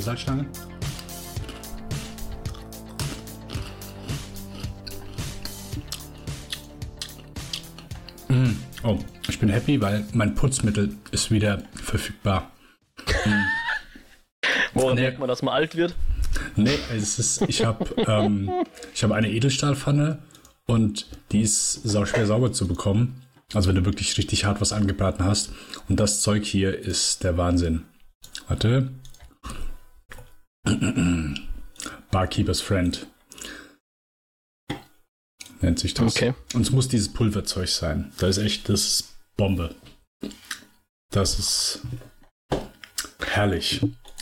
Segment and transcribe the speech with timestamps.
[0.00, 0.46] eine Salzstange.
[8.28, 8.50] Mm.
[8.84, 12.50] Oh, ich bin happy, weil mein Putzmittel ist wieder verfügbar.
[14.74, 15.02] Woran Nee.
[15.02, 15.94] merkt man, dass man alt wird?
[16.56, 18.50] Nee, es ist, ich habe ähm,
[18.94, 20.20] ich hab eine Edelstahlpfanne
[20.66, 23.22] und die ist sau schwer sauber zu bekommen.
[23.52, 25.50] Also wenn du wirklich richtig hart was angebraten hast.
[25.88, 27.82] Und das Zeug hier ist der Wahnsinn.
[28.46, 28.90] Warte.
[32.10, 33.06] Barkeeper's Friend.
[35.60, 36.16] Nennt sich das.
[36.16, 36.34] Okay.
[36.54, 38.12] Und es muss dieses Pulverzeug sein.
[38.18, 39.74] Das ist echt, das Bombe.
[41.10, 41.80] Das ist
[43.26, 43.80] herrlich.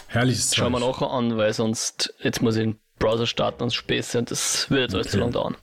[0.08, 0.58] Herrliches Zeug.
[0.58, 4.30] Schauen wir nachher an, weil sonst, jetzt muss ich den Browser starten und Späße und
[4.30, 5.24] das wird jetzt alles zu Okay.
[5.24, 5.56] lang dauern.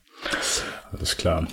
[0.92, 1.46] Alles klar.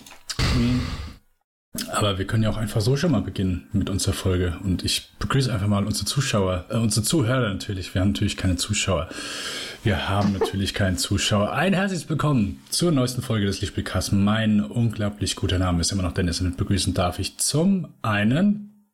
[1.92, 4.60] Aber wir können ja auch einfach so schon mal beginnen mit unserer Folge.
[4.64, 7.94] Und ich begrüße einfach mal unsere Zuschauer, äh, unsere Zuhörer natürlich.
[7.96, 9.10] Wir haben natürlich keine Zuschauer.
[9.84, 11.52] Wir haben natürlich keinen Zuschauer.
[11.52, 14.12] Ein herzliches Willkommen zur neuesten Folge des Lichtspielcasts.
[14.12, 18.92] Mein unglaublich guter Name ist immer noch Dennis und begrüßen darf ich zum einen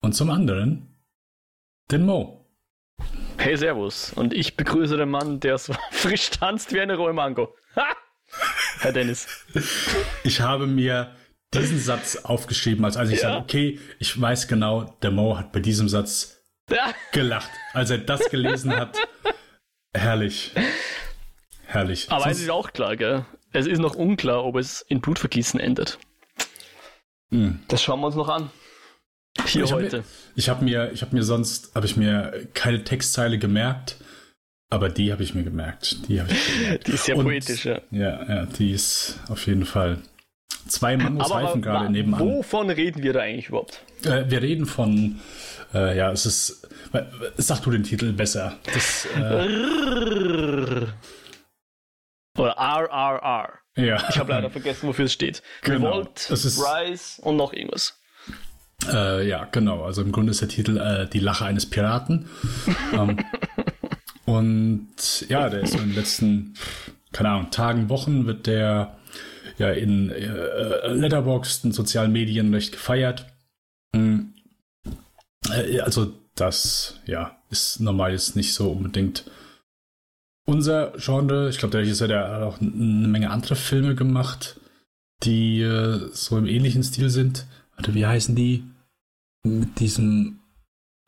[0.00, 0.96] und zum anderen
[1.90, 2.46] den Mo.
[3.36, 4.12] Hey, Servus.
[4.14, 7.54] Und ich begrüße den Mann, der so frisch tanzt wie eine rohe Mango.
[7.76, 7.84] Ha!
[8.78, 9.26] Herr Dennis.
[10.24, 11.14] Ich habe mir
[11.54, 13.30] diesen Satz aufgeschrieben, als als ich Ja.
[13.34, 16.36] sage, okay, ich weiß genau, der Mo hat bei diesem Satz
[16.70, 18.96] Ja, gelacht, als er das gelesen hat.
[19.94, 20.52] Herrlich.
[21.66, 22.06] Herrlich.
[22.10, 23.24] aber es Sonst- ist auch klar, gell?
[23.52, 25.98] Es ist noch unklar, ob es in Blutvergießen endet.
[27.32, 27.60] Hm.
[27.68, 28.50] Das schauen wir uns noch an.
[29.46, 29.98] Hier Ich hab heute.
[29.98, 30.04] Mir,
[30.36, 33.96] ich habe mir, ich habe mir sonst, habe ich mir keine Textzeile gemerkt,
[34.68, 36.08] aber die habe ich mir gemerkt.
[36.08, 36.86] Die habe ich gemerkt.
[36.88, 37.80] Die ist sehr Und- poetisch, ja.
[37.90, 39.98] Ja, ja, die ist auf jeden Fall.
[40.68, 42.20] Zwei Mangos Aber reifen gerade nebenan.
[42.20, 43.80] wovon reden wir da eigentlich überhaupt?
[44.04, 45.20] Äh, wir reden von,
[45.74, 46.68] äh, ja, es ist,
[47.36, 48.56] sag du den Titel besser.
[48.72, 50.86] Das, äh,
[52.38, 53.48] Oder RRR.
[53.76, 54.02] ja.
[54.08, 55.42] Ich habe leider vergessen, wofür es steht.
[55.62, 55.88] Genau.
[55.98, 57.98] Revolt, Es ist- Rise und noch irgendwas.
[58.90, 59.82] Äh, ja, genau.
[59.84, 62.28] Also im Grunde ist der Titel äh, Die Lache eines Piraten.
[62.92, 63.18] ähm,
[64.24, 66.54] und ja, der ist in den letzten,
[67.12, 68.96] keine Ahnung, Tagen, Wochen wird der
[69.60, 73.26] ja in äh, Letterboxd und sozialen Medien recht gefeiert.
[73.92, 79.24] Äh, also das, ja, ist normal jetzt nicht so unbedingt
[80.46, 81.48] unser Genre.
[81.48, 84.60] Ich glaube, der Regisseur, der hat auch eine Menge andere Filme gemacht,
[85.22, 87.46] die äh, so im ähnlichen Stil sind.
[87.76, 88.64] Warte, wie heißen die?
[89.42, 90.40] Mit diesem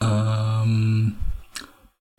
[0.00, 1.16] ähm,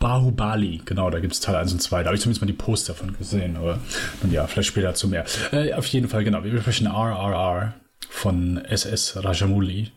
[0.03, 2.03] Bahubali, genau, da gibt es Teil 1 und 2.
[2.03, 3.79] Da habe ich zumindest mal die Poster von gesehen, aber
[4.21, 5.23] und ja, vielleicht später dazu mehr.
[5.53, 6.43] Äh, auf jeden Fall, genau.
[6.43, 7.73] Wir besprechen RRR
[8.09, 9.93] von SS Rajamouli.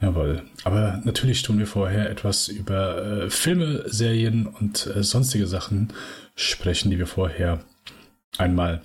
[0.00, 0.42] Jawohl.
[0.62, 5.92] Aber natürlich tun wir vorher etwas über äh, Filme, Serien und äh, sonstige Sachen
[6.36, 7.58] sprechen, die wir vorher
[8.38, 8.82] einmal.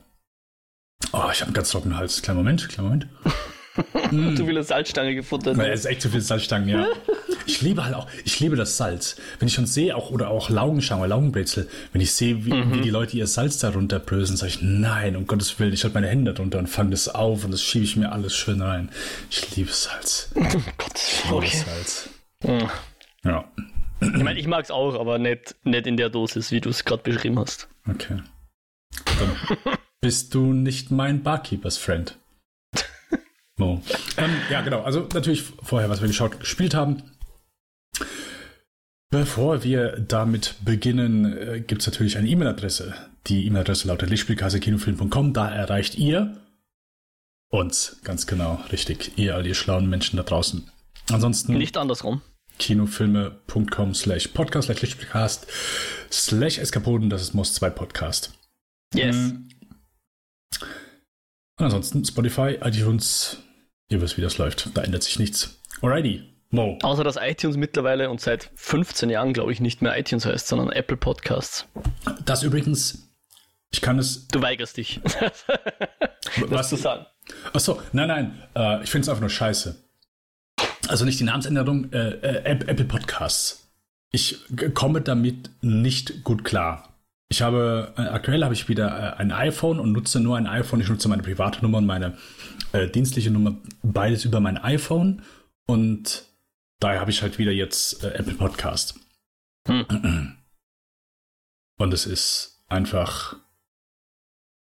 [1.14, 2.24] Oh, ich habe einen ganz trockenen Hals.
[2.24, 3.08] Kleinen Moment, kleinen Moment.
[4.12, 4.36] Mm.
[4.36, 5.58] Zu viele Salzstange gefuttert.
[5.58, 6.88] Weil es ist echt zu viel Salzstangen, ja.
[7.50, 9.16] Ich liebe halt auch, ich liebe das Salz.
[9.40, 12.92] Wenn ich schon sehe, auch oder auch Laugenschauer, Laugenbrezel, wenn ich sehe, wie, wie die
[12.92, 16.36] Leute ihr Salz da runterbröseln, sage ich, nein, um Gottes Willen, ich halte meine Hände
[16.36, 18.90] drunter und fange das auf und das schiebe ich mir alles schön rein.
[19.32, 20.32] Ich liebe Salz.
[20.36, 20.44] Ich
[20.78, 21.58] Gott, liebe okay.
[21.66, 22.09] Salz.
[22.44, 22.70] Hm.
[23.24, 23.52] Ja,
[24.00, 26.86] Ich meine, ich mag es auch, aber nicht, nicht in der Dosis, wie du es
[26.86, 27.68] gerade beschrieben hast.
[27.90, 28.22] okay.
[29.06, 32.16] Dann bist du nicht mein Barkeepers Friend.
[33.58, 33.82] Mo.
[34.18, 34.84] Ähm, ja, genau.
[34.84, 37.02] Also natürlich vorher, was wir geschaut, gespielt haben.
[39.12, 42.94] Bevor wir damit beginnen, äh, gibt es natürlich eine E-Mail-Adresse.
[43.28, 45.34] Die E-Mail-Adresse lautet lichtspielkassekinofilm.com.
[45.34, 46.38] Da erreicht ihr
[47.50, 47.97] uns.
[48.03, 49.18] Ganz genau, richtig.
[49.18, 50.70] Ihr, all ihr schlauen Menschen da draußen.
[51.09, 52.22] Ansonsten Nicht andersrum.
[52.59, 55.47] kinofilme.com slash podcast slash lichtspielcast
[56.12, 57.09] slash eskapoden.
[57.09, 58.34] Das ist Moss 2 Podcast.
[58.94, 59.16] Yes.
[59.16, 59.50] Mhm.
[61.58, 63.38] Und ansonsten Spotify, iTunes.
[63.90, 64.70] Ihr wisst, wie das läuft.
[64.78, 65.59] Da ändert sich nichts.
[65.82, 66.23] Alrighty.
[66.51, 66.79] Mo.
[66.81, 70.72] Außer dass iTunes mittlerweile und seit 15 Jahren, glaube ich, nicht mehr iTunes heißt, sondern
[70.72, 71.67] Apple Podcasts.
[72.25, 73.09] Das übrigens,
[73.72, 74.28] ich kann es.
[74.29, 74.99] Du weigerst dich,
[76.47, 77.05] Was zu sagen.
[77.53, 78.43] Achso, nein, nein.
[78.55, 79.75] Äh, ich finde es einfach nur scheiße.
[80.87, 83.69] Also nicht die Namensänderung, äh, äh, App- Apple Podcasts.
[84.11, 84.40] Ich
[84.73, 86.96] komme damit nicht gut klar.
[87.31, 90.81] Ich habe, äh, aktuell habe ich wieder äh, ein iPhone und nutze nur ein iPhone.
[90.81, 92.17] Ich nutze meine private Nummer und meine
[92.73, 95.22] äh, dienstliche Nummer, beides über mein iPhone.
[95.67, 96.23] Und
[96.79, 98.96] daher habe ich halt wieder jetzt äh, Apple Podcast.
[99.67, 100.37] Hm.
[101.78, 103.35] Und es ist einfach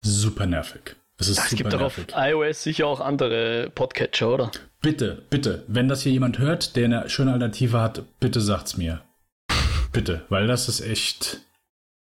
[0.02, 0.96] super nervig.
[1.16, 2.14] Es ist Es super gibt doch auf nervig.
[2.16, 4.50] iOS sicher auch andere Podcatcher, oder?
[4.80, 9.02] Bitte, bitte, wenn das hier jemand hört, der eine schöne Alternative hat, bitte sagt's mir.
[9.92, 11.40] bitte, weil das ist echt,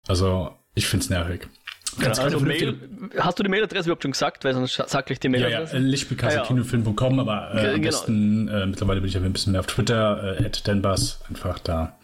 [0.08, 1.10] also ich finde es
[2.00, 2.76] Genau, also Mail,
[3.18, 4.44] hast du die Mailadresse überhaupt schon gesagt?
[4.44, 5.76] Weil sonst sag gleich die Mailadresse.
[5.76, 7.82] Ja, ja, lichtspielkasse.kinofilm.com, aber äh, am genau.
[7.82, 11.98] besten, äh, mittlerweile bin ich ja ein bisschen mehr auf Twitter, äh, denbas, einfach da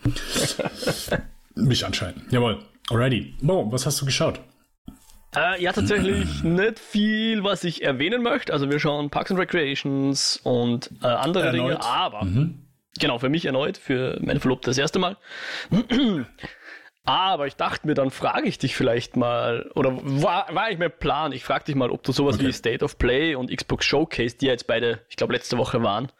[1.55, 2.31] mich anscheinend.
[2.31, 2.59] Jawohl,
[2.89, 3.35] alrighty.
[3.41, 4.39] Bo, was hast du geschaut?
[5.35, 8.53] Äh, ja, tatsächlich nicht viel, was ich erwähnen möchte.
[8.53, 11.71] Also wir schauen Parks and Recreations und äh, andere erneut.
[11.71, 12.65] Dinge, aber mhm.
[12.99, 15.17] genau, für mich erneut, für meine Verlobte das erste Mal.
[17.05, 20.91] Aber ich dachte mir, dann frage ich dich vielleicht mal, oder war, war ich mein
[20.91, 22.47] Plan, ich frage dich mal, ob du sowas okay.
[22.47, 25.83] wie State of Play und Xbox Showcase, die ja jetzt beide, ich glaube, letzte Woche
[25.83, 26.11] waren,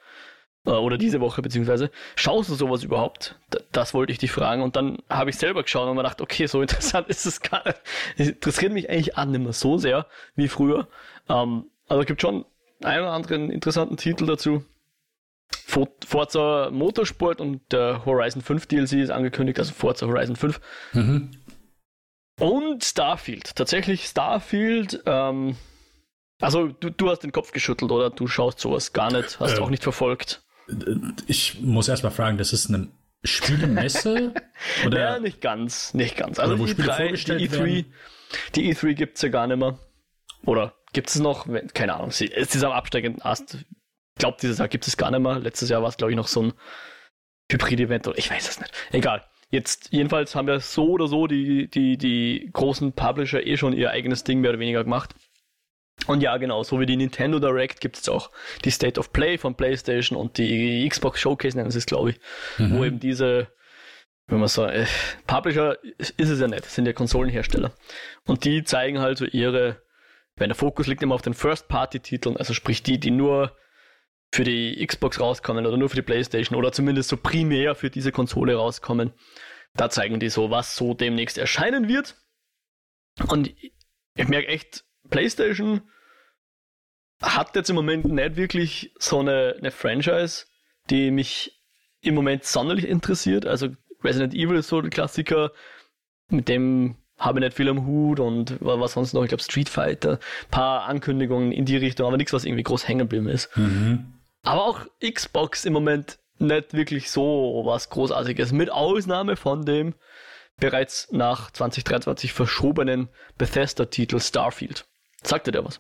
[0.65, 3.39] äh, oder diese Woche beziehungsweise, schaust du sowas überhaupt?
[3.71, 6.47] das wollte ich dich fragen und dann habe ich selber geschaut und mir gedacht, okay,
[6.47, 7.81] so interessant ist es gar nicht.
[8.17, 10.87] Es interessiert mich eigentlich an nicht mehr so sehr wie früher.
[11.29, 12.45] Ähm, also es gibt schon
[12.83, 14.65] einen oder anderen interessanten Titel dazu.
[15.55, 20.61] Forza Motorsport und der Horizon 5 DLC ist angekündigt, also Forza Horizon 5.
[20.93, 21.31] Mhm.
[22.39, 23.55] Und Starfield.
[23.55, 25.01] Tatsächlich Starfield.
[25.05, 25.55] Ähm,
[26.41, 28.09] also du, du hast den Kopf geschüttelt, oder?
[28.09, 30.43] Du schaust sowas gar nicht, hast äh, auch nicht verfolgt.
[31.27, 32.89] Ich muss erst mal fragen, das ist eine
[33.23, 34.33] Spielemesse?
[34.85, 34.99] oder?
[34.99, 36.39] Ja, nicht ganz, nicht ganz.
[36.39, 37.85] Also die, E3, die E3,
[38.55, 39.77] die E3 gibt es ja gar nicht mehr.
[40.45, 41.47] Oder gibt es noch?
[41.73, 42.09] Keine Ahnung.
[42.09, 43.59] Es ist am absteigenden Ast.
[44.15, 45.39] Ich glaube, dieses Jahr gibt es gar nicht mehr.
[45.39, 46.53] Letztes Jahr war es, glaube ich, noch so ein
[47.51, 48.71] Hybrid-Event oder ich weiß es nicht.
[48.91, 49.25] Egal.
[49.49, 53.91] Jetzt, jedenfalls haben wir so oder so die, die, die großen Publisher eh schon ihr
[53.91, 55.13] eigenes Ding mehr oder weniger gemacht.
[56.07, 58.31] Und ja, genau, so wie die Nintendo Direct gibt es auch
[58.65, 62.19] die State of Play von PlayStation und die Xbox Showcase nennen sie es, glaube ich,
[62.57, 62.77] mhm.
[62.77, 63.47] wo eben diese,
[64.27, 64.85] wenn man so, äh,
[65.27, 67.73] Publisher ist es ja nicht, sind ja Konsolenhersteller.
[68.25, 69.81] Und die zeigen halt so ihre,
[70.35, 73.55] wenn der Fokus liegt immer auf den First-Party-Titeln, also sprich die, die nur
[74.33, 78.11] für die Xbox rauskommen oder nur für die PlayStation oder zumindest so primär für diese
[78.11, 79.13] Konsole rauskommen.
[79.75, 82.15] Da zeigen die so, was so demnächst erscheinen wird.
[83.27, 83.53] Und
[84.15, 85.81] ich merke echt, PlayStation
[87.21, 90.45] hat jetzt im Moment nicht wirklich so eine, eine Franchise,
[90.89, 91.61] die mich
[92.01, 93.45] im Moment sonderlich interessiert.
[93.45, 93.69] Also
[94.03, 95.51] Resident Evil ist so der Klassiker,
[96.29, 99.69] mit dem habe ich nicht viel am Hut und was sonst noch, ich glaube Street
[99.69, 100.19] Fighter,
[100.49, 103.55] paar Ankündigungen in die Richtung, aber nichts, was irgendwie groß hängen geblieben ist.
[103.55, 104.12] Mhm.
[104.43, 109.95] Aber auch Xbox im Moment nicht wirklich so was Großartiges, mit Ausnahme von dem
[110.57, 114.85] bereits nach 2023 verschobenen Bethesda-Titel Starfield.
[115.23, 115.79] Sagt dir der was?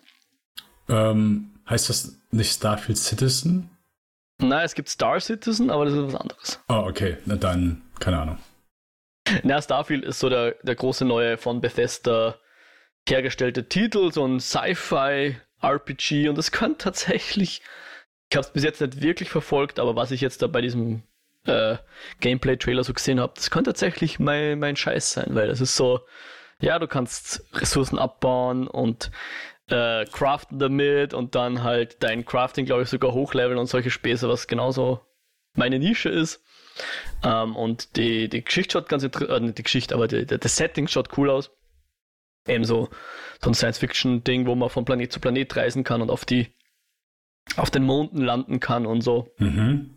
[0.89, 3.69] Ähm, heißt das nicht Starfield Citizen?
[4.39, 6.59] Nein, es gibt Star Citizen, aber das ist was anderes.
[6.67, 7.17] Oh, okay.
[7.25, 8.37] Na dann, keine Ahnung.
[9.43, 12.35] Na, Starfield ist so der, der große neue von Bethesda
[13.07, 17.61] hergestellte Titel, so ein Sci-Fi-RPG und es könnte tatsächlich
[18.33, 21.03] ich habe es bis jetzt nicht wirklich verfolgt, aber was ich jetzt da bei diesem
[21.45, 21.77] äh,
[22.19, 25.99] Gameplay-Trailer so gesehen habe, das könnte tatsächlich mein, mein Scheiß sein, weil das ist so,
[26.59, 29.11] ja, du kannst Ressourcen abbauen und
[29.67, 34.27] äh, craften damit und dann halt dein Crafting, glaube ich, sogar hochleveln und solche Späße,
[34.27, 35.01] was genauso
[35.53, 36.41] meine Nische ist.
[37.23, 41.15] Ähm, und die, die Geschichte schaut ganz interessant, äh, die Geschichte, aber das Setting schaut
[41.19, 41.51] cool aus.
[42.47, 42.89] Eben so,
[43.43, 46.51] so ein Science-Fiction-Ding, wo man von Planet zu Planet reisen kann und auf die
[47.55, 49.33] auf den Monden landen kann und so.
[49.37, 49.95] Mhm.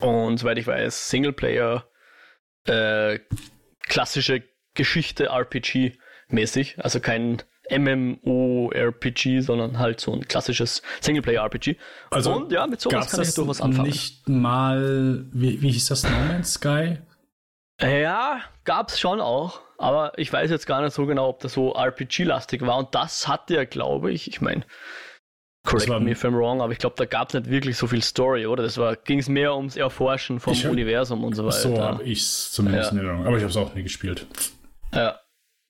[0.00, 1.86] Und soweit ich weiß, Singleplayer,
[2.66, 3.18] äh,
[3.82, 4.42] klassische
[4.74, 11.76] Geschichte RPG-mäßig, also kein MMORPG, sondern halt so ein klassisches Singleplayer-RPG.
[12.10, 13.88] Also und ja, mit sowas kann ich durchaus anfangen.
[13.88, 16.98] Nicht mal, wie, wie hieß das, No Man's Sky?
[17.80, 21.74] Ja, gab's schon auch, aber ich weiß jetzt gar nicht so genau, ob das so
[21.74, 22.78] RPG-lastig war.
[22.78, 24.64] Und das hatte ja, glaube ich, ich meine,
[25.64, 27.86] Correct war, me if I'm wrong, aber ich glaube, da gab es nicht wirklich so
[27.86, 28.64] viel Story, oder?
[28.64, 31.56] Das ging es mehr ums Erforschen vom hab, Universum und so weiter.
[31.56, 32.98] So habe ich es zumindest ja.
[32.98, 34.26] in Erinnerung, aber ich habe es auch nie gespielt.
[34.92, 35.20] Ja.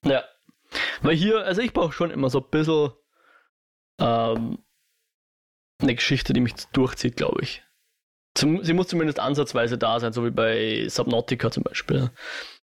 [0.04, 0.24] Ja.
[1.02, 2.92] Weil hier, also ich brauche schon immer so ein bisschen
[4.00, 4.58] ähm,
[5.78, 7.62] eine Geschichte, die mich durchzieht, glaube ich.
[8.34, 12.10] Zum, sie muss zumindest ansatzweise da sein, so wie bei Subnautica zum Beispiel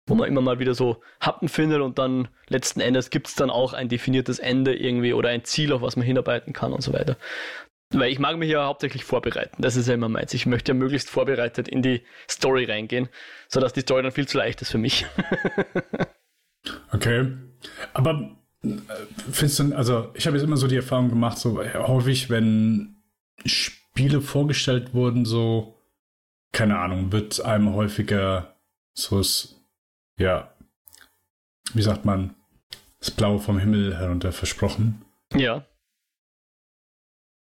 [0.08, 3.50] wo man immer mal wieder so Happen findet und dann letzten Endes gibt es dann
[3.50, 6.94] auch ein definiertes Ende irgendwie oder ein Ziel, auf was man hinarbeiten kann und so
[6.94, 7.18] weiter.
[7.92, 9.62] Weil ich mag mich ja hauptsächlich vorbereiten.
[9.62, 10.34] Das ist ja immer meins.
[10.34, 13.08] Ich möchte ja möglichst vorbereitet in die Story reingehen,
[13.48, 15.06] sodass die Story dann viel zu leicht ist für mich.
[16.92, 17.32] okay.
[17.94, 18.70] Aber äh,
[19.32, 22.98] findest du, also ich habe jetzt immer so die Erfahrung gemacht, so häufig, wenn
[23.46, 25.78] Spiele vorgestellt wurden, so,
[26.52, 28.58] keine Ahnung, wird einem häufiger
[28.94, 29.22] so
[30.18, 30.52] ja,
[31.74, 32.36] wie sagt man,
[33.00, 35.06] das Blaue vom Himmel herunter versprochen.
[35.34, 35.66] Ja.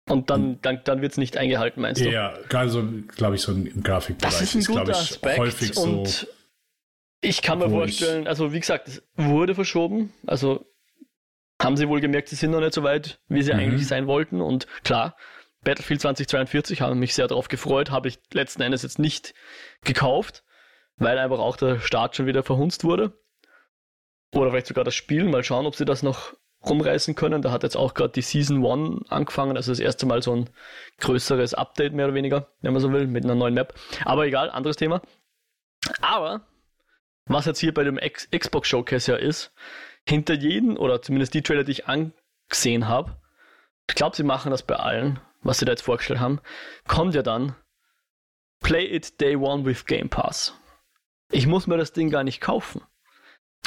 [0.10, 2.10] Und dann, dann, dann wird es nicht eingehalten, meinst du?
[2.10, 2.84] Ja, gerade so,
[3.16, 6.04] glaube ich, so im Grafikbereich das ist, ein ist glaube ich, Aspekt häufig so.
[7.22, 10.12] Ich kann mir vorstellen, also wie gesagt, es wurde verschoben.
[10.28, 10.66] Also
[11.62, 13.60] haben sie wohl gemerkt, sie sind noch nicht so weit, wie sie mhm.
[13.60, 14.42] eigentlich sein wollten.
[14.42, 15.16] Und klar,
[15.64, 19.34] Battlefield 2042 haben mich sehr darauf gefreut, habe ich letzten Endes jetzt nicht
[19.86, 20.43] gekauft,
[20.98, 23.14] weil einfach auch der Start schon wieder verhunzt wurde.
[24.34, 25.26] Oder vielleicht sogar das Spiel.
[25.26, 26.34] Mal schauen, ob sie das noch
[26.66, 27.42] rumreißen können.
[27.42, 30.50] Da hat jetzt auch gerade die Season 1 angefangen, also das erste Mal so ein
[31.00, 33.74] größeres Update mehr oder weniger, wenn man so will, mit einer neuen Map.
[34.06, 35.02] Aber egal, anderes Thema.
[36.02, 36.42] Aber
[37.26, 39.54] was jetzt hier bei dem X Xbox Showcase ja ist,
[40.08, 43.18] hinter jedem, oder zumindest die Trailer, die ich angesehen habe,
[43.88, 46.40] ich glaube, sie machen das bei allen, was sie da jetzt vorgestellt haben,
[46.88, 47.56] kommt ja dann
[48.62, 50.54] Play it Day One with Game Pass.
[51.34, 52.82] Ich muss mir das Ding gar nicht kaufen.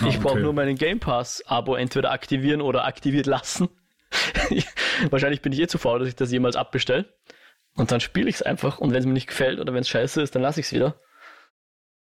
[0.00, 0.18] Ah, ich okay.
[0.22, 3.68] brauche nur meinen Game Pass-Abo entweder aktivieren oder aktiviert lassen.
[5.10, 7.12] Wahrscheinlich bin ich eh zu faul, dass ich das jemals abbestelle.
[7.74, 8.78] Und dann spiele ich es einfach.
[8.78, 10.72] Und wenn es mir nicht gefällt oder wenn es scheiße ist, dann lasse ich es
[10.72, 11.00] wieder.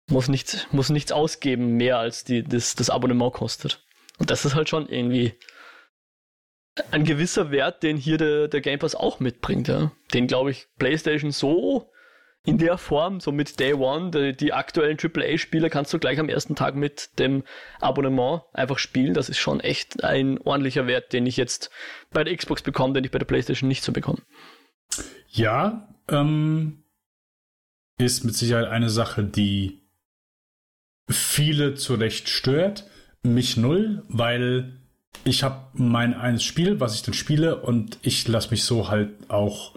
[0.08, 3.84] Muss nichts, muss nichts ausgeben, mehr als die, das, das Abonnement kostet.
[4.18, 5.34] Und das ist halt schon irgendwie
[6.90, 9.68] ein gewisser Wert, den hier der, der Game Pass auch mitbringt.
[9.68, 9.90] Ja.
[10.14, 11.90] Den, glaube ich, PlayStation so
[12.46, 16.28] in der Form, so mit Day One, die, die aktuellen AAA-Spiele kannst du gleich am
[16.28, 17.42] ersten Tag mit dem
[17.80, 19.14] Abonnement einfach spielen.
[19.14, 21.70] Das ist schon echt ein ordentlicher Wert, den ich jetzt
[22.12, 24.22] bei der Xbox bekomme, den ich bei der PlayStation nicht so bekomme.
[25.28, 26.84] Ja, ähm,
[27.98, 29.82] ist mit Sicherheit eine Sache, die
[31.08, 32.88] viele zu Recht stört.
[33.22, 34.80] Mich null, weil
[35.24, 39.10] ich habe mein eines Spiel, was ich dann spiele und ich lasse mich so halt
[39.28, 39.74] auch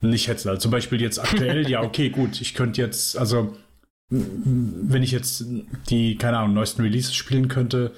[0.00, 0.48] nicht hetzen.
[0.48, 3.56] Also zum Beispiel jetzt aktuell, ja, okay, gut, ich könnte jetzt, also
[4.10, 5.44] wenn ich jetzt
[5.88, 7.92] die, keine Ahnung, neuesten Releases spielen könnte,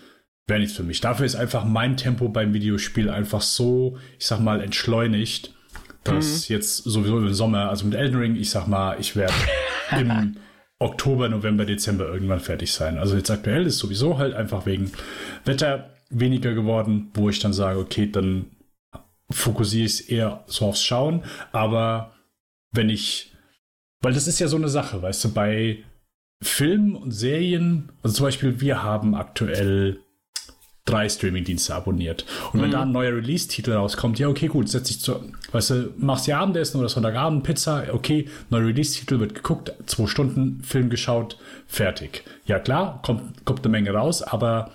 [0.47, 1.01] wäre nichts für mich.
[1.01, 5.53] Dafür ist einfach mein Tempo beim Videospiel einfach so, ich sag mal, entschleunigt,
[6.05, 6.55] dass mhm.
[6.55, 9.35] jetzt sowieso im Sommer, also mit Elden Ring, ich sag mal, ich werde
[9.99, 10.37] im
[10.79, 12.99] Oktober, November, Dezember irgendwann fertig sein.
[12.99, 14.93] Also jetzt aktuell ist sowieso halt einfach wegen
[15.45, 18.47] Wetter weniger geworden, wo ich dann sage, okay, dann
[19.31, 21.23] fokussiere ich es eher so aufs Schauen.
[21.53, 22.13] Aber
[22.73, 23.33] wenn ich,
[24.03, 25.85] weil das ist ja so eine Sache, weißt du, bei
[26.43, 30.01] Filmen und Serien, also zum Beispiel, wir haben aktuell
[30.85, 32.25] drei Streamingdienste abonniert.
[32.53, 32.73] Und wenn mhm.
[32.73, 36.39] da ein neuer Release-Titel rauskommt, ja, okay, gut, setz dich zu, weißt du, machst dir
[36.39, 42.23] Abendessen oder Sonntagabend, Pizza, okay, neuer Release-Titel wird geguckt, zwei Stunden Film geschaut, fertig.
[42.45, 44.71] Ja, klar, kommt, kommt eine Menge raus, aber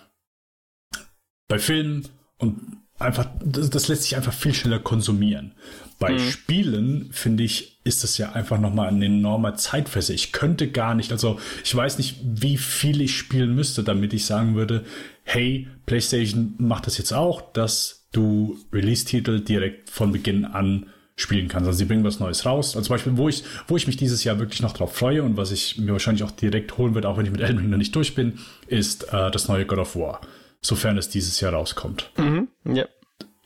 [1.47, 5.53] bei Filmen und einfach, das, das, lässt sich einfach viel schneller konsumieren.
[5.99, 6.19] Bei mhm.
[6.19, 10.13] Spielen, finde ich, ist das ja einfach nochmal ein enormer Zeitfresser.
[10.13, 14.25] Ich könnte gar nicht, also ich weiß nicht, wie viel ich spielen müsste, damit ich
[14.25, 14.83] sagen würde,
[15.23, 21.67] hey, PlayStation macht das jetzt auch, dass du Release-Titel direkt von Beginn an spielen kannst.
[21.67, 22.75] Also sie bringen was Neues raus.
[22.75, 25.37] Also zum Beispiel, wo ich, wo ich mich dieses Jahr wirklich noch drauf freue und
[25.37, 27.77] was ich mir wahrscheinlich auch direkt holen würde, auch wenn ich mit Elden Ring noch
[27.77, 30.21] nicht durch bin, ist äh, das neue God of War.
[30.61, 32.11] Sofern es dieses Jahr rauskommt.
[32.17, 32.85] Mhm, ja.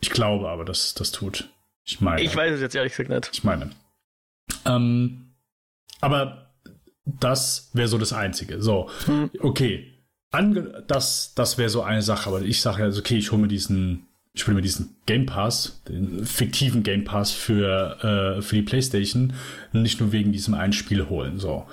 [0.02, 1.50] Ich glaube aber, dass das tut.
[1.84, 2.22] Ich meine.
[2.22, 3.30] Ich weiß es jetzt ehrlich gesagt nicht.
[3.32, 3.72] Ich meine.
[4.66, 5.34] Ähm,
[6.02, 6.52] aber
[7.06, 8.62] das wäre so das Einzige.
[8.62, 9.30] So, hm.
[9.40, 9.92] okay.
[10.32, 13.42] Ange das das wäre so eine Sache, aber ich sage ja, also, okay, ich hole
[13.42, 18.56] mir diesen, ich hole mir diesen Game Pass, den fiktiven Game Pass für, äh, für
[18.56, 19.34] die PlayStation,
[19.72, 21.38] nicht nur wegen diesem einen Spiel holen.
[21.40, 21.66] So.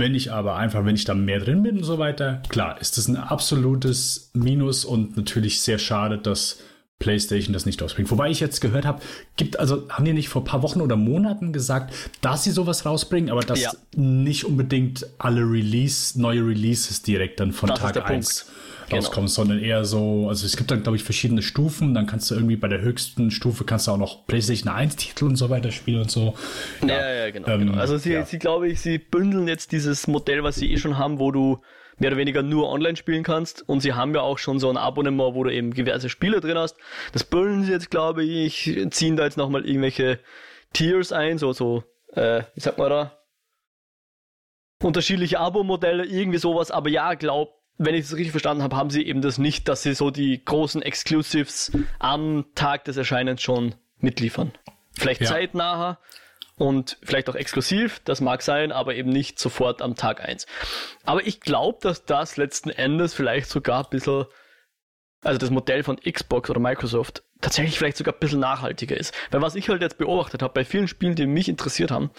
[0.00, 2.96] Wenn ich aber einfach, wenn ich da mehr drin bin und so weiter, klar, ist
[2.96, 6.58] das ein absolutes Minus und natürlich sehr schade, dass
[6.98, 8.10] PlayStation das nicht ausbringt.
[8.10, 9.02] Wobei ich jetzt gehört habe,
[9.36, 11.92] gibt also haben die nicht vor ein paar Wochen oder Monaten gesagt,
[12.22, 13.72] dass sie sowas rausbringen, aber dass ja.
[13.94, 18.46] nicht unbedingt alle Release neue Releases direkt dann von das Tag 1
[18.90, 19.02] genau.
[19.02, 22.34] rauskommen, sondern eher so, also es gibt dann glaube ich verschiedene Stufen, dann kannst du
[22.34, 25.70] irgendwie bei der höchsten Stufe kannst du auch noch PlayStation 1 Titel und so weiter
[25.72, 26.34] spielen und so.
[26.82, 28.24] Ja, ja, ja genau, ähm, genau, Also sie, ja.
[28.24, 31.60] sie glaube ich, sie bündeln jetzt dieses Modell, was sie eh schon haben, wo du
[32.00, 33.68] mehr oder weniger nur online spielen kannst.
[33.68, 36.58] Und sie haben ja auch schon so ein Abonnement, wo du eben diverse Spiele drin
[36.58, 36.76] hast.
[37.12, 40.18] Das büllen sie jetzt, glaube ich, ziehen da jetzt nochmal irgendwelche
[40.72, 43.18] Tiers ein, so, so, äh, wie sagt man da?
[44.82, 46.70] Unterschiedliche Abo-Modelle, irgendwie sowas.
[46.70, 49.82] Aber ja, glaub, wenn ich es richtig verstanden habe, haben sie eben das nicht, dass
[49.82, 54.52] sie so die großen Exclusives am Tag des Erscheinens schon mitliefern.
[54.92, 55.28] Vielleicht ja.
[55.28, 55.98] zeitnah,
[56.60, 60.46] und vielleicht auch exklusiv, das mag sein, aber eben nicht sofort am Tag eins.
[61.04, 64.26] Aber ich glaube, dass das letzten Endes vielleicht sogar ein bisschen,
[65.22, 69.14] also das Modell von Xbox oder Microsoft, tatsächlich vielleicht sogar ein bisschen nachhaltiger ist.
[69.30, 72.10] Weil was ich halt jetzt beobachtet habe, bei vielen Spielen, die mich interessiert haben,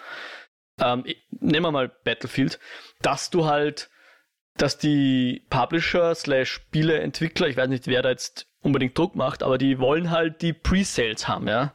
[0.80, 2.58] ähm, nehmen wir mal Battlefield,
[3.04, 3.91] dass du halt,
[4.62, 9.58] dass die Publisher slash Spieleentwickler, ich weiß nicht, wer da jetzt unbedingt Druck macht, aber
[9.58, 11.74] die wollen halt die Pre-Sales haben, ja.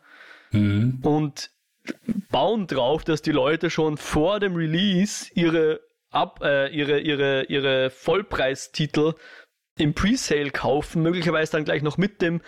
[0.52, 1.00] Mhm.
[1.02, 1.50] Und
[2.30, 7.90] bauen drauf, dass die Leute schon vor dem Release ihre ab, äh, ihre, ihre, ihre
[7.90, 9.14] Vollpreistitel
[9.76, 12.40] im Presale kaufen, möglicherweise dann gleich noch mit dem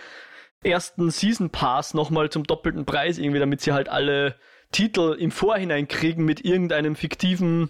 [0.63, 4.35] ersten Season Pass nochmal zum doppelten Preis irgendwie, damit sie halt alle
[4.71, 7.69] Titel im Vorhinein kriegen mit irgendeinem fiktiven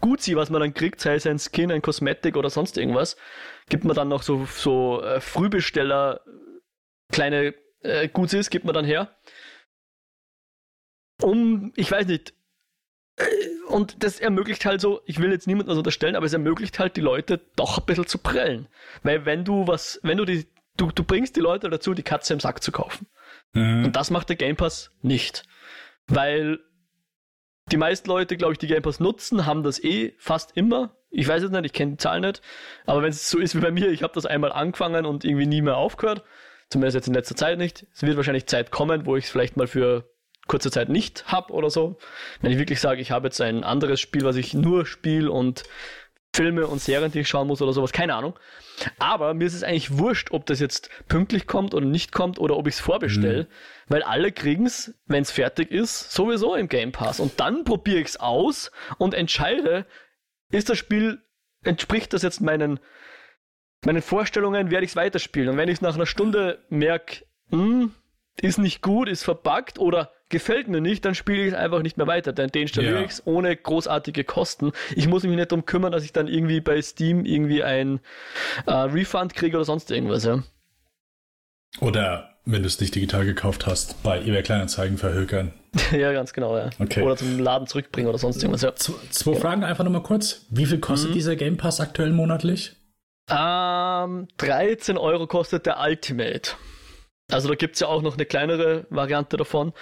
[0.00, 3.16] Gutsi, was man dann kriegt, sei es ein Skin, ein Kosmetik oder sonst irgendwas,
[3.68, 6.20] gibt man dann noch so, so äh, Frühbesteller
[7.10, 9.16] kleine äh, Gutsis, gibt man dann her.
[11.22, 12.32] Um, ich weiß nicht,
[13.16, 13.24] äh,
[13.68, 16.96] und das ermöglicht halt so, ich will jetzt niemandem was unterstellen, aber es ermöglicht halt
[16.96, 18.68] die Leute doch ein bisschen zu prellen.
[19.02, 22.32] Weil wenn du was, wenn du die, du, du bringst die Leute dazu, die Katze
[22.32, 23.06] im Sack zu kaufen.
[23.52, 23.86] Mhm.
[23.86, 25.44] Und das macht der Game Pass nicht.
[26.06, 26.60] Weil
[27.72, 30.96] die meisten Leute, glaube ich, die Game Pass nutzen, haben das eh fast immer.
[31.10, 32.40] Ich weiß es nicht, ich kenne die Zahl nicht.
[32.86, 35.46] Aber wenn es so ist wie bei mir, ich habe das einmal angefangen und irgendwie
[35.46, 36.22] nie mehr aufgehört.
[36.68, 37.86] Zumindest jetzt in letzter Zeit nicht.
[37.92, 40.08] Es wird wahrscheinlich Zeit kommen, wo ich es vielleicht mal für
[40.46, 41.98] kurze Zeit nicht habe oder so.
[42.40, 45.64] Wenn ich wirklich sage, ich habe jetzt ein anderes Spiel, was ich nur spiele und
[46.32, 48.38] Filme und Serien, die ich schauen muss oder sowas, keine Ahnung.
[48.98, 52.56] Aber mir ist es eigentlich wurscht, ob das jetzt pünktlich kommt oder nicht kommt oder
[52.56, 53.46] ob ich es vorbestelle, mhm.
[53.88, 57.18] weil alle kriegen es, wenn es fertig ist, sowieso im Game Pass.
[57.20, 59.86] Und dann probiere ich es aus und entscheide,
[60.50, 61.20] ist das Spiel,
[61.62, 62.78] entspricht das jetzt meinen,
[63.84, 65.50] meinen Vorstellungen, werde ich es weiterspielen.
[65.50, 67.92] Und wenn ich nach einer Stunde merke, hm,
[68.40, 71.96] ist nicht gut, ist verpackt oder gefällt mir nicht, dann spiele ich es einfach nicht
[71.96, 72.32] mehr weiter.
[72.32, 73.04] Dann deinstalliere ja.
[73.04, 74.72] ich es ohne großartige Kosten.
[74.94, 78.00] Ich muss mich nicht darum kümmern, dass ich dann irgendwie bei Steam irgendwie ein
[78.66, 80.24] äh, Refund kriege oder sonst irgendwas.
[80.24, 80.42] Ja.
[81.80, 85.52] Oder wenn du es nicht digital gekauft hast, bei eBay Kleinanzeigen verhökern.
[85.92, 86.70] ja, ganz genau, ja.
[86.78, 87.02] Okay.
[87.02, 88.62] Oder zum Laden zurückbringen oder sonst irgendwas.
[88.62, 88.74] Ja.
[88.74, 90.46] Zwei Fragen einfach nochmal kurz.
[90.50, 91.14] Wie viel kostet mhm.
[91.14, 92.76] dieser Game Pass aktuell monatlich?
[93.28, 96.52] Ähm, 13 Euro kostet der Ultimate.
[97.32, 99.72] Also da gibt es ja auch noch eine kleinere Variante davon.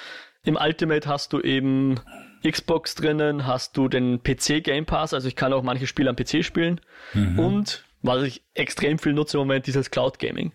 [0.45, 2.01] Im Ultimate hast du eben
[2.49, 6.17] Xbox drinnen, hast du den PC Game Pass, also ich kann auch manche Spiele am
[6.17, 6.81] PC spielen.
[7.15, 7.39] Mhm.
[7.39, 10.53] Und was ich extrem viel nutze im Moment, ist das Cloud Gaming.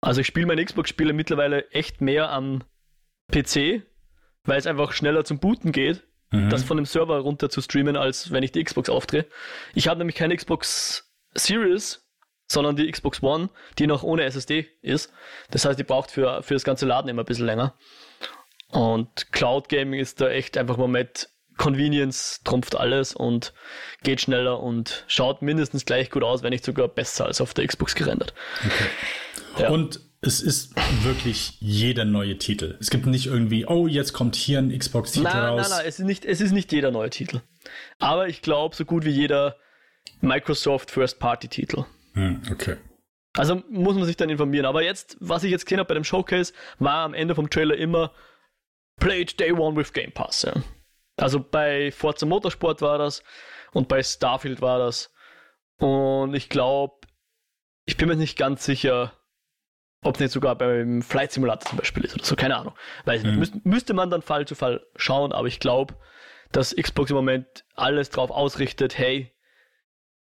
[0.00, 2.64] Also ich spiele meine Xbox-Spiele mittlerweile echt mehr am
[3.30, 3.82] PC,
[4.44, 6.50] weil es einfach schneller zum Booten geht, mhm.
[6.50, 9.26] das von dem Server runter zu streamen, als wenn ich die Xbox aufdrehe.
[9.74, 12.06] Ich habe nämlich keine Xbox Series,
[12.52, 15.12] sondern die Xbox One, die noch ohne SSD ist.
[15.50, 17.74] Das heißt, die braucht für, für das ganze Laden immer ein bisschen länger.
[18.68, 23.52] Und Cloud Gaming ist da echt einfach mal mit Convenience trumpft alles und
[24.02, 27.66] geht schneller und schaut mindestens gleich gut aus, wenn nicht sogar besser als auf der
[27.66, 28.32] Xbox gerendert.
[28.64, 29.62] Okay.
[29.64, 29.68] Ja.
[29.68, 32.76] Und es ist wirklich jeder neue Titel.
[32.80, 35.34] Es gibt nicht irgendwie, oh, jetzt kommt hier ein Xbox-Titel raus.
[35.34, 37.40] Nein, nein, nein, es ist nicht, es ist nicht jeder neue Titel.
[37.98, 39.56] Aber ich glaube, so gut wie jeder
[40.20, 41.84] Microsoft First-Party-Titel.
[42.14, 42.76] Hm, okay.
[43.36, 44.66] Also muss man sich dann informieren.
[44.66, 47.76] Aber jetzt, was ich jetzt gesehen habe bei dem Showcase, war am Ende vom Trailer
[47.76, 48.12] immer
[49.00, 50.42] Played Day One with Game Pass.
[50.42, 50.52] Ja.
[51.16, 53.22] Also bei Forza Motorsport war das
[53.72, 55.12] und bei Starfield war das.
[55.78, 56.94] Und ich glaube,
[57.86, 59.12] ich bin mir nicht ganz sicher,
[60.04, 62.74] ob es nicht sogar beim Flight Simulator zum Beispiel ist oder so, keine Ahnung.
[63.04, 63.38] Weiß mhm.
[63.38, 63.64] nicht.
[63.64, 65.94] müsste man dann Fall zu Fall schauen, aber ich glaube,
[66.50, 69.32] dass Xbox im Moment alles drauf ausrichtet, hey,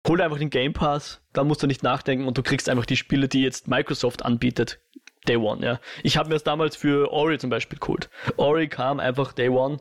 [0.06, 2.96] hol einfach den Game Pass, dann musst du nicht nachdenken und du kriegst einfach die
[2.96, 4.80] Spiele, die jetzt Microsoft anbietet.
[5.26, 5.80] Day One, ja.
[6.02, 8.08] Ich habe mir das damals für Ori zum Beispiel geholt.
[8.36, 9.78] Ori kam einfach Day One.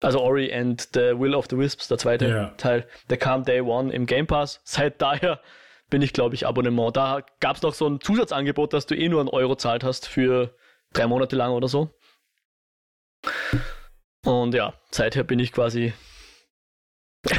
[0.00, 2.54] Also Ori and the Will of the Wisps, der zweite yeah.
[2.56, 4.60] Teil, der kam Day One im Game Pass.
[4.64, 5.40] Seit daher
[5.90, 6.96] bin ich, glaube ich, Abonnement.
[6.96, 10.06] Da gab es noch so ein Zusatzangebot, dass du eh nur einen Euro zahlt hast
[10.06, 10.54] für
[10.92, 11.90] drei Monate lang oder so.
[14.24, 15.92] Und ja, seither bin ich quasi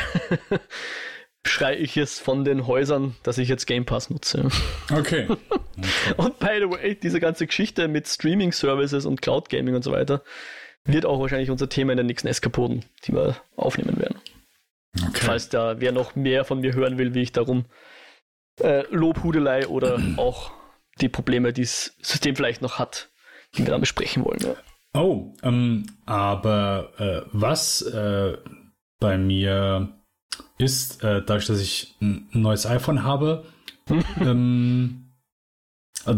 [1.45, 4.49] schreie ich es von den Häusern, dass ich jetzt Game Pass nutze.
[4.91, 5.27] Okay.
[5.29, 5.37] okay.
[6.17, 9.91] und by the way, diese ganze Geschichte mit Streaming Services und Cloud Gaming und so
[9.91, 10.23] weiter
[10.83, 14.19] wird auch wahrscheinlich unser Thema in den nächsten Eskapoden, die wir aufnehmen werden.
[14.97, 15.21] Okay.
[15.21, 17.65] Falls da wer noch mehr von mir hören will, wie ich darum
[18.59, 20.51] äh, Lobhudelei oder auch
[20.99, 23.09] die Probleme, die das System vielleicht noch hat,
[23.55, 24.39] die wir dann besprechen wollen.
[24.41, 24.55] Ja.
[24.93, 28.37] Oh, ähm, aber äh, was äh,
[28.99, 29.98] bei mir
[30.57, 33.45] ist, äh, dadurch, dass ich ein neues iPhone habe,
[34.19, 35.11] ähm,
[36.05, 36.15] äh,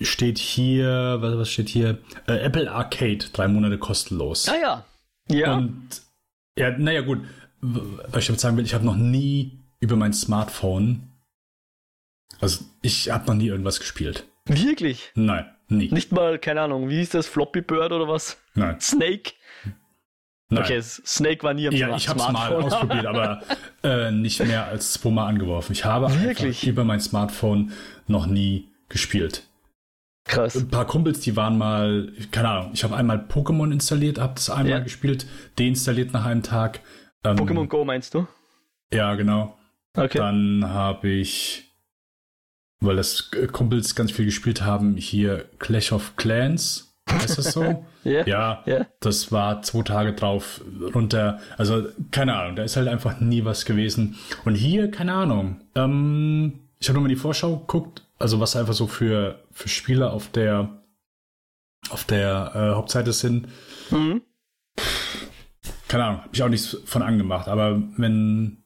[0.00, 1.98] steht hier, was, was steht hier?
[2.26, 4.48] Äh, Apple Arcade, drei Monate kostenlos.
[4.48, 4.84] Ah ja.
[5.28, 5.54] Ja.
[5.54, 6.02] Und
[6.56, 7.20] ja, naja, gut.
[7.60, 11.10] Was ich damit sagen will, ich habe noch nie über mein Smartphone,
[12.40, 14.26] also ich habe noch nie irgendwas gespielt.
[14.44, 15.12] Wirklich?
[15.14, 15.90] Nein, nie.
[15.90, 18.36] Nicht mal, keine Ahnung, wie hieß das, Floppy Bird oder was?
[18.54, 18.78] Nein.
[18.80, 19.32] Snake?
[20.54, 20.64] Nein.
[20.64, 23.42] Okay, Snake war nie am Ja, ich habe es mal ausprobiert, aber
[23.82, 25.72] äh, nicht mehr als zweimal angeworfen.
[25.72, 26.66] Ich habe Wirklich?
[26.66, 27.72] über mein Smartphone
[28.06, 29.44] noch nie gespielt.
[30.26, 30.56] Krass.
[30.56, 34.48] Ein paar Kumpels, die waren mal, keine Ahnung, ich habe einmal Pokémon installiert, habe das
[34.48, 34.78] einmal ja.
[34.78, 35.26] gespielt,
[35.58, 36.80] deinstalliert nach einem Tag.
[37.24, 38.26] Ähm, Pokémon Go meinst du?
[38.92, 39.56] Ja, genau.
[39.96, 40.18] Okay.
[40.18, 41.74] Dann habe ich,
[42.80, 46.93] weil das Kumpels ganz viel gespielt haben, hier Clash of Clans.
[47.24, 47.84] Ist das so?
[48.04, 48.86] yeah, ja, yeah.
[49.00, 50.60] das war zwei Tage drauf
[50.94, 51.40] runter.
[51.56, 54.16] Also, keine Ahnung, da ist halt einfach nie was gewesen.
[54.44, 55.60] Und hier, keine Ahnung.
[55.74, 60.10] Ähm, ich habe nur mal die Vorschau geguckt, also was einfach so für, für Spiele
[60.10, 60.80] auf der
[61.90, 63.48] auf der äh, Hauptseite sind.
[63.90, 64.22] Mhm.
[65.88, 68.64] Keine Ahnung, habe ich auch nichts von angemacht, aber wenn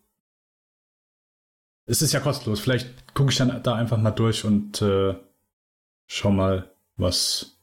[1.86, 5.14] es ist ja kostenlos, vielleicht gucke ich dann da einfach mal durch und äh,
[6.06, 7.57] schau mal, was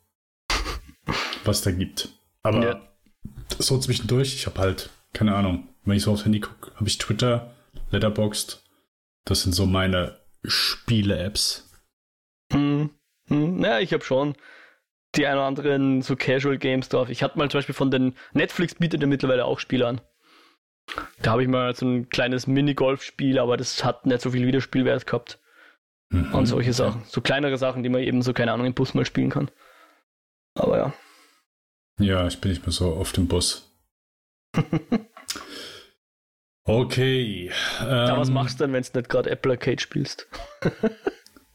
[1.44, 2.10] was da gibt.
[2.44, 2.82] Aber ja.
[3.60, 6.98] so zwischendurch, ich habe halt, keine Ahnung, wenn ich so aufs Handy gucke, habe ich
[6.98, 7.56] Twitter,
[7.92, 8.64] Letterboxd.
[9.26, 11.70] Das sind so meine Spiele-Apps.
[12.52, 12.92] Hm.
[13.28, 13.64] Hm.
[13.64, 14.36] Ja, ich habe schon
[15.16, 17.10] die ein oder anderen so Casual Games drauf.
[17.10, 20.02] Ich hatte mal zum Beispiel von den Netflix bietet ja mittlerweile auch Spiele an.
[21.22, 25.08] Da habe ich mal so ein kleines Minigolf-Spiel, aber das hat nicht so viel Wiederspielwert
[25.08, 25.40] gehabt.
[26.10, 26.34] Mhm.
[26.34, 27.04] Und solche Sachen.
[27.08, 29.50] So kleinere Sachen, die man eben so, keine Ahnung, im Bus mal spielen kann.
[30.56, 30.94] Aber ja.
[32.00, 33.72] Ja, ich bin nicht mehr so auf dem Bus.
[36.64, 37.52] okay.
[37.80, 40.28] Ja, was ähm, machst du denn, wenn du nicht gerade Apple Arcade spielst?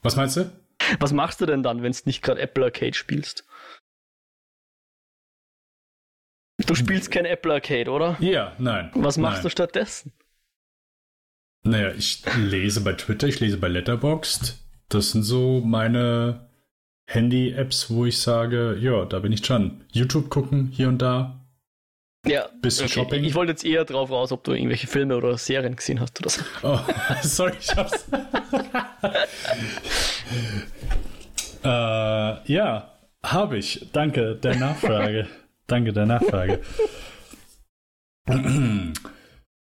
[0.01, 0.51] was meinst du?
[0.99, 3.45] Was machst du denn dann, wenn du nicht gerade Apple Arcade spielst?
[6.65, 8.17] Du spielst kein Apple Arcade, oder?
[8.19, 8.91] Ja, nein.
[8.93, 9.43] Was machst nein.
[9.43, 10.13] du stattdessen?
[11.63, 14.57] Naja, ich lese bei Twitter, ich lese bei Letterboxd.
[14.89, 16.50] Das sind so meine
[17.13, 19.83] Handy-Apps, wo ich sage, ja, da bin ich dran.
[19.91, 21.41] YouTube gucken, hier und da.
[22.25, 22.93] Ja, bisschen okay.
[22.93, 23.23] Shopping.
[23.23, 26.29] Ich wollte jetzt eher drauf raus, ob du irgendwelche Filme oder Serien gesehen hast oder
[26.29, 26.41] so.
[26.63, 26.79] Oh,
[27.21, 28.03] sorry, ich hab's.
[31.63, 32.91] äh, ja,
[33.23, 33.87] habe ich.
[33.91, 35.27] Danke der Nachfrage.
[35.67, 36.61] Danke der Nachfrage.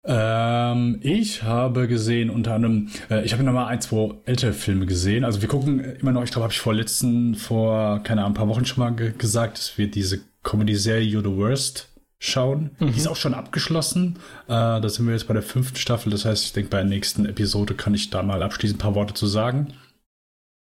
[0.08, 5.22] Ähm, ich habe gesehen unter anderem, äh, ich habe nochmal ein, zwei ältere Filme gesehen.
[5.22, 8.38] Also wir gucken immer noch, ich glaube, habe ich vor letzten, vor, keine Ahnung, ein
[8.38, 12.70] paar Wochen schon mal ge gesagt, dass wir diese Comedy-Serie You're the Worst schauen.
[12.78, 12.92] Mhm.
[12.92, 14.16] Die ist auch schon abgeschlossen.
[14.46, 16.10] Äh, da sind wir jetzt bei der fünften Staffel.
[16.10, 18.94] Das heißt, ich denke, bei der nächsten Episode kann ich da mal abschließend ein paar
[18.94, 19.74] Worte zu sagen.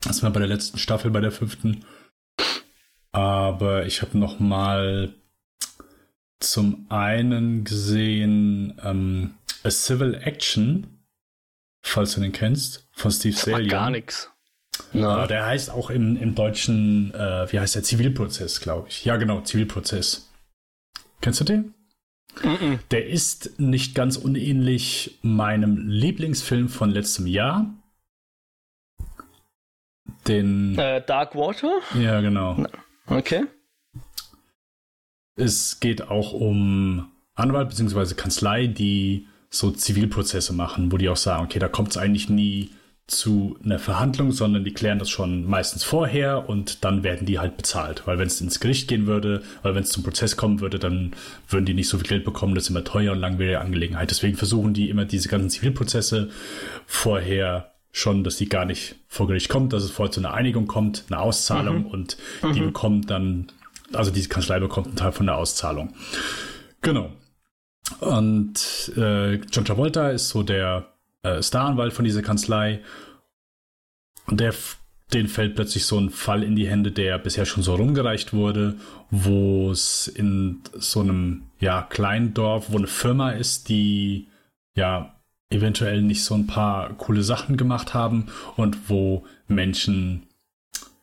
[0.04, 1.84] Das war bei der letzten Staffel, bei der fünften.
[3.10, 5.12] Aber ich habe noch mal
[6.50, 10.86] zum einen gesehen ähm, A Civil Action,
[11.82, 13.68] falls du den kennst, von Steve Salian.
[13.68, 14.30] Gar nichts.
[14.92, 19.04] Ja, der heißt auch im, im Deutschen, äh, wie heißt der, Zivilprozess, glaube ich.
[19.04, 20.30] Ja, genau, Zivilprozess.
[21.20, 21.74] Kennst du den?
[22.42, 22.78] Mm -mm.
[22.90, 27.72] Der ist nicht ganz unähnlich meinem Lieblingsfilm von letztem Jahr.
[30.26, 30.76] Den.
[30.78, 31.80] Äh, Dark Water?
[31.98, 32.64] Ja, genau.
[33.06, 33.44] Okay.
[35.36, 38.14] Es geht auch um Anwalt bzw.
[38.14, 42.70] Kanzlei, die so Zivilprozesse machen, wo die auch sagen, okay, da kommt es eigentlich nie
[43.06, 47.56] zu einer Verhandlung, sondern die klären das schon meistens vorher und dann werden die halt
[47.58, 48.06] bezahlt.
[48.06, 51.12] Weil wenn es ins Gericht gehen würde, weil wenn es zum Prozess kommen würde, dann
[51.48, 54.10] würden die nicht so viel Geld bekommen, das ist immer teuer und langwierige Angelegenheit.
[54.10, 56.30] Deswegen versuchen die immer diese ganzen Zivilprozesse
[56.86, 60.66] vorher schon, dass die gar nicht vor Gericht kommt, dass es vorher zu einer Einigung
[60.66, 61.86] kommt, eine Auszahlung mhm.
[61.86, 62.16] und
[62.54, 62.66] die mhm.
[62.66, 63.52] bekommt dann
[63.96, 65.94] also diese Kanzlei bekommt einen Teil von der Auszahlung.
[66.80, 67.10] Genau.
[68.00, 72.82] Und äh, John Travolta ist so der äh, Staranwalt von dieser Kanzlei.
[74.26, 74.54] Und der,
[75.12, 78.76] den fällt plötzlich so ein Fall in die Hände, der bisher schon so rumgereicht wurde,
[79.10, 84.28] wo es in so einem ja, kleinen Dorf, wo eine Firma ist, die
[84.74, 85.14] ja
[85.50, 88.26] eventuell nicht so ein paar coole Sachen gemacht haben
[88.56, 90.26] und wo Menschen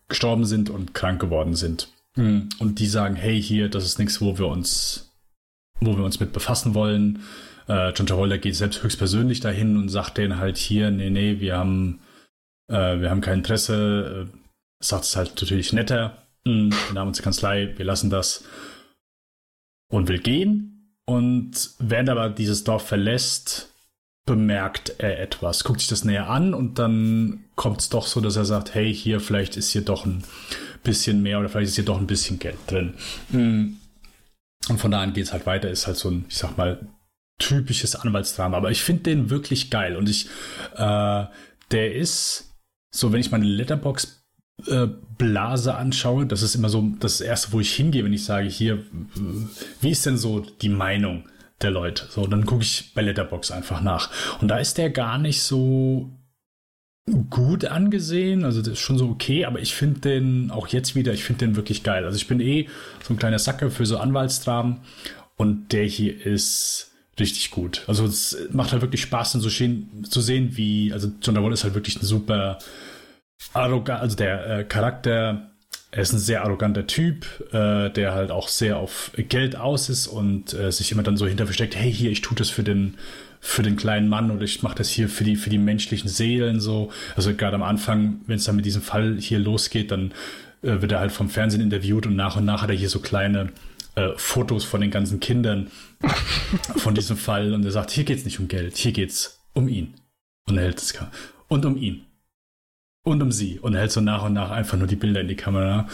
[0.08, 1.90] gestorben sind und krank geworden sind.
[2.16, 2.50] Mhm.
[2.60, 5.14] Und die sagen, hey, hier, das ist nichts, wo wir uns,
[5.80, 7.24] wo wir uns mit befassen wollen.
[7.68, 11.58] Äh, John Travolta geht selbst höchstpersönlich dahin und sagt denen halt hier, nee, nee, wir
[11.58, 12.00] haben,
[12.70, 14.28] äh, wir haben kein Interesse.
[14.30, 14.38] Äh,
[14.84, 16.18] sagt es halt natürlich netter.
[16.46, 18.44] Mhm, wir haben unsere Kanzlei, wir lassen das.
[19.90, 20.96] Und will gehen.
[21.06, 23.72] Und während aber dieses Dorf verlässt,
[24.26, 28.36] bemerkt er etwas, guckt sich das näher an und dann kommt es doch so, dass
[28.36, 30.24] er sagt, hey, hier, vielleicht ist hier doch ein
[30.84, 32.94] bisschen mehr oder vielleicht ist hier doch ein bisschen Geld drin.
[33.30, 33.78] Mm.
[34.70, 36.88] Und von da an geht es halt weiter, ist halt so ein, ich sag mal,
[37.40, 38.58] typisches Anwaltsdrama.
[38.58, 40.28] Aber ich finde den wirklich geil und ich,
[40.76, 41.26] äh,
[41.72, 42.56] der ist,
[42.94, 44.24] so wenn ich meine Letterbox
[44.68, 48.48] äh, Blase anschaue, das ist immer so das erste, wo ich hingehe, wenn ich sage,
[48.48, 48.84] hier,
[49.82, 51.28] wie ist denn so die Meinung
[51.62, 52.06] der Leute?
[52.10, 54.10] So, dann gucke ich bei Letterbox einfach nach.
[54.42, 56.12] Und da ist der gar nicht so
[57.30, 61.14] gut angesehen, also das ist schon so okay, aber ich finde den auch jetzt wieder,
[61.14, 62.06] ich finde den wirklich geil.
[62.06, 62.68] Also ich bin eh
[63.04, 64.80] so ein kleiner Sacker für so Anwaltsdramen
[65.38, 67.84] und der hier ist richtig gut.
[67.88, 71.54] Also es macht halt wirklich Spaß, dann so schön zu sehen, wie, also John Travolta
[71.54, 72.60] ist halt wirklich ein super
[73.54, 75.52] arrogant, also der äh, Charakter,
[75.92, 80.08] er ist ein sehr arroganter Typ, äh, der halt auch sehr auf Geld aus ist
[80.08, 82.98] und äh, sich immer dann so hinter versteckt, hey, hier, ich tue das für den
[83.44, 86.62] für den kleinen Mann oder ich mache das hier für die für die menschlichen Seelen
[86.62, 86.92] so.
[87.16, 90.14] Also gerade am Anfang, wenn es dann mit diesem Fall hier losgeht, dann
[90.62, 93.00] äh, wird er halt vom Fernsehen interviewt und nach und nach hat er hier so
[93.00, 93.50] kleine
[93.96, 95.72] äh, Fotos von den ganzen Kindern
[96.78, 99.96] von diesem Fall und er sagt, hier geht's nicht um Geld, hier geht's um ihn.
[100.48, 100.94] Und er hält es
[101.48, 102.06] und um ihn
[103.04, 105.36] und um sie und hält so nach und nach einfach nur die Bilder in die
[105.36, 105.88] Kamera.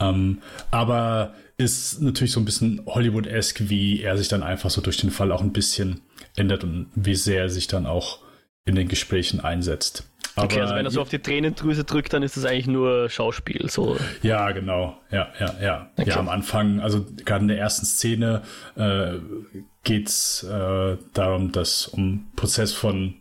[0.00, 0.38] Ähm,
[0.70, 5.10] aber ist natürlich so ein bisschen Hollywood-esque, wie er sich dann einfach so durch den
[5.10, 6.00] Fall auch ein bisschen
[6.38, 8.20] ändert und wie sehr er sich dann auch
[8.64, 10.04] in den Gesprächen einsetzt.
[10.36, 13.08] Aber okay, also wenn er so auf die Tränendrüse drückt, dann ist das eigentlich nur
[13.10, 13.68] Schauspiel.
[13.68, 13.96] So.
[14.22, 14.96] Ja, genau.
[15.10, 15.90] Ja, ja, ja.
[15.96, 16.10] Okay.
[16.10, 18.42] Ja, am Anfang, also gerade in der ersten Szene
[18.76, 19.14] äh,
[19.82, 23.14] geht es äh, darum, dass um Prozess von,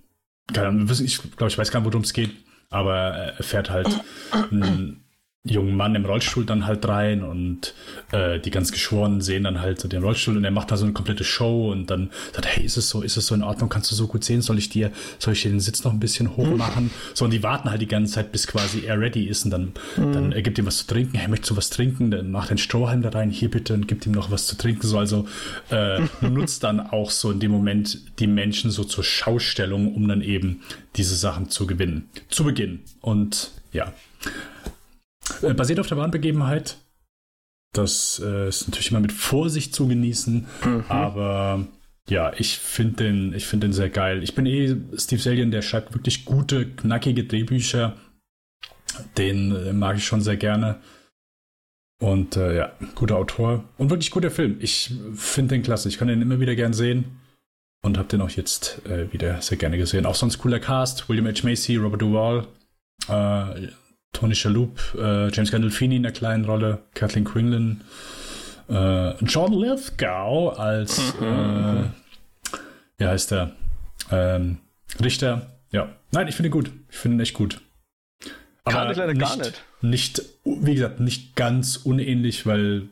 [0.54, 2.36] keine Ahnung, ich glaube, ich weiß gar nicht, worum es geht,
[2.70, 3.88] aber er fährt halt
[4.52, 5.07] einen
[5.48, 7.74] jungen Mann im Rollstuhl dann halt rein und
[8.12, 10.86] äh, die ganz Geschworenen sehen dann halt so den Rollstuhl und er macht da so
[10.86, 13.70] eine komplette Show und dann sagt, hey, ist es so, ist es so in Ordnung,
[13.70, 16.00] kannst du so gut sehen, soll ich dir, soll ich dir den Sitz noch ein
[16.00, 16.92] bisschen hoch machen?
[17.14, 19.74] So, und die warten halt die ganze Zeit, bis quasi er ready ist und dann,
[19.98, 20.14] mhm.
[20.14, 22.12] dann er gibt ihm was zu trinken, hey, möchtest du was trinken?
[22.12, 24.86] Dann macht den Strohhalm da rein, hier bitte und gibt ihm noch was zu trinken,
[24.88, 25.28] so, also
[25.70, 30.22] äh, nutzt dann auch so in dem Moment die Menschen so zur Schaustellung, um dann
[30.22, 30.62] eben
[30.96, 32.10] diese Sachen zu gewinnen.
[32.30, 32.80] Zu Beginn.
[33.02, 33.94] Und ja.
[35.42, 36.78] Äh, basiert auf der Wahnbegebenheit.
[37.74, 40.84] Das äh, ist natürlich immer mit Vorsicht zu genießen, mhm.
[40.88, 41.68] aber
[42.10, 44.24] ja, ich finde den, ich den sehr geil.
[44.24, 47.98] Ich bin eh Steve Zalian, der schreibt wirklich gute, knackige Drehbücher.
[49.18, 50.80] Den äh, mag ich schon sehr gerne.
[52.00, 54.58] Und äh, ja, guter Autor und wirklich guter Film.
[54.60, 55.90] Ich finde den klasse.
[55.90, 57.20] Ich kann den immer wieder gern sehen
[57.82, 60.06] und habe den auch jetzt äh, wieder sehr gerne gesehen.
[60.06, 61.44] Auch sonst cooler Cast: William H.
[61.44, 62.48] Macy, Robert Duvall,
[63.10, 63.68] äh,
[64.18, 67.82] Tony Shalhoub, äh, James Gandolfini in der kleinen Rolle, Kathleen Quinlan,
[68.68, 71.28] äh, John Lithgow als, mhm.
[71.28, 71.84] äh,
[72.98, 73.52] wie heißt der,
[74.12, 74.58] ähm,
[75.04, 75.52] Richter.
[75.72, 76.72] Ja, nein, ich finde ihn gut.
[76.90, 77.62] Ich finde ihn echt gut.
[78.64, 79.64] Aber Kann ich leider nicht, gar nicht.
[79.82, 82.90] Nicht, wie gesagt, nicht ganz unähnlich, weil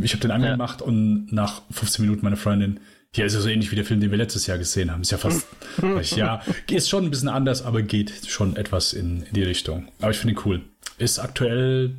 [0.00, 0.86] ich habe den angemacht ja.
[0.86, 2.78] und nach 15 Minuten meine Freundin,
[3.16, 5.02] ja, ist ja so ähnlich wie der Film, den wir letztes Jahr gesehen haben.
[5.02, 5.46] Ist ja fast,
[6.16, 9.88] ja, ist schon ein bisschen anders, aber geht schon etwas in, in die Richtung.
[10.00, 10.62] Aber ich finde ihn cool.
[10.98, 11.96] Ist aktuell,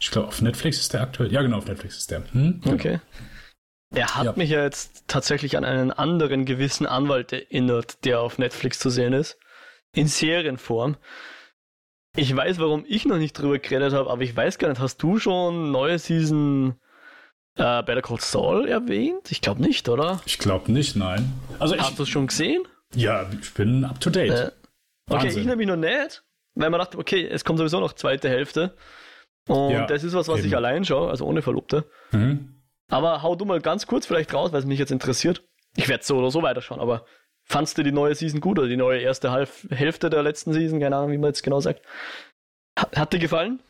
[0.00, 1.32] ich glaube, auf Netflix ist der aktuell.
[1.32, 2.22] Ja, genau, auf Netflix ist der.
[2.32, 2.60] Hm?
[2.62, 2.74] Genau.
[2.74, 3.00] Okay.
[3.90, 4.32] Er hat ja.
[4.36, 9.12] mich ja jetzt tatsächlich an einen anderen gewissen Anwalt erinnert, der auf Netflix zu sehen
[9.12, 9.38] ist.
[9.94, 10.96] In Serienform.
[12.16, 15.02] Ich weiß, warum ich noch nicht drüber geredet habe, aber ich weiß gar nicht, hast
[15.02, 16.78] du schon neue Season
[17.58, 19.30] äh, Better Call Saul erwähnt?
[19.30, 20.20] Ich glaube nicht, oder?
[20.24, 21.32] Ich glaube nicht, nein.
[21.58, 22.62] Also ich, Hast du es schon gesehen?
[22.94, 24.30] Ja, ich bin up to date.
[24.30, 24.50] Äh,
[25.10, 26.22] okay, ich nämlich noch nicht,
[26.54, 28.74] weil man dachte, okay, es kommt sowieso noch zweite Hälfte.
[29.48, 30.48] Und ja, das ist was, was eben.
[30.48, 31.84] ich allein schaue, also ohne Verlobte.
[32.12, 32.54] Mhm.
[32.90, 35.42] Aber hau du mal ganz kurz vielleicht raus, weil es mich jetzt interessiert.
[35.76, 37.04] Ich werde so oder so weiterschauen, aber
[37.44, 40.80] fandst du die neue Season gut oder die neue erste Half Hälfte der letzten Season?
[40.80, 41.82] Keine Ahnung, wie man jetzt genau sagt.
[42.76, 43.60] Hat dir gefallen?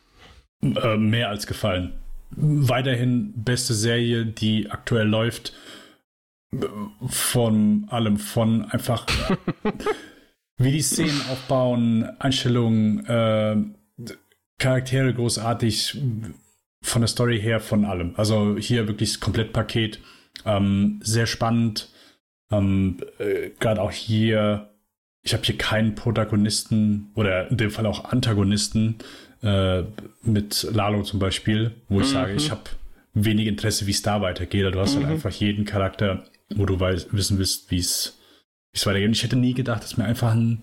[0.62, 1.98] Äh, mehr als gefallen
[2.30, 5.52] weiterhin beste Serie, die aktuell läuft.
[7.06, 9.06] Von allem, von einfach
[10.56, 13.56] wie die Szenen aufbauen, Einstellungen, äh,
[14.58, 16.00] Charaktere großartig,
[16.82, 18.14] von der Story her, von allem.
[18.16, 20.00] Also hier wirklich das Komplettpaket.
[20.44, 21.90] Ähm, sehr spannend.
[22.50, 24.70] Ähm, äh, Gerade auch hier,
[25.22, 28.96] ich habe hier keinen Protagonisten oder in dem Fall auch Antagonisten,
[29.42, 29.82] äh,
[30.22, 32.12] mit Lalo zum Beispiel, wo ich mhm.
[32.12, 32.62] sage, ich habe
[33.14, 34.74] wenig Interesse, wie es da weitergeht.
[34.74, 35.06] Du hast halt mhm.
[35.06, 36.24] halt einfach jeden Charakter,
[36.54, 38.18] wo du weiß, wissen willst, wie es
[38.84, 39.08] weitergeht.
[39.08, 40.60] Und ich hätte nie gedacht, dass mir einfach ein,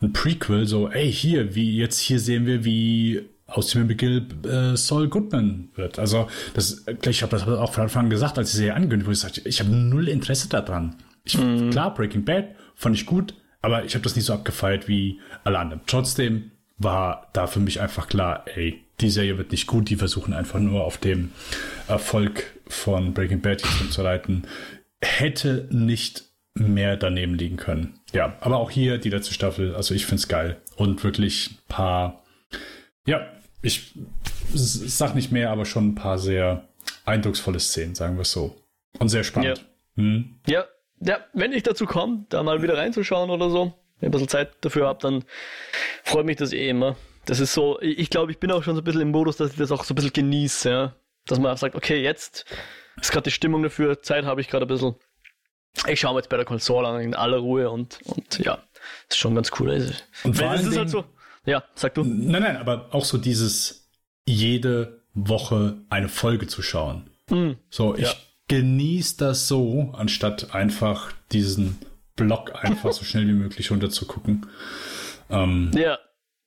[0.00, 4.76] ein Prequel so, ey, hier, wie jetzt hier sehen wir, wie aus dem McGill äh,
[4.76, 5.98] Saul Goodman wird.
[5.98, 9.14] Also, das, ich habe das auch von Anfang an gesagt, als ich sie angekündigt wurde,
[9.14, 10.96] ich sagte, ich habe null Interesse daran.
[11.24, 11.70] Ich, mhm.
[11.70, 15.58] Klar, Breaking Bad fand ich gut, aber ich habe das nicht so abgefeiert wie alle
[15.58, 15.82] anderen.
[15.86, 20.32] Trotzdem war da für mich einfach klar, ey, die Serie wird nicht gut, die versuchen
[20.32, 21.30] einfach nur auf dem
[21.88, 24.42] Erfolg von Breaking Bad zu reiten.
[25.00, 28.00] Hätte nicht mehr daneben liegen können.
[28.12, 31.58] Ja, aber auch hier die letzte Staffel, also ich finde es geil und wirklich ein
[31.68, 32.22] paar,
[33.06, 33.26] ja,
[33.62, 33.94] ich
[34.52, 36.68] sag nicht mehr, aber schon ein paar sehr
[37.04, 38.56] eindrucksvolle Szenen, sagen wir es so.
[38.98, 39.58] Und sehr spannend.
[39.58, 40.02] Ja.
[40.02, 40.40] Hm?
[40.46, 40.64] ja,
[41.00, 44.28] ja, wenn ich dazu komme, da mal wieder reinzuschauen oder so, wenn ich ein bisschen
[44.28, 45.24] Zeit dafür habe, dann
[46.04, 46.96] freut mich das eh immer.
[47.26, 49.52] Das ist so, ich glaube, ich bin auch schon so ein bisschen im Modus, dass
[49.52, 50.94] ich das auch so ein bisschen genieße, ja.
[51.26, 52.46] Dass man sagt, okay, jetzt
[53.00, 54.94] ist gerade die Stimmung dafür, Zeit habe ich gerade ein bisschen.
[55.86, 58.58] ich schaue mir jetzt bei der Konsole an in aller Ruhe und, und ja,
[59.08, 59.70] ist schon ganz cool.
[59.70, 59.92] Also,
[60.24, 61.04] und vor allem ist halt so.
[61.44, 62.04] Ja, sag du.
[62.04, 63.90] Nein, nein, aber auch so dieses
[64.26, 67.10] jede Woche eine Folge zu schauen.
[67.28, 68.14] Mm, so, ich ja.
[68.48, 71.78] genieße das so, anstatt einfach diesen
[72.24, 74.46] Block einfach so schnell wie möglich runterzugucken.
[75.28, 75.98] Ähm, ja.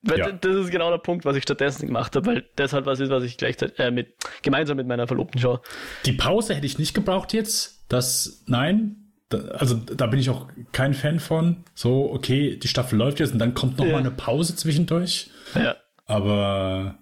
[0.06, 0.32] Ja.
[0.34, 3.10] Das ist genau der Punkt, was ich stattdessen gemacht habe, weil das halt was ist,
[3.10, 5.62] was ich gleichzeitig äh, mit, gemeinsam mit meiner Verlobten schaue.
[6.06, 7.86] Die Pause hätte ich nicht gebraucht jetzt.
[7.88, 11.64] Das, nein, also da bin ich auch kein Fan von.
[11.74, 13.94] So, okay, die Staffel läuft jetzt und dann kommt noch ja.
[13.94, 15.30] mal eine Pause zwischendurch.
[15.56, 15.78] Ja.
[16.06, 17.00] Aber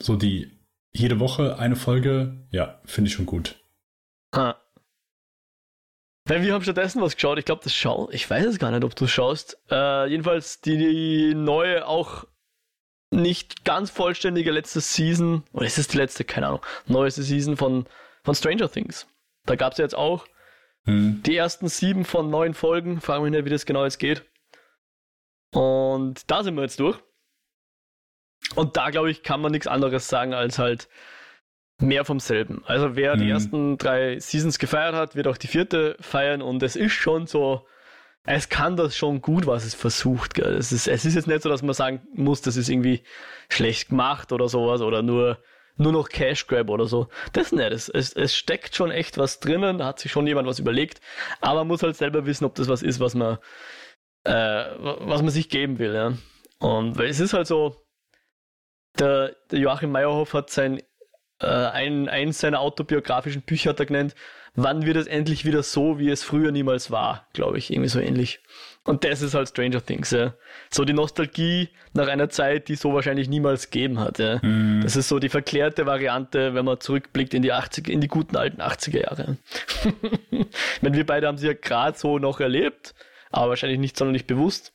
[0.00, 0.58] so die
[0.92, 3.56] jede Woche eine Folge, ja, finde ich schon gut.
[4.34, 4.56] Ha.
[6.28, 7.38] Weil wir haben stattdessen was geschaut.
[7.38, 8.10] Ich glaube, das schau.
[8.12, 9.58] Ich weiß es gar nicht, ob du schaust.
[9.70, 12.24] Äh, jedenfalls die, neue, auch
[13.10, 15.42] nicht ganz vollständige letzte Season.
[15.54, 16.24] Oder ist es die letzte?
[16.24, 16.66] Keine Ahnung.
[16.86, 17.86] Neueste Season von,
[18.24, 19.06] von Stranger Things.
[19.46, 20.26] Da gab es ja jetzt auch
[20.84, 21.22] hm.
[21.24, 23.00] die ersten sieben von neun Folgen.
[23.00, 24.22] Fragen wir nicht, wie das genau jetzt geht.
[25.54, 26.98] Und da sind wir jetzt durch.
[28.54, 30.88] Und da, glaube ich, kann man nichts anderes sagen als halt
[31.80, 32.62] mehr vom selben.
[32.66, 33.20] Also wer mhm.
[33.20, 37.26] die ersten drei Seasons gefeiert hat, wird auch die vierte feiern und es ist schon
[37.26, 37.66] so,
[38.24, 40.34] es kann das schon gut, was es versucht.
[40.34, 40.54] Gell.
[40.54, 43.02] Es, ist, es ist jetzt nicht so, dass man sagen muss, das ist irgendwie
[43.48, 45.38] schlecht gemacht oder sowas oder nur,
[45.76, 47.08] nur noch Cash Grab oder so.
[47.32, 47.72] Das nicht.
[47.72, 51.00] Es, es, es steckt schon echt was drinnen, da hat sich schon jemand was überlegt,
[51.40, 53.38] aber man muss halt selber wissen, ob das was ist, was man,
[54.24, 54.32] äh,
[54.78, 55.94] was man sich geben will.
[55.94, 56.12] Ja.
[56.58, 57.86] Und weil es ist halt so,
[58.98, 60.82] der, der Joachim Meyerhoff hat sein
[61.40, 64.14] äh, ein, eins seiner autobiografischen Bücher hat er genannt,
[64.54, 68.00] wann wird es endlich wieder so, wie es früher niemals war, glaube ich, irgendwie so
[68.00, 68.40] ähnlich.
[68.84, 70.34] Und das ist halt Stranger Things, ja.
[70.70, 74.40] So die Nostalgie nach einer Zeit, die so wahrscheinlich niemals gegeben hat, ja.
[74.42, 74.80] Mhm.
[74.82, 78.36] Das ist so die verklärte Variante, wenn man zurückblickt in die 80 in die guten
[78.36, 79.36] alten 80er Jahre.
[80.30, 82.94] ich meine, wir beide haben sie ja gerade so noch erlebt,
[83.30, 84.72] aber wahrscheinlich nicht sonderlich bewusst.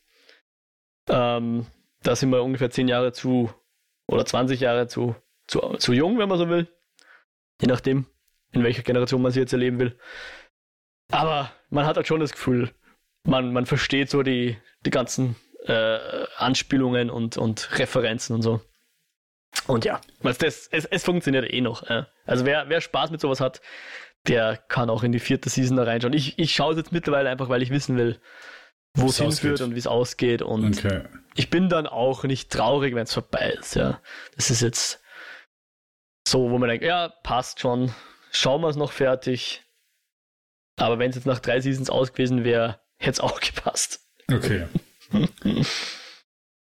[1.10, 1.66] Ähm,
[2.04, 3.52] da sind wir ungefähr zehn Jahre zu
[4.08, 5.16] oder 20 Jahre zu
[5.54, 6.68] zu, zu jung, wenn man so will.
[7.62, 8.06] Je nachdem,
[8.52, 9.98] in welcher Generation man sie jetzt erleben will.
[11.12, 12.72] Aber man hat halt schon das Gefühl,
[13.24, 15.36] man, man versteht so die, die ganzen
[15.66, 18.62] äh, Anspielungen und, und Referenzen und so.
[19.68, 21.84] Und ja, das, es, es funktioniert eh noch.
[21.84, 22.06] Äh.
[22.26, 23.62] Also wer, wer Spaß mit sowas hat,
[24.28, 26.14] der kann auch in die vierte Season da reinschauen.
[26.14, 28.20] Ich, ich schaue es jetzt mittlerweile einfach, weil ich wissen will,
[28.96, 30.42] wo es hinführt und wie es ausgeht.
[30.42, 31.04] Und okay.
[31.36, 33.76] ich bin dann auch nicht traurig, wenn es vorbei ist.
[33.76, 34.02] Ja,
[34.36, 35.03] Das ist jetzt
[36.28, 37.94] so, wo man denkt, ja, passt schon,
[38.32, 39.64] schauen wir es noch fertig.
[40.78, 44.00] Aber wenn es jetzt nach drei Seasons aus gewesen wäre, hätte es auch gepasst.
[44.32, 44.68] Okay.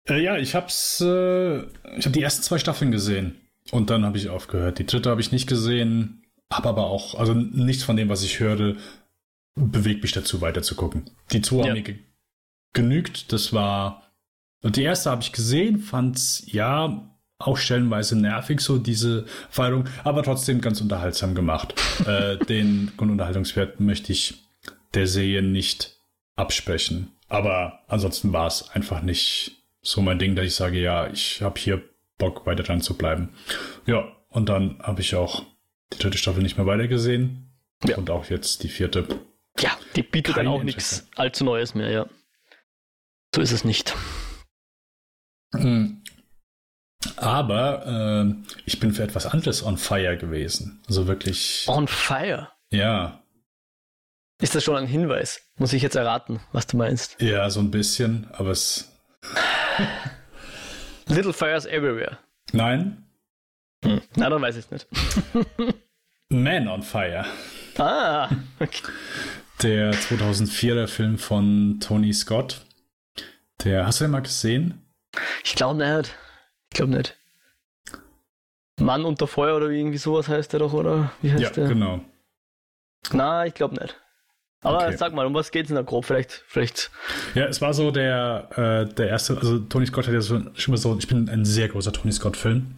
[0.09, 1.59] äh, ja, ich hab's, äh,
[1.97, 3.41] ich habe die ersten zwei Staffeln gesehen
[3.71, 4.79] und dann habe ich aufgehört.
[4.79, 8.41] Die dritte habe ich nicht gesehen, habe aber auch, also nichts von dem, was ich
[8.41, 8.77] hörte,
[9.55, 11.11] bewegt mich dazu, weiter zu gucken.
[11.33, 11.65] Die zwei ja.
[11.67, 11.99] haben mir ge
[12.75, 13.33] genügt.
[13.33, 14.03] Das war,
[14.63, 20.61] die erste habe ich gesehen, fand's ja auch stellenweise nervig, so diese Feierung, aber trotzdem
[20.61, 21.75] ganz unterhaltsam gemacht.
[22.07, 24.43] äh, den Grundunterhaltungswert möchte ich
[24.95, 26.01] der Serie nicht
[26.37, 27.13] absprechen.
[27.29, 31.61] Aber ansonsten war es einfach nicht so mein Ding, dass ich sage, ja, ich habe
[31.61, 31.83] hier
[32.17, 33.31] Bock, weiter dran zu bleiben.
[33.87, 35.45] Ja, und dann habe ich auch
[35.93, 37.53] die dritte Staffel nicht mehr weitergesehen.
[37.85, 37.97] Ja.
[37.97, 39.07] Und auch jetzt die vierte.
[39.61, 42.07] Ja, die bietet dann auch nichts allzu Neues mehr, ja.
[43.35, 43.95] So ist es nicht.
[45.55, 46.03] Hm.
[47.21, 50.83] Aber äh, ich bin für etwas anderes on fire gewesen.
[50.89, 51.65] Also wirklich.
[51.69, 52.49] On fire?
[52.71, 53.23] Ja.
[54.41, 55.41] Ist das schon ein Hinweis?
[55.57, 57.21] Muss ich jetzt erraten, was du meinst?
[57.21, 58.93] Ja, so ein bisschen, aber es.
[61.07, 62.19] Little Fires Everywhere.
[62.53, 63.05] Nein.
[63.85, 64.01] Hm.
[64.17, 64.87] Na, dann weiß ich es nicht.
[66.29, 67.25] Man on Fire.
[67.79, 68.29] Ah,
[68.61, 68.83] okay.
[69.63, 72.61] Der 2004er Film von Tony Scott.
[73.65, 74.83] Der, hast du den mal gesehen?
[75.43, 76.15] Ich glaube nicht.
[76.71, 77.17] Ich glaube nicht.
[78.81, 81.13] Mann unter Feuer oder irgendwie sowas heißt der doch, oder?
[81.21, 81.69] Wie heißt ja, der?
[81.69, 82.01] genau.
[83.13, 83.97] Na, ich glaube nicht.
[84.61, 84.97] Aber okay.
[84.97, 86.05] sag mal, um was geht es denn da grob?
[86.05, 86.91] Vielleicht, vielleicht.
[87.35, 88.49] Ja, es war so der,
[88.89, 91.45] äh, der erste, also Tony Scott hat ja schon, schon mal so, ich bin ein
[91.45, 92.75] sehr großer Tony Scott-Film.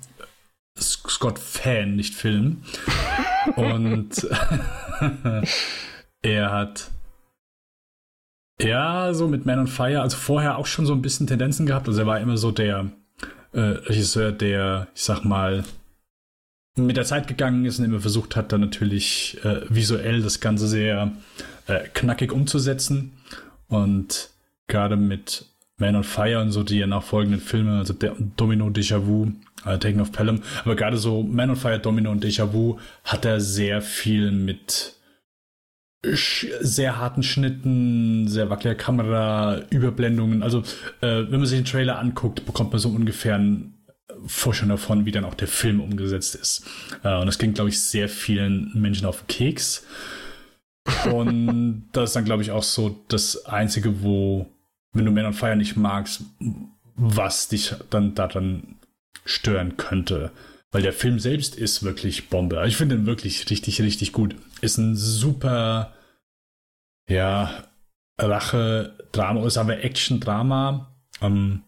[0.78, 2.62] Scott-Fan, nicht Film.
[3.56, 4.28] Und
[6.22, 6.90] er hat
[8.60, 11.88] ja so mit Man on Fire, also vorher auch schon so ein bisschen Tendenzen gehabt.
[11.88, 12.90] Also er war immer so der
[13.52, 15.64] äh, Regisseur, der, ich sag mal,
[16.76, 20.68] mit der Zeit gegangen ist und immer versucht hat, dann natürlich äh, visuell das Ganze
[20.68, 21.12] sehr
[21.66, 23.12] äh, knackig umzusetzen.
[23.68, 24.30] Und
[24.66, 25.46] gerade mit
[25.76, 29.32] Man on Fire und so die nachfolgenden Filme, also der Domino Déjà Vu,
[29.64, 33.24] äh, Taken of Pelham, aber gerade so Man on Fire, Domino und Déjà Vu hat
[33.24, 34.94] er sehr viel mit
[36.02, 40.42] sehr harten Schnitten, sehr wackeliger Kamera, Überblendungen.
[40.42, 40.60] Also,
[41.00, 43.74] äh, wenn man sich den Trailer anguckt, bekommt man so ungefähr ein
[44.26, 46.64] Vorstellung davon, wie dann auch der Film umgesetzt ist.
[47.02, 49.86] Äh, und das ging, glaube ich, sehr vielen Menschen auf den Keks.
[51.12, 54.46] Und das ist dann, glaube ich, auch so das Einzige, wo,
[54.92, 56.22] wenn du Man on Fire nicht magst,
[56.96, 58.76] was dich dann daran
[59.24, 60.30] stören könnte.
[60.72, 62.62] Weil der Film selbst ist wirklich Bombe.
[62.66, 64.36] Ich finde ihn wirklich richtig, richtig gut.
[64.60, 65.94] Ist ein super,
[67.08, 67.64] ja,
[68.18, 70.94] Rache-Drama, sagen wir Action-Drama.
[71.22, 71.62] Ähm,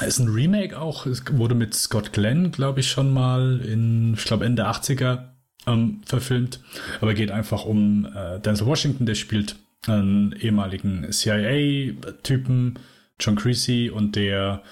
[0.00, 1.04] ist ein Remake auch.
[1.04, 5.28] Es wurde mit Scott Glenn, glaube ich, schon mal in, ich glaube, Ende 80er
[5.66, 6.60] ähm, verfilmt.
[7.02, 9.56] Aber geht einfach um äh, Denzel Washington, der spielt
[9.86, 12.78] einen ehemaligen CIA-Typen,
[13.20, 14.62] John Creasy, und der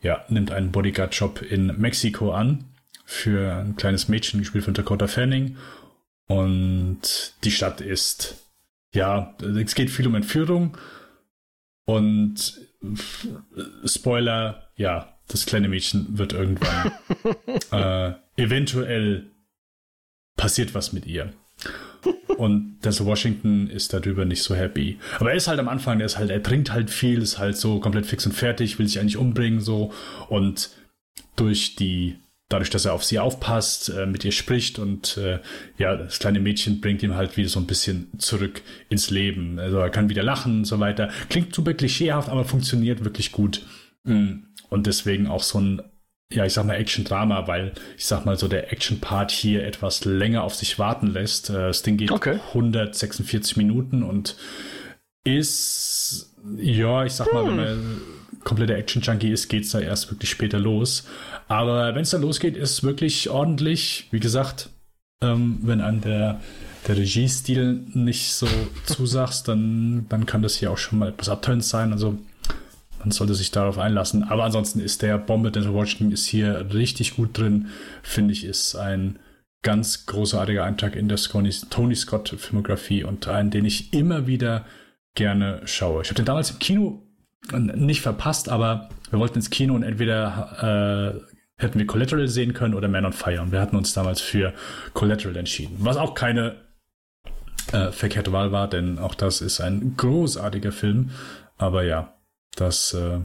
[0.00, 2.71] ja, nimmt einen Bodyguard-Job in Mexiko an
[3.12, 5.56] für ein kleines Mädchen, gespielt von Dakota Fanning.
[6.26, 8.36] Und die Stadt ist,
[8.92, 10.76] ja, es geht viel um Entführung.
[11.84, 12.58] Und
[13.84, 16.92] Spoiler, ja, das kleine Mädchen wird irgendwann
[17.70, 19.30] äh, eventuell
[20.36, 21.32] passiert was mit ihr.
[22.36, 24.98] Und das Washington ist darüber nicht so happy.
[25.20, 27.56] Aber er ist halt am Anfang, er ist halt, er trinkt halt viel, ist halt
[27.56, 29.92] so komplett fix und fertig, will sich eigentlich umbringen, so.
[30.28, 30.70] Und
[31.36, 32.16] durch die,
[32.52, 35.40] dadurch, dass er auf sie aufpasst, äh, mit ihr spricht und äh,
[35.78, 39.58] ja, das kleine Mädchen bringt ihm halt wieder so ein bisschen zurück ins Leben.
[39.58, 41.10] Also er kann wieder lachen und so weiter.
[41.28, 43.64] Klingt super klischeehaft, aber funktioniert wirklich gut.
[44.04, 44.44] Mm.
[44.68, 45.82] Und deswegen auch so ein
[46.34, 50.44] ja, ich sag mal Action-Drama, weil ich sag mal so der Action-Part hier etwas länger
[50.44, 51.50] auf sich warten lässt.
[51.50, 52.38] Äh, das Ding geht okay.
[52.48, 54.36] 146 Minuten und
[55.24, 57.48] ist, ja, ich sag mal, hm.
[57.48, 58.00] wenn man
[58.44, 61.06] kompletter Action-Junkie ist, geht's da erst wirklich später los.
[61.48, 64.08] Aber wenn es dann losgeht, ist es wirklich ordentlich.
[64.10, 64.70] Wie gesagt,
[65.22, 66.40] ähm, wenn an der,
[66.86, 68.48] der Regiestil nicht so
[68.86, 71.92] zusagst, dann, dann kann das hier auch schon mal etwas abtönend sein.
[71.92, 72.18] Also
[72.98, 74.24] man sollte sich darauf einlassen.
[74.24, 77.68] Aber ansonsten ist der Bombe Denzel Washington ist hier richtig gut drin.
[78.02, 79.18] Finde ich, ist ein
[79.62, 84.64] ganz großartiger Eintrag in der Tony Scott Filmografie und einen, den ich immer wieder
[85.14, 86.02] gerne schaue.
[86.02, 87.02] Ich habe den damals im Kino
[87.50, 91.32] nicht verpasst, aber wir wollten ins Kino und entweder äh,
[91.62, 93.42] hätten wir Collateral sehen können oder Man on Fire.
[93.42, 94.54] Und wir hatten uns damals für
[94.94, 95.76] Collateral entschieden.
[95.80, 96.56] Was auch keine
[97.72, 101.10] äh, verkehrte Wahl war, denn auch das ist ein großartiger Film.
[101.56, 102.16] Aber ja,
[102.56, 103.20] das äh,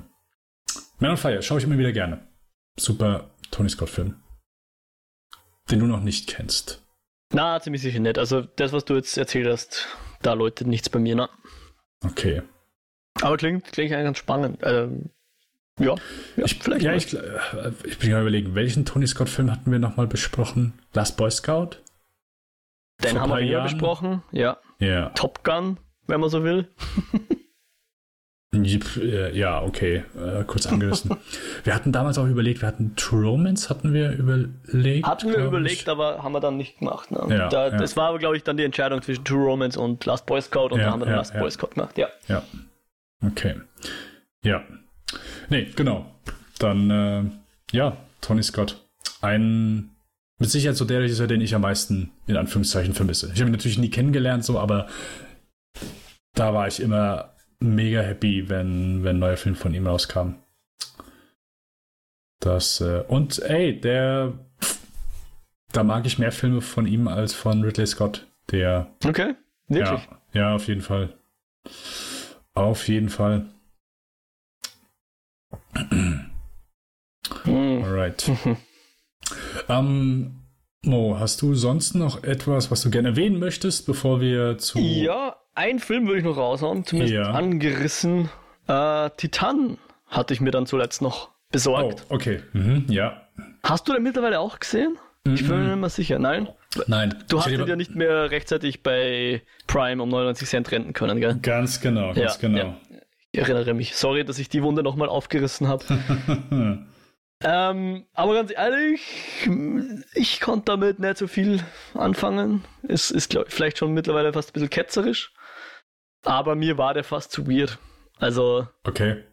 [1.00, 2.28] Man on Fire schaue ich immer wieder gerne.
[2.80, 4.16] Super Tony Scott-Film.
[5.72, 6.84] Den du noch nicht kennst.
[7.34, 8.18] Na, ziemlich sicher nicht.
[8.18, 9.88] Also das, was du jetzt erzählt hast,
[10.22, 11.30] da läutet nichts bei mir, ne?
[12.06, 12.42] Okay.
[13.22, 14.60] Aber klingt, klingt eigentlich ganz spannend.
[14.64, 15.10] Ähm,
[15.80, 15.96] ja,
[16.36, 16.84] ja, ich, vielleicht.
[16.84, 17.20] Ja, ich, äh,
[17.84, 20.74] ich bin gerade überlegen, welchen Tony Scott-Film hatten wir nochmal besprochen?
[20.94, 21.78] Last Boy Scout?
[23.04, 24.58] Den Vor haben wir ja besprochen, ja.
[24.80, 25.10] ja.
[25.10, 26.68] Top Gun, wenn man so will.
[28.54, 31.16] Äh, ja, okay, äh, kurz angerissen.
[31.64, 35.06] wir hatten damals auch überlegt, wir hatten True Romance, hatten wir überlegt.
[35.06, 35.90] Hatten wir überlegt, ich.
[35.90, 37.12] aber haben wir dann nicht gemacht.
[37.12, 37.20] Ne?
[37.30, 37.78] Ja, da, ja.
[37.78, 40.70] Das war aber, glaube ich, dann die Entscheidung zwischen True Romance und Last Boy Scout
[40.70, 42.08] und ja, da haben wir dann Last Boy Scout gemacht, ja.
[42.28, 42.42] Ja.
[43.26, 43.56] Okay.
[44.44, 44.64] Ja.
[45.50, 46.14] Nee, genau.
[46.60, 47.24] Dann, äh,
[47.72, 48.88] ja, Tony Scott.
[49.22, 49.92] Ein,
[50.40, 53.32] mit Sicherheit so der Regisseur, den ich am meisten in Anführungszeichen vermisse.
[53.34, 54.88] Ich habe ihn natürlich nie kennengelernt, so, aber
[56.34, 60.36] da war ich immer mega happy, wenn, wenn ein neuer Film von ihm rauskam.
[62.40, 64.34] Das, äh, und ey, der,
[65.72, 68.28] da mag ich mehr Filme von ihm als von Ridley Scott.
[68.52, 68.88] Der.
[69.04, 69.36] Okay,
[69.68, 70.08] wirklich?
[70.08, 71.14] Ja, ja auf jeden Fall.
[72.58, 73.46] Auf jeden Fall.
[75.76, 76.26] Hm.
[77.84, 78.32] Alright.
[79.70, 80.40] ähm,
[80.82, 84.80] Mo, hast du sonst noch etwas, was du gerne erwähnen möchtest, bevor wir zu.
[84.80, 87.30] Ja, einen Film würde ich noch raushauen, zumindest ja.
[87.30, 88.30] angerissen.
[88.68, 89.78] Äh, Titan
[90.08, 92.08] hatte ich mir dann zuletzt noch besorgt.
[92.10, 92.42] Oh, okay.
[92.54, 93.22] Mhm, ja.
[93.62, 94.98] Hast du den mittlerweile auch gesehen?
[95.26, 95.36] Mhm.
[95.36, 96.18] Ich bin mir nicht mehr sicher.
[96.18, 96.50] Nein?
[96.88, 97.16] Nein.
[97.30, 101.38] Du hast ihn ja nicht mehr rechtzeitig bei Prime um 99 Cent renten können, gell?
[101.42, 102.58] Ganz genau, ganz ja, genau.
[102.58, 102.78] Ja.
[103.32, 103.96] Ich erinnere mich.
[103.96, 105.84] Sorry, dass ich die Wunde nochmal aufgerissen habe.
[107.44, 109.02] ähm, aber ganz ehrlich,
[110.14, 111.64] ich konnte damit nicht so viel
[111.94, 112.64] anfangen.
[112.88, 115.34] Es ist, glaube ich, vielleicht schon mittlerweile fast ein bisschen ketzerisch.
[116.24, 117.78] Aber mir war der fast zu weird.
[118.18, 118.68] Also.
[118.84, 119.24] Okay.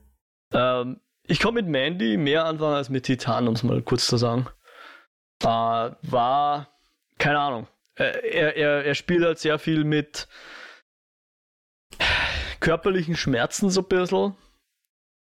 [0.52, 4.18] Ähm, ich komme mit Mandy mehr anfangen als mit Titan, um es mal kurz zu
[4.18, 4.46] sagen.
[5.42, 6.68] Äh, war,
[7.18, 7.68] keine Ahnung.
[7.96, 10.28] Äh, er, er, er spielt halt sehr viel mit
[12.60, 14.34] körperlichen Schmerzen so ein bisschen.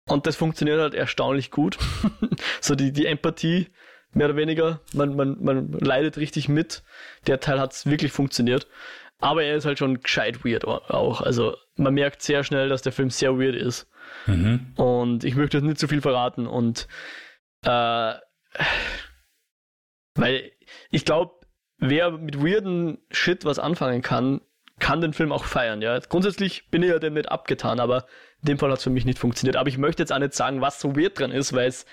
[0.07, 1.77] Und das funktioniert halt erstaunlich gut.
[2.61, 3.67] so die, die Empathie,
[4.11, 4.81] mehr oder weniger.
[4.93, 6.83] Man, man, man leidet richtig mit.
[7.27, 8.67] Der Teil hat es wirklich funktioniert.
[9.19, 11.21] Aber er ist halt schon gescheit weird auch.
[11.21, 13.87] Also man merkt sehr schnell, dass der Film sehr weird ist.
[14.25, 14.73] Mhm.
[14.75, 16.47] Und ich möchte nicht zu viel verraten.
[16.47, 16.87] Und
[17.65, 18.13] äh,
[20.15, 20.51] weil
[20.89, 21.38] ich glaube,
[21.79, 24.41] wer mit weirden Shit was anfangen kann,
[24.79, 25.81] kann den Film auch feiern.
[25.81, 28.05] Ja, grundsätzlich bin ich ja dem nicht abgetan, aber
[28.41, 29.57] in dem Fall hat es für mich nicht funktioniert.
[29.57, 31.85] Aber ich möchte jetzt auch nicht sagen, was so weird dran ist, weil es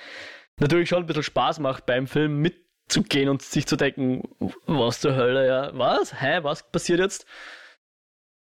[0.59, 4.22] natürlich schon ein bisschen Spaß macht, beim Film mitzugehen und sich zu denken,
[4.66, 6.20] was zur Hölle, ja, was?
[6.20, 7.26] Hä, was passiert jetzt?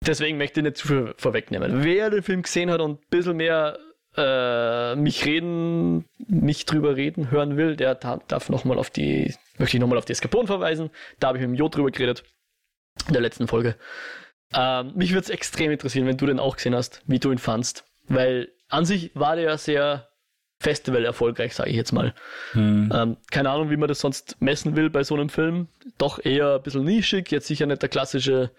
[0.05, 1.85] Deswegen möchte ich nicht zu viel vorwegnehmen.
[1.85, 3.79] Wer den Film gesehen hat und ein bisschen mehr
[4.17, 9.81] äh, mich reden, mich drüber reden hören will, der darf nochmal auf die, möchte ich
[9.81, 10.91] nochmal auf die Eskapon verweisen.
[11.21, 12.25] Da habe ich mit dem Jo drüber geredet.
[13.07, 13.77] In der letzten Folge.
[14.55, 17.39] Ähm, mich würde es extrem interessieren, wenn du den auch gesehen hast, wie du ihn
[17.39, 17.85] fandst.
[18.09, 20.09] Weil an sich war der ja sehr
[20.59, 22.14] Festival erfolgreich, sage ich jetzt mal.
[22.53, 22.91] Hm.
[22.95, 25.69] Ähm, keine Ahnung, wie man das sonst messen will bei so einem Film.
[25.99, 28.51] Doch eher ein bisschen nischig, jetzt sicher nicht der klassische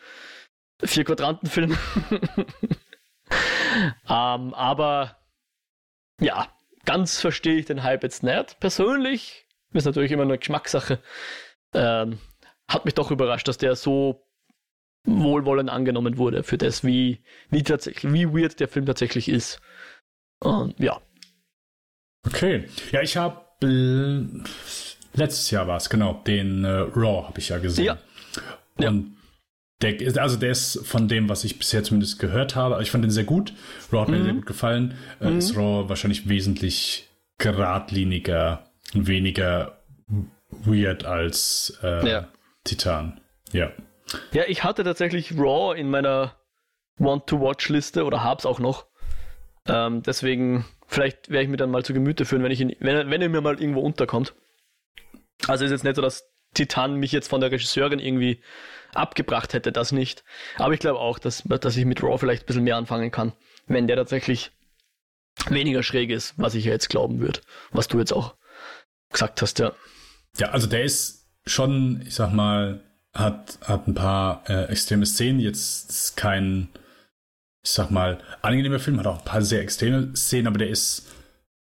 [0.83, 1.75] Vier-Quadranten-Film.
[4.09, 5.16] ähm, aber
[6.19, 6.47] ja,
[6.85, 8.59] ganz verstehe ich den Hype jetzt nicht.
[8.59, 10.99] Persönlich ist natürlich immer eine Geschmackssache.
[11.73, 12.19] Ähm,
[12.67, 14.23] hat mich doch überrascht, dass der so
[15.05, 19.61] wohlwollend angenommen wurde für das, wie, wie tatsächlich, wie weird der Film tatsächlich ist.
[20.39, 20.99] Und ja,
[22.27, 22.67] Okay.
[22.91, 24.25] Ja, ich habe äh,
[25.17, 27.85] letztes Jahr war es, genau, den äh, Raw habe ich ja gesehen.
[27.85, 27.97] Ja.
[28.75, 29.16] Und ja.
[29.81, 33.03] Der ist, also der ist von dem, was ich bisher zumindest gehört habe, ich fand
[33.03, 33.53] den sehr gut.
[33.91, 34.17] Raw hat mhm.
[34.17, 34.95] mir sehr gut gefallen.
[35.19, 35.37] Äh, mhm.
[35.37, 39.79] Ist Raw wahrscheinlich wesentlich geradliniger und weniger
[40.49, 42.27] weird als äh, ja.
[42.63, 43.21] Titan.
[43.51, 43.71] Ja.
[44.31, 46.35] Ja, ich hatte tatsächlich Raw in meiner
[46.97, 48.87] Want-to-Watch-Liste oder hab's auch noch.
[49.67, 53.09] Ähm, deswegen Vielleicht werde ich mir dann mal zu Gemüte führen, wenn, ich ihn, wenn,
[53.09, 54.33] wenn er mir mal irgendwo unterkommt.
[55.45, 58.41] Also ist jetzt nicht so, dass Titan mich jetzt von der Regisseurin irgendwie
[58.93, 60.23] abgebracht hätte, das nicht.
[60.57, 63.33] Aber ich glaube auch, dass, dass ich mit Raw vielleicht ein bisschen mehr anfangen kann,
[63.67, 64.51] wenn der tatsächlich
[65.49, 67.41] weniger schräg ist, was ich ja jetzt glauben würde.
[67.71, 68.35] Was du jetzt auch
[69.11, 69.73] gesagt hast, ja.
[70.37, 72.81] Ja, also der ist schon, ich sag mal,
[73.13, 76.69] hat, hat ein paar äh, extreme Szenen, jetzt kein
[77.67, 81.05] ich sag mal, angenehmer Film, hat auch ein paar sehr extreme Szenen, aber der ist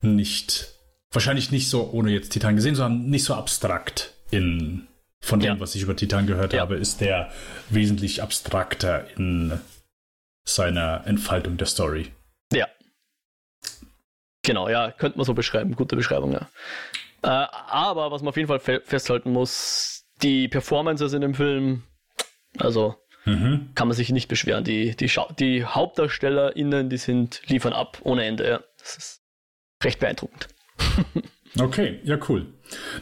[0.03, 0.75] nicht,
[1.11, 4.87] wahrscheinlich nicht so, ohne jetzt Titan gesehen zu haben, nicht so abstrakt in,
[5.25, 5.61] von dem, ja.
[5.61, 6.61] was ich über Titan gehört ja.
[6.61, 7.31] habe, ist der
[7.71, 9.59] wesentlich abstrakter in
[10.45, 12.13] seiner Entfaltung der Story.
[12.53, 12.69] Ja.
[14.43, 15.75] Genau, ja, könnte man so beschreiben.
[15.75, 16.49] Gute Beschreibung, ja.
[17.23, 21.83] Äh, aber was man auf jeden Fall fe festhalten muss, die Performances in dem Film,
[22.59, 23.71] also Mhm.
[23.75, 24.65] Kann man sich nicht beschweren.
[24.65, 28.47] Die, die, die HauptdarstellerInnen, die sind, liefern ab ohne Ende.
[28.47, 28.61] Ja.
[28.79, 29.23] Das ist
[29.83, 30.49] recht beeindruckend.
[31.61, 32.47] okay, ja, cool.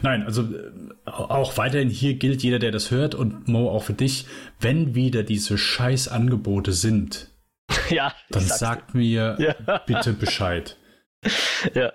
[0.01, 0.71] Nein, also äh,
[1.05, 4.25] auch weiterhin hier gilt jeder, der das hört und Mo auch für dich,
[4.59, 7.31] wenn wieder diese Scheißangebote sind,
[7.89, 9.77] ja, dann sagt mir ja.
[9.85, 10.77] bitte Bescheid.
[11.73, 11.93] Ja.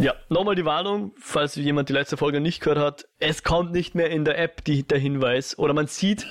[0.00, 3.08] Ja, nochmal die Warnung, falls jemand die letzte Folge nicht gehört hat.
[3.18, 6.26] Es kommt nicht mehr in der App die, der Hinweis oder man sieht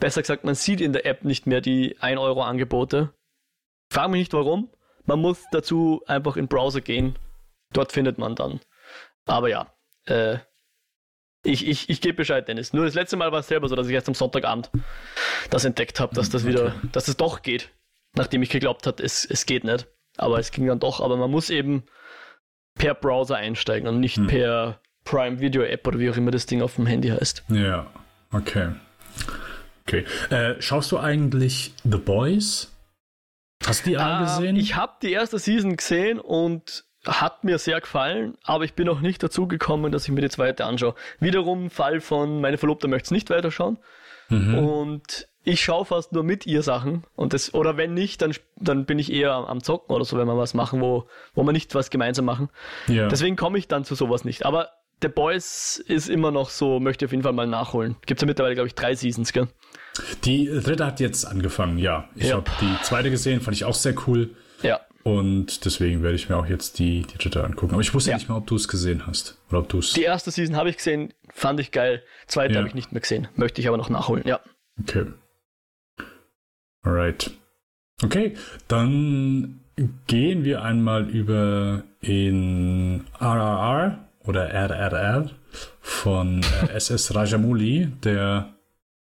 [0.00, 3.12] Besser gesagt, man sieht in der App nicht mehr die 1-Euro-Angebote.
[3.92, 4.70] Frag mich nicht warum.
[5.04, 7.18] Man muss dazu einfach in den Browser gehen.
[7.74, 8.60] Dort findet man dann.
[9.26, 9.72] Aber ja,
[10.06, 10.38] äh,
[11.42, 12.72] ich, ich, ich gebe Bescheid, Dennis.
[12.72, 14.70] Nur das letzte Mal war es selber so, dass ich erst am Sonntagabend
[15.48, 16.88] das entdeckt habe, dass das wieder, okay.
[16.92, 17.70] dass es doch geht.
[18.14, 19.86] Nachdem ich geglaubt habe, es, es geht nicht.
[20.16, 21.00] Aber es ging dann doch.
[21.00, 21.84] Aber man muss eben
[22.74, 24.26] per Browser einsteigen und nicht hm.
[24.26, 27.44] per Prime Video App oder wie auch immer das Ding auf dem Handy heißt.
[27.48, 27.90] Ja,
[28.32, 28.72] okay.
[29.86, 30.04] Okay.
[30.30, 32.70] Äh, schaust du eigentlich The Boys?
[33.64, 34.56] Hast du die alle ähm, gesehen?
[34.56, 39.00] Ich habe die erste Season gesehen und hat mir sehr gefallen, aber ich bin noch
[39.00, 40.94] nicht dazu gekommen, dass ich mir die zweite anschaue.
[41.18, 43.78] Wiederum Fall von meine Verlobte möchte es nicht weiterschauen.
[44.28, 44.58] Mhm.
[44.58, 47.04] Und ich schaue fast nur mit ihr Sachen.
[47.16, 50.26] Und das, oder wenn nicht, dann, dann bin ich eher am Zocken oder so, wenn
[50.26, 52.50] wir was machen, wo, wo wir nicht was gemeinsam machen.
[52.86, 53.08] Ja.
[53.08, 54.44] Deswegen komme ich dann zu sowas nicht.
[54.44, 54.68] Aber
[55.02, 57.96] The Boys ist immer noch so, möchte auf jeden Fall mal nachholen.
[58.04, 59.48] Gibt es ja mittlerweile, glaube ich, drei Seasons, gell?
[60.24, 62.08] Die dritte hat jetzt angefangen, ja.
[62.14, 62.36] Ich ja.
[62.36, 64.34] habe die zweite gesehen, fand ich auch sehr cool.
[64.62, 64.80] Ja.
[65.02, 67.72] Und deswegen werde ich mir auch jetzt die, die dritte angucken.
[67.72, 68.16] Aber ich wusste ja.
[68.16, 69.38] nicht mal, ob du es gesehen hast.
[69.48, 72.02] Oder ob du Die erste Season habe ich gesehen, fand ich geil.
[72.26, 72.58] Zweite ja.
[72.58, 73.28] habe ich nicht mehr gesehen.
[73.34, 74.40] Möchte ich aber noch nachholen, ja.
[74.80, 75.06] Okay.
[76.82, 77.30] Alright.
[78.02, 78.34] Okay,
[78.68, 79.60] dann
[80.06, 85.30] gehen wir einmal über in RRR oder RRR
[85.80, 88.54] von äh, SS Rajamouli, der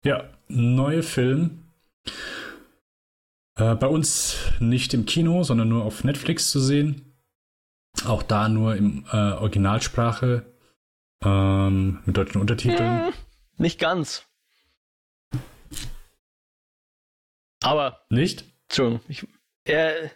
[0.03, 1.64] ja, neue Film.
[3.57, 7.16] Äh, bei uns nicht im Kino, sondern nur auf Netflix zu sehen.
[8.04, 10.54] Auch da nur in äh, Originalsprache
[11.24, 13.07] ähm, mit deutschen Untertiteln.
[13.07, 13.12] Hm,
[13.57, 14.26] nicht ganz.
[17.62, 18.04] Aber.
[18.11, 18.44] Nicht?
[18.68, 19.00] Entschuldigung.
[19.09, 19.26] Ich,
[19.64, 20.11] äh,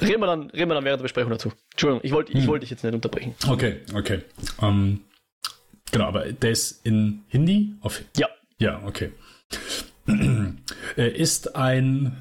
[0.00, 1.52] reden, wir dann, reden wir dann während der Besprechung dazu.
[1.72, 2.46] Entschuldigung, ich wollte hm.
[2.46, 3.34] wollt dich jetzt nicht unterbrechen.
[3.46, 4.22] Okay, okay.
[4.62, 5.04] Ähm,
[5.90, 7.74] genau, aber der ist in Hindi?
[7.82, 8.28] Auf, ja.
[8.58, 9.12] Ja, okay.
[10.96, 12.16] Ist ein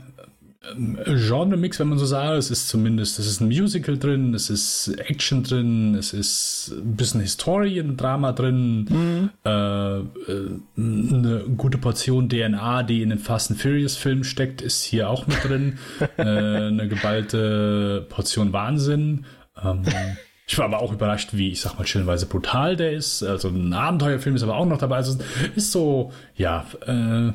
[0.64, 2.38] Genre-Mix, wenn man so sagt.
[2.38, 6.96] Es ist zumindest, es ist ein Musical drin, es ist Action drin, es ist ein
[6.96, 9.30] bisschen Historien-Drama drin, mhm.
[9.44, 10.04] äh, äh,
[10.78, 15.44] eine gute Portion DNA, die in den Fast and Furious-Filmen steckt, ist hier auch mit
[15.44, 15.80] drin.
[16.18, 19.26] äh, eine geballte Portion Wahnsinn.
[19.64, 19.82] Ähm,
[20.46, 23.24] ich war aber auch überrascht, wie, ich sag mal, stellenweise brutal der ist.
[23.24, 24.98] Also ein Abenteuerfilm ist aber auch noch dabei.
[24.98, 25.18] Also
[25.56, 27.32] ist so, ja, äh,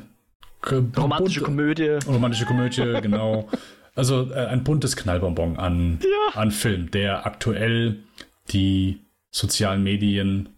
[0.65, 1.99] Romantische Komödie.
[2.07, 3.47] Romantische Komödie, genau.
[3.95, 6.39] Also äh, ein buntes Knallbonbon an, ja.
[6.39, 8.03] an Film, der aktuell
[8.49, 9.01] die
[9.31, 10.49] sozialen Medien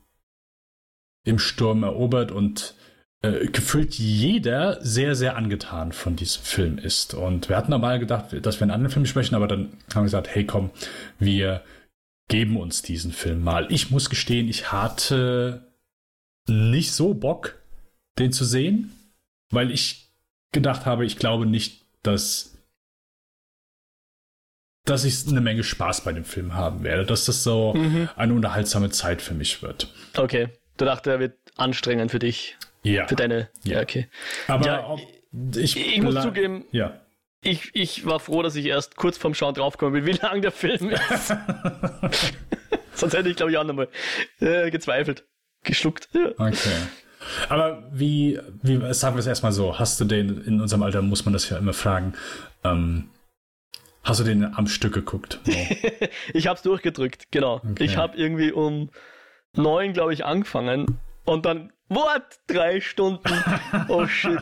[1.26, 2.76] im Sturm erobert und
[3.22, 7.14] äh, gefühlt jeder sehr, sehr angetan von diesem Film ist.
[7.14, 10.04] Und wir hatten normal gedacht, dass wir einen anderen Film sprechen, aber dann haben wir
[10.04, 10.72] gesagt, hey komm,
[11.18, 11.62] wir
[12.30, 13.68] geben uns diesen Film mal.
[13.72, 15.74] Ich muss gestehen, ich hatte
[16.48, 17.56] nicht so Bock,
[18.18, 18.92] den zu sehen
[19.50, 20.10] weil ich
[20.52, 22.56] gedacht habe, ich glaube nicht, dass
[24.86, 28.10] dass ich eine Menge Spaß bei dem Film haben werde, dass das so mhm.
[28.16, 29.94] eine unterhaltsame Zeit für mich wird.
[30.18, 32.58] Okay, du dachte, er wird anstrengend für dich.
[32.82, 33.08] Ja.
[33.08, 33.50] Für deine.
[33.64, 34.08] Ja, ja okay.
[34.48, 34.96] Aber ja,
[35.56, 37.00] ich, ich muss zugeben, ja.
[37.44, 40.52] ich, ich war froh, dass ich erst kurz vorm Schauen draufgekommen bin, wie lang der
[40.52, 41.28] Film ist.
[42.96, 43.90] Sonst hätte ich, glaube ich, auch nochmal
[44.40, 45.26] äh, gezweifelt.
[45.64, 46.10] Geschluckt.
[46.14, 46.32] Ja.
[46.38, 46.72] Okay.
[47.50, 51.26] Aber wie, wie, sagen wir es erstmal so, hast du den, in unserem Alter muss
[51.26, 52.14] man das ja immer fragen,
[52.64, 53.10] ähm,
[54.04, 55.40] hast du den am Stück geguckt?
[55.50, 56.08] Oh.
[56.34, 57.62] ich habe es durchgedrückt, genau.
[57.70, 57.84] Okay.
[57.84, 58.90] Ich habe irgendwie um
[59.56, 63.44] neun, glaube ich, angefangen und dann, what, drei Stunden,
[63.88, 64.42] oh shit.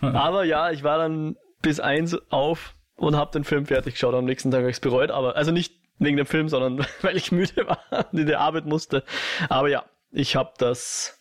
[0.00, 4.14] Aber ja, ich war dann bis eins auf und habe den Film fertig geschaut.
[4.14, 7.16] Am nächsten Tag habe ich es bereut, aber, also nicht wegen dem Film, sondern weil
[7.16, 7.80] ich müde war
[8.12, 9.04] und in der Arbeit musste.
[9.48, 11.17] Aber ja, ich habe das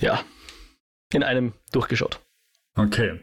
[0.00, 0.22] ja,
[1.12, 2.20] in einem durchgeschaut.
[2.76, 3.20] Okay.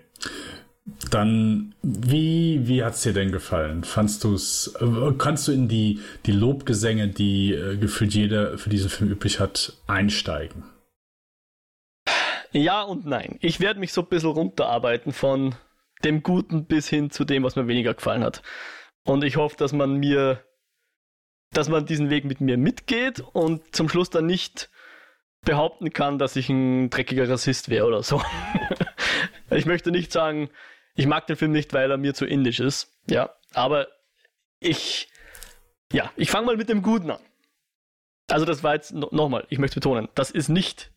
[1.09, 3.83] Dann, wie, wie hat es dir denn gefallen?
[3.85, 8.69] Fandst du es, äh, kannst du in die, die Lobgesänge, die äh, gefühlt jeder für
[8.69, 10.63] diesen Film üblich hat, einsteigen?
[12.51, 13.37] Ja und nein.
[13.41, 15.55] Ich werde mich so ein bisschen runterarbeiten von
[16.03, 18.43] dem Guten bis hin zu dem, was mir weniger gefallen hat.
[19.05, 20.43] Und ich hoffe, dass man mir,
[21.51, 24.69] dass man diesen Weg mit mir mitgeht und zum Schluss dann nicht
[25.45, 28.21] behaupten kann, dass ich ein dreckiger Rassist wäre oder so.
[29.51, 30.49] ich möchte nicht sagen,
[30.95, 32.91] ich mag den Film nicht, weil er mir zu indisch ist.
[33.09, 33.87] Ja, aber
[34.59, 35.09] ich,
[35.91, 37.21] ja, ich fange mal mit dem Guten an.
[38.29, 40.91] Also das war jetzt no nochmal, ich möchte betonen, das ist nicht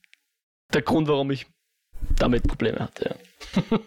[0.72, 1.46] der Grund, warum ich
[2.18, 3.16] damit Probleme hatte.
[3.54, 3.78] Ja.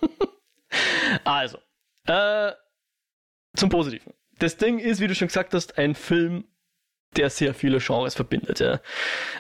[1.23, 1.57] also,
[2.05, 2.51] äh,
[3.55, 4.13] zum Positiven.
[4.39, 6.45] Das Ding ist, wie du schon gesagt hast, ein Film,
[7.15, 8.59] der sehr viele Genres verbindet.
[8.59, 8.79] Ja.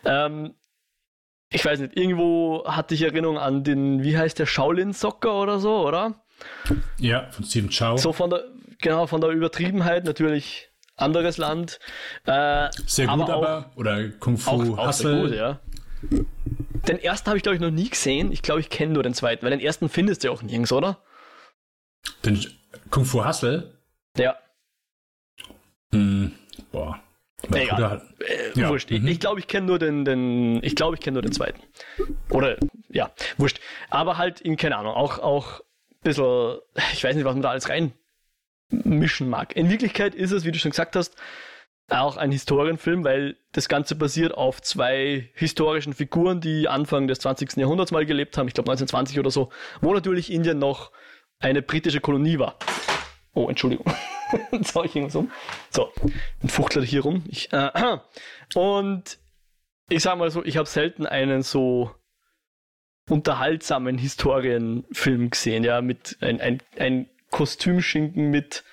[0.05, 0.55] Ähm,
[1.51, 5.59] ich weiß nicht, irgendwo hatte ich Erinnerung an den, wie heißt der, Shaolin Soccer oder
[5.59, 6.23] so, oder?
[6.97, 7.99] Ja, von Steven Chow.
[7.99, 8.43] So von der,
[8.81, 11.79] genau, von der Übertriebenheit natürlich anderes Land.
[12.25, 14.77] Äh, sehr gut aber, aber auch, oder Kung Fu auch.
[14.77, 15.59] Auch gut, ja.
[16.87, 18.31] Den ersten habe ich, glaube ich, noch nie gesehen.
[18.31, 20.99] Ich glaube, ich kenne nur den zweiten, weil den ersten findest du auch nirgends, oder?
[22.23, 22.45] Den
[22.89, 23.73] Kung Fu Hustle?
[24.17, 24.35] Ja.
[25.91, 26.33] Hm,
[26.71, 27.01] boah.
[27.53, 28.01] Egal.
[28.19, 28.69] Äh, ja.
[28.69, 28.91] Wurscht.
[28.91, 29.07] Mhm.
[29.07, 31.61] Ich, glaube, ich kenne nur den, den, ich glaube, ich kenne nur den zweiten.
[32.29, 32.57] Oder,
[32.89, 33.59] ja, wurscht.
[33.89, 35.63] Aber halt in, keine Ahnung, auch, auch ein
[36.03, 36.59] bisschen,
[36.93, 39.55] ich weiß nicht, was man da alles reinmischen mag.
[39.55, 41.15] In Wirklichkeit ist es, wie du schon gesagt hast,
[41.91, 47.57] auch ein Historienfilm, weil das Ganze basiert auf zwei historischen Figuren, die Anfang des 20.
[47.57, 49.49] Jahrhunderts mal gelebt haben, ich glaube 1920 oder so,
[49.81, 50.91] wo natürlich Indien noch
[51.39, 52.57] eine britische Kolonie war.
[53.33, 53.85] Oh, Entschuldigung.
[54.51, 55.31] Jetzt ich irgendwas um.
[55.69, 55.91] So,
[56.43, 57.23] ein Fuchtler hier rum.
[57.29, 57.69] Ich, äh,
[58.55, 59.17] und
[59.89, 61.91] ich sag mal so, ich habe selten einen so
[63.09, 68.63] unterhaltsamen Historienfilm gesehen, ja, mit ein, ein, ein Kostümschinken mit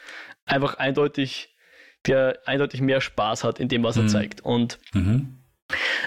[0.45, 1.55] einfach eindeutig,
[2.07, 4.09] der eindeutig mehr Spaß hat in dem, was er mhm.
[4.09, 4.41] zeigt.
[4.43, 5.39] Und mhm.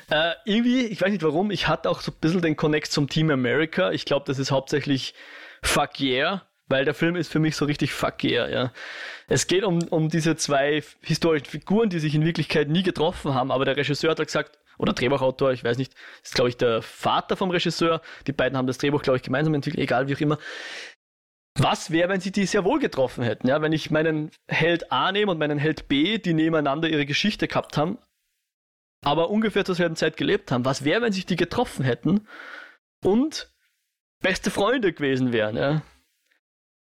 [0.10, 3.10] äh, irgendwie, ich weiß nicht warum, ich hatte auch so ein bisschen den Connect zum
[3.10, 3.92] Team America.
[3.92, 5.16] Ich glaube, das ist hauptsächlich
[5.64, 8.72] Fuck Yeah weil der Film ist für mich so richtig fuck ja.
[9.28, 13.52] Es geht um, um diese zwei historischen Figuren, die sich in Wirklichkeit nie getroffen haben,
[13.52, 15.94] aber der Regisseur hat gesagt, oder Drehbuchautor, ich weiß nicht,
[16.24, 19.54] ist glaube ich der Vater vom Regisseur, die beiden haben das Drehbuch glaube ich gemeinsam
[19.54, 20.38] entwickelt, egal wie auch immer.
[21.58, 25.12] Was wäre, wenn sie die sehr wohl getroffen hätten, ja, wenn ich meinen Held A
[25.12, 27.98] nehme und meinen Held B, die nebeneinander ihre Geschichte gehabt haben,
[29.04, 30.66] aber ungefähr zur selben Zeit gelebt haben.
[30.66, 32.28] Was wäre, wenn sich die getroffen hätten
[33.04, 33.52] und
[34.22, 35.82] beste Freunde gewesen wären, ja?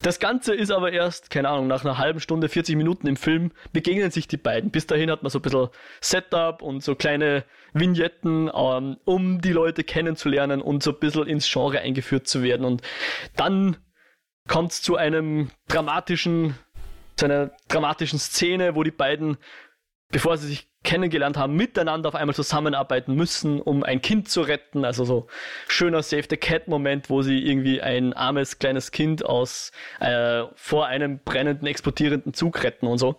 [0.00, 3.52] Das Ganze ist aber erst, keine Ahnung, nach einer halben Stunde, 40 Minuten im Film
[3.72, 4.70] begegnen sich die beiden.
[4.70, 5.68] Bis dahin hat man so ein bisschen
[6.00, 11.50] Setup und so kleine Vignetten, ähm, um die Leute kennenzulernen und so ein bisschen ins
[11.50, 12.66] Genre eingeführt zu werden.
[12.66, 12.82] Und
[13.36, 13.78] dann
[14.46, 16.58] kommt es zu einem dramatischen,
[17.16, 19.38] zu einer dramatischen Szene, wo die beiden,
[20.10, 24.84] bevor sie sich kennengelernt haben, miteinander auf einmal zusammenarbeiten müssen, um ein Kind zu retten.
[24.84, 25.26] Also so
[25.66, 30.86] schöner Save the Cat Moment, wo sie irgendwie ein armes kleines Kind aus äh, vor
[30.86, 33.18] einem brennenden, explodierenden Zug retten und so,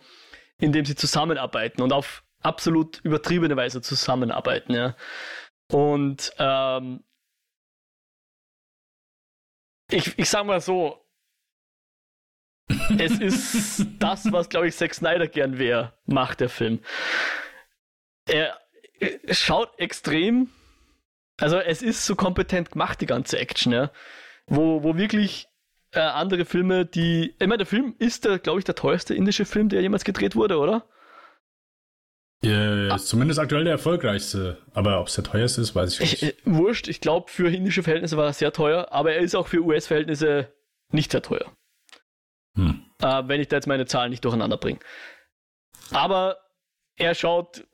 [0.60, 4.74] indem sie zusammenarbeiten und auf absolut übertriebene Weise zusammenarbeiten.
[4.74, 4.96] Ja.
[5.72, 7.04] Und ähm,
[9.90, 11.02] ich, ich sag mal so,
[12.98, 16.80] es ist das, was, glaube ich, Zack Snyder gern wäre, macht der Film
[18.26, 18.58] er,
[19.00, 20.50] er schaut extrem,
[21.38, 23.92] also es ist so kompetent gemacht, die ganze Action, ja.
[24.48, 25.48] Wo, wo wirklich
[25.92, 27.34] äh, andere Filme, die.
[27.40, 30.36] Ich meine, der Film ist der, glaube ich, der teuerste indische Film, der jemals gedreht
[30.36, 30.88] wurde, oder?
[32.44, 32.98] Ja, ah.
[32.98, 34.62] zumindest aktuell der erfolgreichste.
[34.74, 36.24] Aber ob es der teuerste ist, weiß ich nicht.
[36.24, 39.36] Ich, äh, wurscht, ich glaube, für indische Verhältnisse war er sehr teuer, aber er ist
[39.36, 40.54] auch für US-Verhältnisse
[40.92, 41.52] nicht sehr teuer.
[42.56, 42.86] Hm.
[43.02, 44.80] Äh, wenn ich da jetzt meine Zahlen nicht durcheinander bringe.
[45.92, 46.38] Aber
[46.98, 47.66] er schaut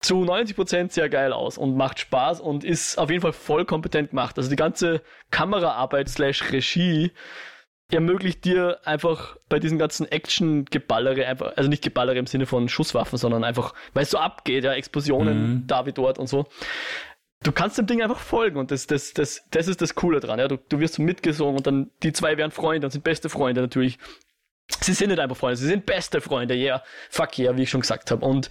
[0.00, 4.10] zu 90% sehr geil aus und macht Spaß und ist auf jeden Fall voll kompetent
[4.10, 4.36] gemacht.
[4.38, 7.12] Also die ganze Kameraarbeit slash Regie
[7.90, 13.18] ermöglicht dir einfach bei diesen ganzen Action-Geballere einfach, also nicht Geballere im Sinne von Schusswaffen,
[13.18, 15.66] sondern einfach, weil es so abgeht, ja, Explosionen mhm.
[15.66, 16.46] da wie dort und so.
[17.42, 20.38] Du kannst dem Ding einfach folgen und das, das, das, das ist das Coole dran,
[20.38, 20.48] ja.
[20.48, 23.62] Du, du wirst so mitgesungen und dann die zwei werden Freunde und sind beste Freunde
[23.62, 23.98] natürlich.
[24.80, 26.84] Sie sind nicht einfach Freunde, sie sind beste Freunde, ja, yeah.
[27.08, 28.24] fuck yeah, wie ich schon gesagt habe.
[28.24, 28.50] Und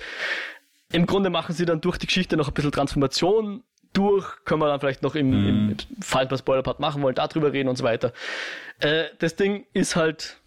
[0.92, 3.64] im Grunde machen sie dann durch die Geschichte noch ein bisschen Transformation
[3.94, 5.48] durch, können wir dann vielleicht noch im, mm.
[5.48, 5.78] im mhm.
[6.02, 8.14] falls wir Spoiler-Part machen wollen, darüber reden und so weiter.
[8.80, 10.40] Äh, das Ding ist halt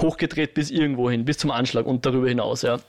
[0.00, 2.80] hochgedreht bis irgendwo hin, bis zum Anschlag und darüber hinaus, ja.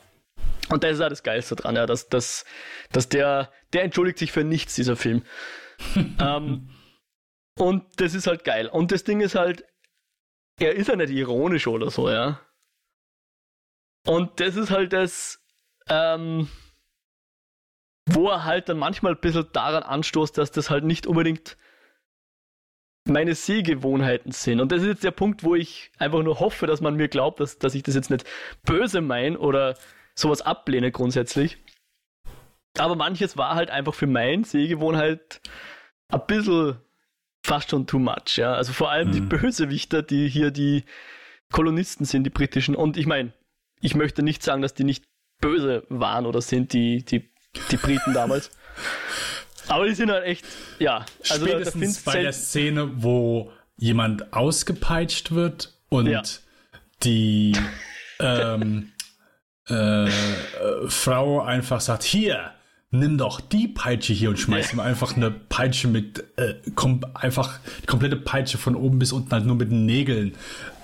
[0.70, 2.46] Und das ist auch das Geilste dran, ja, dass, dass,
[2.92, 5.24] dass der, der entschuldigt sich für nichts, dieser Film.
[6.20, 6.70] ähm,
[7.58, 8.68] und das ist halt geil.
[8.68, 9.66] Und das Ding ist halt,
[10.60, 12.40] er ist ja nicht ironisch oder so, ja.
[14.06, 15.40] Und das ist halt das,
[15.88, 16.50] ähm,
[18.10, 21.58] wo er halt dann manchmal ein bisschen daran anstoßt, dass das halt nicht unbedingt
[23.06, 24.62] meine Sehgewohnheiten sind.
[24.62, 27.40] Und das ist jetzt der Punkt, wo ich einfach nur hoffe, dass man mir glaubt,
[27.40, 28.26] dass, dass ich das jetzt nicht
[28.64, 29.76] böse meine oder
[30.16, 31.58] sowas ablehne grundsätzlich.
[32.78, 35.42] Aber manches war halt einfach für meine Sehgewohnheit
[36.10, 36.78] ein bisschen
[37.46, 38.38] fast schon too much.
[38.38, 38.54] Ja?
[38.54, 39.14] Also vor allem mhm.
[39.14, 40.86] die Bösewichter, die hier die
[41.52, 42.76] Kolonisten sind, die britischen.
[42.76, 43.34] Und ich meine,
[43.82, 45.04] ich möchte nicht sagen, dass die nicht
[45.40, 47.33] böse waren oder sind, die, die
[47.72, 48.52] die Briten damals.
[49.68, 50.46] Aber die sind halt echt,
[50.80, 51.06] ja.
[51.30, 56.22] Also Spätestens bei der Szene, wo jemand ausgepeitscht wird und ja.
[57.04, 57.56] die
[58.20, 58.92] ähm,
[59.68, 60.08] äh,
[60.88, 62.52] Frau einfach sagt, hier,
[62.94, 67.60] nimm doch die Peitsche hier und schmeiß ihm einfach eine Peitsche mit, äh, kom einfach
[67.82, 70.36] die komplette Peitsche von oben bis unten halt nur mit den Nägeln.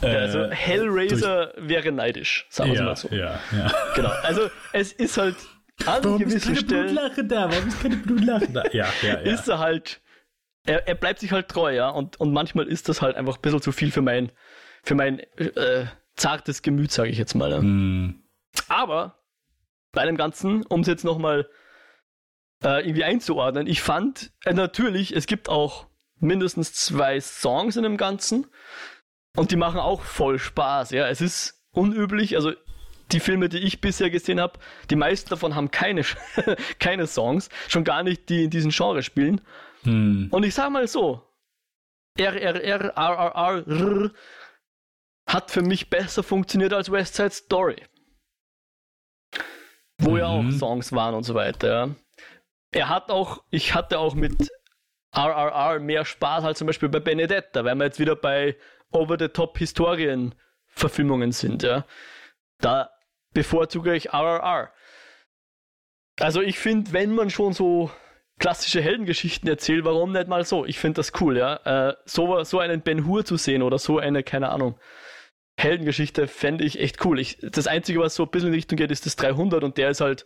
[0.01, 3.09] Äh, ja, also Hellraiser wäre neidisch, sagen wir ja, mal so.
[3.09, 3.71] Ja, ja.
[3.95, 5.35] Genau, also es ist halt
[5.85, 6.85] an Warum gewissen ist keine Stellen.
[6.87, 7.51] Blutlache da?
[7.51, 8.63] Warum ist keine Blutlache da?
[8.71, 9.13] Ja, ja, ja.
[9.15, 10.01] Ist er halt.
[10.65, 11.89] Er, er bleibt sich halt treu, ja.
[11.89, 14.31] Und, und manchmal ist das halt einfach ein bisschen zu viel für mein,
[14.83, 17.51] für mein äh, zartes Gemüt, sage ich jetzt mal.
[17.51, 17.61] Ja.
[17.61, 18.23] Mm.
[18.67, 19.23] Aber
[19.91, 21.49] bei dem Ganzen, um es jetzt nochmal
[22.63, 25.87] äh, irgendwie einzuordnen, ich fand äh, natürlich, es gibt auch
[26.19, 28.47] mindestens zwei Songs in dem Ganzen
[29.35, 31.07] und die machen auch voll Spaß, ja.
[31.07, 32.51] Es ist unüblich, also
[33.11, 36.03] die Filme, die ich bisher gesehen habe, die meisten davon haben keine,
[36.79, 39.41] keine Songs, schon gar nicht die in diesem Genre spielen.
[39.83, 40.29] Hm.
[40.31, 41.23] Und ich sag mal so,
[42.17, 44.11] RRR, RRR
[45.27, 47.83] hat für mich besser funktioniert als West Side Story.
[49.99, 50.17] Wo mhm.
[50.17, 50.51] ja auch mhm.
[50.51, 51.95] Songs waren und so weiter.
[52.71, 54.49] Er hat auch, ich hatte auch mit
[55.15, 58.55] RRR mehr Spaß als zum Beispiel bei Benedetta, weil wir jetzt wieder bei
[58.91, 61.63] Over-the-Top-Historien-Verfilmungen sind.
[61.63, 61.85] Ja.
[62.59, 62.91] Da
[63.33, 64.71] bevorzuge ich RRR.
[66.19, 67.91] Also ich finde, wenn man schon so
[68.39, 70.65] klassische Heldengeschichten erzählt, warum nicht mal so?
[70.65, 71.89] Ich finde das cool, ja.
[71.89, 74.79] Äh, so, so einen Ben Hur zu sehen oder so eine, keine Ahnung,
[75.57, 77.19] Heldengeschichte fände ich echt cool.
[77.19, 79.89] Ich, das Einzige, was so ein bisschen in Richtung geht, ist das 300 und der
[79.89, 80.25] ist halt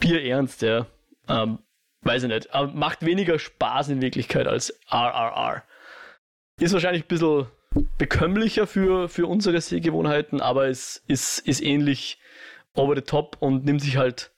[0.00, 0.86] bierernst, ja.
[1.28, 1.60] Ähm,
[2.02, 2.52] weiß ich nicht.
[2.52, 5.62] Aber macht weniger Spaß in Wirklichkeit als RRR.
[6.58, 7.46] Ist wahrscheinlich ein bisschen
[7.98, 12.18] bekömmlicher für, für unsere Sehgewohnheiten, aber es ist, ist ähnlich
[12.74, 14.32] over the top und nimmt sich halt,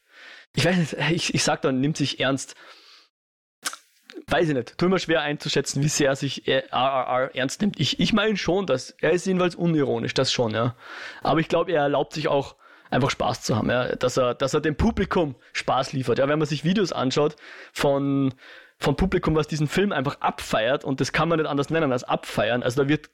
[0.55, 2.55] ich weiß nicht, ich, ich sag dann, nimmt sich ernst.
[4.27, 7.81] weiß ich nicht, tut mir schwer einzuschätzen, wie sehr er sich RRR ernst nimmt.
[7.81, 10.77] Ich, ich meine schon, dass er ist jedenfalls unironisch, das schon, ja.
[11.23, 12.57] Aber ich glaube, er erlaubt sich auch
[12.91, 13.97] einfach Spaß zu haben, ja.
[13.97, 16.19] dass er, dass er dem Publikum Spaß liefert.
[16.19, 17.37] Ja, wenn man sich Videos anschaut
[17.73, 18.35] von
[18.79, 22.03] vom Publikum, was diesen Film einfach abfeiert und das kann man nicht anders nennen als
[22.05, 22.63] abfeiern.
[22.65, 23.11] Also da wird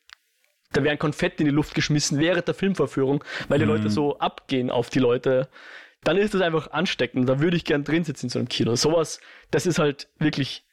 [0.73, 3.73] da werden Konfetti in die Luft geschmissen während der Filmvorführung, weil die mhm.
[3.73, 5.49] Leute so abgehen auf die Leute.
[6.05, 7.29] Dann ist das einfach ansteckend.
[7.29, 8.77] Da würde ich gern drin sitzen in so einem Kino.
[8.77, 10.67] Sowas, das ist halt wirklich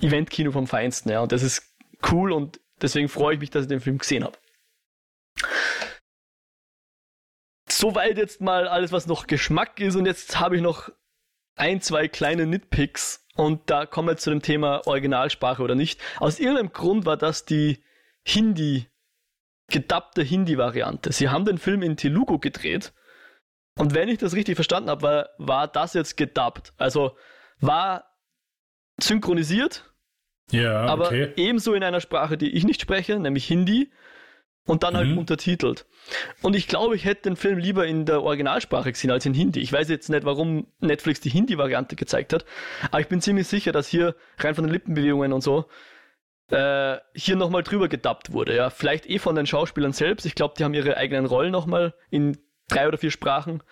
[0.00, 1.20] Eventkino vom Feinsten, ja.
[1.20, 1.74] Und das ist
[2.10, 4.38] cool und deswegen freue ich mich, dass ich den Film gesehen habe.
[7.68, 9.96] Soweit jetzt mal alles, was noch Geschmack ist.
[9.96, 10.90] Und jetzt habe ich noch
[11.56, 13.26] ein, zwei kleine Nitpicks.
[13.36, 16.00] Und da kommen wir zu dem Thema Originalsprache oder nicht.
[16.18, 17.82] Aus irgendeinem Grund war das die
[18.24, 18.86] Hindi,
[19.68, 21.12] gedubbte Hindi-Variante.
[21.12, 22.92] Sie haben den Film in Telugu gedreht.
[23.76, 26.72] Und wenn ich das richtig verstanden habe, war, war das jetzt gedubbt.
[26.76, 27.16] Also
[27.60, 28.04] war
[29.00, 29.90] synchronisiert,
[30.50, 31.32] ja, aber okay.
[31.36, 33.90] ebenso in einer Sprache, die ich nicht spreche, nämlich Hindi,
[34.66, 35.10] und dann halt mhm.
[35.10, 35.86] halt untertitelt.
[36.42, 39.60] Und ich glaube, ich hätte den Film lieber in der Originalsprache gesehen als in Hindi.
[39.60, 42.44] Ich weiß jetzt nicht, warum Netflix die Hindi-Variante gezeigt hat,
[42.90, 45.66] aber ich bin ziemlich sicher, dass hier rein von den Lippenbewegungen und so
[46.50, 48.54] äh, hier nochmal drüber gedubbt wurde.
[48.54, 50.26] Ja, vielleicht eh von den Schauspielern selbst.
[50.26, 52.38] Ich glaube, die haben ihre eigenen Rollen nochmal in
[52.68, 53.62] drei oder vier Sprachen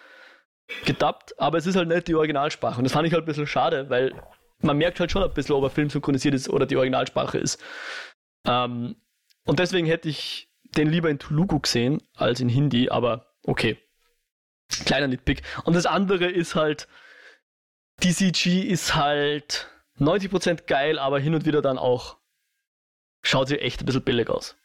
[0.84, 2.78] gedubbt, aber es ist halt nicht die Originalsprache.
[2.78, 4.14] Und das fand ich halt ein bisschen schade, weil
[4.60, 7.62] man merkt halt schon ein bisschen, ob ein Film synchronisiert ist oder die Originalsprache ist.
[8.46, 8.96] Ähm,
[9.44, 13.78] und deswegen hätte ich den lieber in Telugu gesehen als in Hindi, aber okay.
[14.86, 15.42] Kleiner Nitpick.
[15.64, 16.88] Und das andere ist halt,
[18.02, 19.68] die CG ist halt
[19.98, 22.16] 90% geil, aber hin und wieder dann auch
[23.22, 24.56] schaut sie echt ein bisschen billig aus.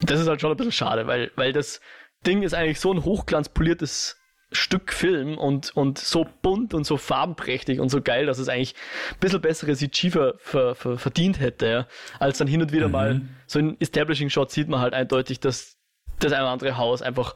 [0.00, 1.80] Das ist halt schon ein bisschen schade, weil, weil das
[2.26, 4.16] Ding ist eigentlich so ein hochglanzpoliertes
[4.50, 8.74] Stück Film und, und so bunt und so farbenprächtig und so geil, dass es eigentlich
[9.10, 11.86] ein bisschen bessere CG ver, ver, ver, verdient hätte, ja.
[12.18, 12.92] als dann hin und wieder mhm.
[12.92, 15.76] mal so in Establishing Shot sieht man halt eindeutig, dass
[16.18, 17.34] das ein oder andere Haus einfach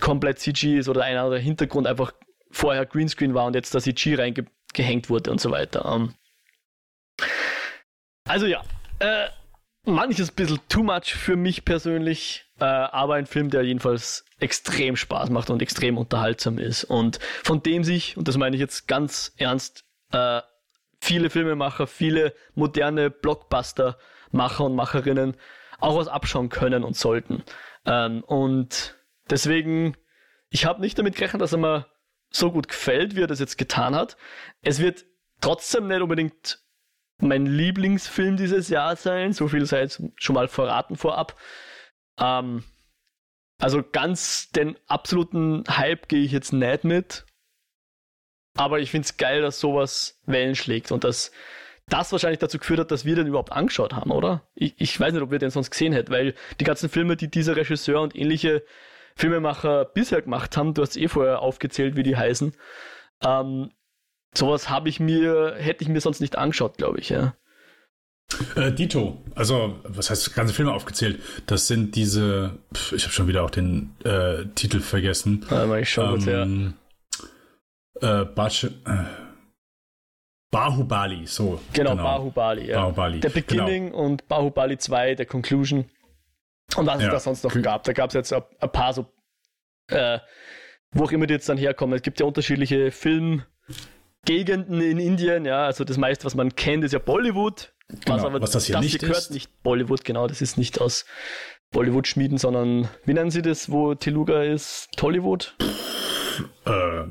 [0.00, 2.12] komplett CG ist oder ein oder andere Hintergrund einfach
[2.50, 5.84] vorher Greenscreen war und jetzt da CG reingehängt wurde und so weiter.
[5.92, 6.14] Ähm,
[8.24, 8.62] also ja,
[9.02, 9.28] äh,
[9.84, 15.30] manches bisschen too much für mich persönlich, äh, aber ein Film, der jedenfalls extrem Spaß
[15.30, 19.32] macht und extrem unterhaltsam ist und von dem sich, und das meine ich jetzt ganz
[19.36, 20.40] ernst, äh,
[21.00, 25.36] viele Filmemacher, viele moderne Blockbuster-Macher und Macherinnen
[25.80, 27.42] auch was abschauen können und sollten.
[27.84, 28.96] Ähm, und
[29.28, 29.96] deswegen,
[30.48, 31.86] ich habe nicht damit gerechnet, dass er mir
[32.30, 34.16] so gut gefällt, wie er das jetzt getan hat.
[34.62, 35.04] Es wird
[35.40, 36.60] trotzdem nicht unbedingt
[37.22, 39.32] mein Lieblingsfilm dieses Jahr sein.
[39.32, 41.36] So viel sei jetzt schon mal verraten vorab.
[42.18, 42.64] Ähm,
[43.58, 47.24] also ganz den absoluten Hype gehe ich jetzt nicht mit.
[48.54, 51.32] Aber ich finde es geil, dass sowas Wellen schlägt und dass
[51.88, 54.42] das wahrscheinlich dazu geführt hat, dass wir den überhaupt angeschaut haben, oder?
[54.54, 57.28] Ich, ich weiß nicht, ob wir den sonst gesehen hätten, weil die ganzen Filme, die
[57.28, 58.62] dieser Regisseur und ähnliche
[59.14, 62.54] Filmemacher bisher gemacht haben, du hast eh vorher aufgezählt, wie die heißen,
[63.24, 63.70] ähm,
[64.34, 67.34] sowas habe ich mir, hätte ich mir sonst nicht angeschaut, glaube ich, ja.
[68.56, 71.20] Äh, Dito, also was heißt ganze Filme aufgezählt?
[71.46, 75.44] Das sind diese, pf, ich habe schon wieder auch den äh, Titel vergessen.
[75.48, 76.74] Warte ich schau kurz ähm,
[78.00, 78.22] her.
[78.22, 79.04] Äh, Bache, äh,
[80.50, 81.60] Bahubali, so.
[81.72, 82.02] Genau, genau.
[82.02, 82.80] Bahubali, ja.
[82.80, 83.20] Bahubali.
[83.20, 84.04] Der Beginning genau.
[84.04, 85.86] und Bahubali 2, der Conclusion.
[86.76, 87.08] Und was ja.
[87.08, 87.84] es da sonst noch gab.
[87.84, 89.06] Da gab es jetzt ein, ein, paar so,
[89.88, 90.18] äh,
[90.92, 91.96] wo auch immer die jetzt dann herkommen.
[91.96, 93.42] Es gibt ja unterschiedliche Film-
[94.24, 97.72] Gegenden in Indien, ja, also das meiste, was man kennt, ist ja Bollywood.
[97.88, 99.30] Genau, was aber was das hier das nicht hier gehört, ist.
[99.32, 101.04] nicht Bollywood, genau, das ist nicht aus
[101.72, 104.90] Bollywood schmieden, sondern wie nennen sie das, wo Teluga ist?
[104.96, 105.54] Tollywood?
[106.64, 107.02] Äh,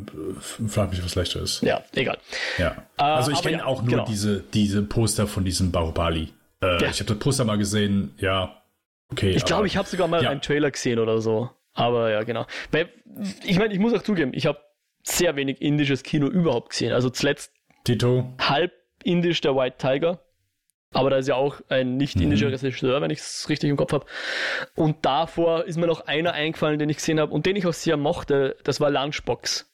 [0.68, 1.62] frag mich, was leichter ist.
[1.62, 2.18] Ja, egal.
[2.57, 2.78] Ja.
[2.97, 4.05] Äh, also ich kenne ja, auch nur genau.
[4.05, 6.34] diese, diese Poster von diesem Bahubali.
[6.62, 6.89] Äh, ja.
[6.89, 8.62] Ich habe das Poster mal gesehen, ja,
[9.12, 9.32] okay.
[9.32, 10.30] Ich glaube, ich habe sogar mal ja.
[10.30, 11.49] einen Trailer gesehen oder so.
[11.74, 12.45] Aber ja, genau.
[12.72, 12.89] Weil,
[13.43, 14.59] ich meine, ich muss auch zugeben, ich habe
[15.03, 16.93] sehr wenig indisches Kino überhaupt gesehen.
[16.93, 18.33] Also zuletzt Tito.
[18.39, 18.71] halb
[19.03, 20.19] indisch der White Tiger.
[20.93, 22.55] Aber da ist ja auch ein nicht indischer mhm.
[22.55, 24.05] Regisseur, wenn ich es richtig im Kopf habe.
[24.75, 27.73] Und davor ist mir noch einer eingefallen, den ich gesehen habe und den ich auch
[27.73, 28.57] sehr mochte.
[28.65, 29.71] Das war Lunchbox.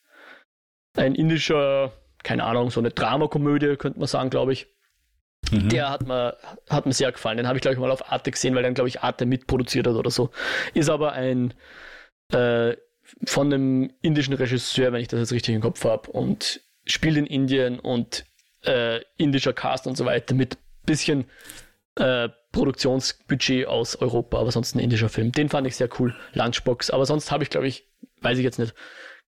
[0.96, 1.92] Ein indischer,
[2.24, 4.68] keine Ahnung, so eine Dramakomödie, könnte man sagen, glaube ich.
[5.52, 5.70] Mhm.
[5.70, 6.38] Der hat mir,
[6.70, 7.38] hat mir sehr gefallen.
[7.38, 9.88] Den habe ich, glaube ich, mal auf Arte gesehen, weil dann, glaube ich, Arte mitproduziert
[9.88, 10.30] hat oder so.
[10.76, 11.56] Ist aber ein
[12.32, 12.76] äh,
[13.26, 17.26] von einem indischen Regisseur, wenn ich das jetzt richtig im Kopf habe, und spielt in
[17.26, 18.26] Indien und
[18.64, 21.26] äh, indischer Cast und so weiter mit bisschen
[21.96, 25.32] äh, Produktionsbudget aus Europa, aber sonst ein indischer Film.
[25.32, 26.90] Den fand ich sehr cool, Lunchbox.
[26.90, 27.88] Aber sonst habe ich, glaube ich,
[28.22, 28.74] weiß ich jetzt nicht,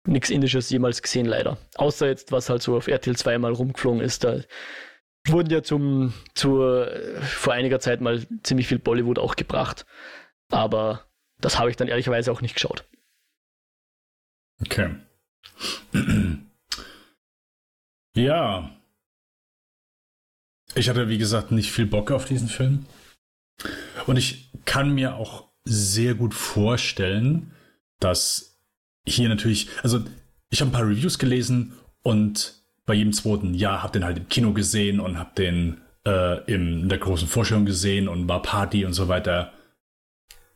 [0.06, 1.58] nichts Indisches jemals gesehen, leider.
[1.76, 4.24] Außer jetzt, was halt so auf RTL 2 mal rumgeflogen ist.
[4.24, 4.40] Da
[5.26, 9.84] wurden ja zum, zur, vor einiger Zeit mal ziemlich viel Bollywood auch gebracht.
[10.50, 11.04] Aber
[11.40, 12.84] das habe ich dann ehrlicherweise auch nicht geschaut.
[14.60, 14.90] Okay.
[18.14, 18.70] ja.
[20.74, 22.86] Ich hatte, wie gesagt, nicht viel Bock auf diesen Film.
[24.06, 27.52] Und ich kann mir auch sehr gut vorstellen,
[28.00, 28.60] dass
[29.06, 30.04] hier natürlich, also
[30.50, 34.28] ich habe ein paar Reviews gelesen und bei jedem zweiten, ja, hab den halt im
[34.28, 38.94] Kino gesehen und hab den äh, in der großen Vorstellung gesehen und war Party und
[38.94, 39.52] so weiter.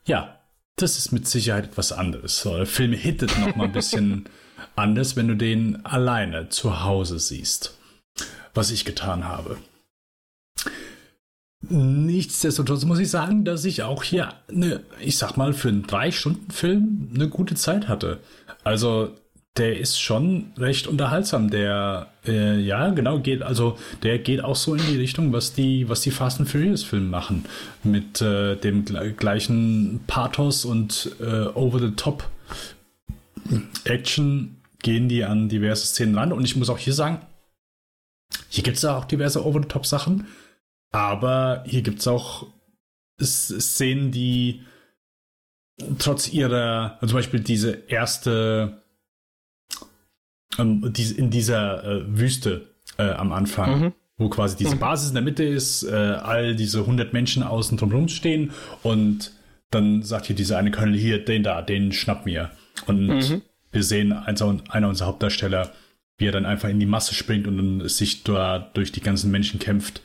[0.07, 0.42] Ja,
[0.77, 2.41] das ist mit Sicherheit etwas anderes.
[2.41, 4.29] So, der Film hittet noch mal ein bisschen
[4.77, 7.77] anders, wenn du den alleine zu Hause siehst.
[8.55, 9.59] Was ich getan habe.
[11.69, 17.13] Nichtsdestotrotz muss ich sagen, dass ich auch hier, eine, ich sag mal, für einen Drei-Stunden-Film
[17.15, 18.19] eine gute Zeit hatte.
[18.65, 19.15] Also
[19.59, 21.51] der ist schon recht unterhaltsam.
[21.51, 25.89] Der, äh, ja, genau, geht, also der geht auch so in die Richtung, was die,
[25.89, 27.45] was die Fast and Furious Filme machen.
[27.83, 32.29] Mit äh, dem gleichen Pathos und äh, over-the-top
[33.85, 36.33] Action gehen die an diverse Szenen ran.
[36.33, 37.21] Und ich muss auch hier sagen,
[38.49, 40.27] hier gibt es auch diverse over-the-top Sachen,
[40.93, 42.47] aber hier gibt es auch
[43.21, 44.63] Szenen, die
[45.99, 48.82] trotz ihrer, also zum Beispiel diese erste
[50.59, 53.93] ähm, die, in dieser äh, Wüste äh, am Anfang, mhm.
[54.17, 54.81] wo quasi diese mhm.
[54.81, 59.33] Basis in der Mitte ist, äh, all diese 100 Menschen außen drum stehen und
[59.71, 62.51] dann sagt hier dieser eine Colonel hier, den da, den schnapp mir.
[62.87, 63.43] Und mhm.
[63.71, 65.73] wir sehen einer unserer Hauptdarsteller,
[66.19, 69.59] wie er dann einfach in die Masse springt und sich da durch die ganzen Menschen
[69.59, 70.03] kämpft.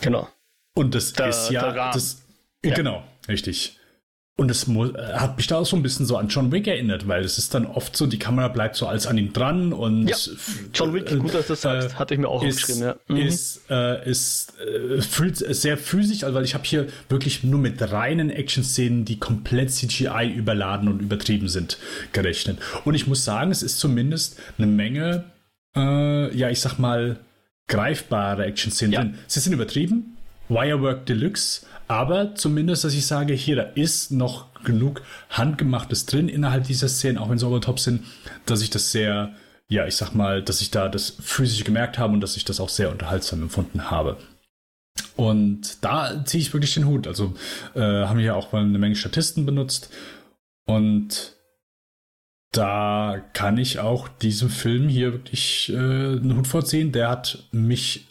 [0.00, 0.28] Genau.
[0.74, 2.22] Und das da, ist ja, das,
[2.64, 3.78] ja, genau, richtig.
[4.36, 7.22] Und es hat mich da auch so ein bisschen so an John Wick erinnert, weil
[7.22, 10.16] es ist dann oft so, die Kamera bleibt so als an ihm dran und ja,
[10.74, 12.96] John Wick, gut, dass du das sagst, äh, hatte ich mir auch ist, aufgeschrieben, ja.
[13.06, 13.16] Mhm.
[13.16, 17.80] Ist, äh, ist äh, fühlt sehr physisch, also weil ich habe hier wirklich nur mit
[17.80, 21.78] reinen Action-Szenen, die komplett CGI überladen und übertrieben sind,
[22.10, 22.58] gerechnet.
[22.84, 25.26] Und ich muss sagen, es ist zumindest eine Menge,
[25.76, 27.20] äh, ja, ich sag mal,
[27.68, 29.00] greifbare Action-Szenen ja.
[29.02, 29.14] drin.
[29.28, 30.16] Sie sind übertrieben,
[30.48, 36.64] Wirework Deluxe, aber zumindest, dass ich sage, hier, da ist noch genug Handgemachtes drin innerhalb
[36.64, 38.04] dieser Szenen, auch wenn sie top sind,
[38.46, 39.34] dass ich das sehr,
[39.68, 42.60] ja, ich sag mal, dass ich da das physisch gemerkt habe und dass ich das
[42.60, 44.16] auch sehr unterhaltsam empfunden habe.
[45.16, 47.06] Und da ziehe ich wirklich den Hut.
[47.06, 47.34] Also
[47.74, 49.90] äh, haben wir ja auch mal eine Menge Statisten benutzt.
[50.66, 51.34] Und
[52.52, 56.92] da kann ich auch diesem Film hier wirklich äh, einen Hut vorziehen.
[56.92, 58.08] Der hat mich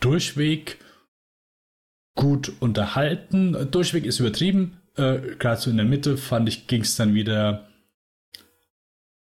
[0.00, 0.78] durchweg
[2.18, 3.70] gut unterhalten.
[3.70, 4.82] Durchweg ist übertrieben.
[4.96, 7.68] Äh, Gerade so in der Mitte fand ich, ging es dann wieder.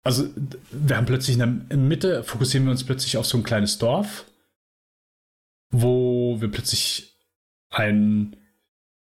[0.02, 0.28] Also,
[0.72, 4.26] wir haben plötzlich in der Mitte, fokussieren wir uns plötzlich auf so ein kleines Dorf,
[5.70, 7.16] wo wir plötzlich
[7.70, 8.36] ein,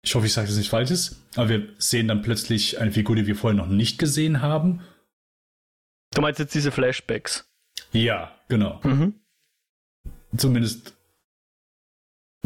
[0.03, 3.27] ich hoffe, ich sage das nicht falsches, aber wir sehen dann plötzlich eine Figur, die
[3.27, 4.81] wir vorher noch nicht gesehen haben.
[6.14, 7.47] Du meinst jetzt diese Flashbacks?
[7.93, 8.81] Ja, genau.
[8.85, 9.20] Mhm.
[10.35, 10.95] Zumindest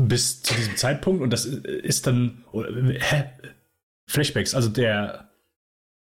[0.09, 3.33] bis zu diesem Zeitpunkt und das ist dann hä?
[4.07, 5.31] Flashbacks, also der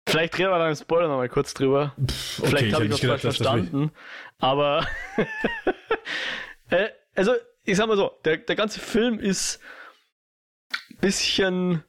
[0.07, 1.95] Vielleicht reden wir da im Spoiler noch mal kurz drüber.
[2.05, 3.91] Pff, okay, Vielleicht habe ich, ich was falsch verstanden.
[4.39, 4.85] Aber
[6.69, 9.59] äh, also ich sag mal so, der, der ganze Film ist
[10.91, 11.83] ein bisschen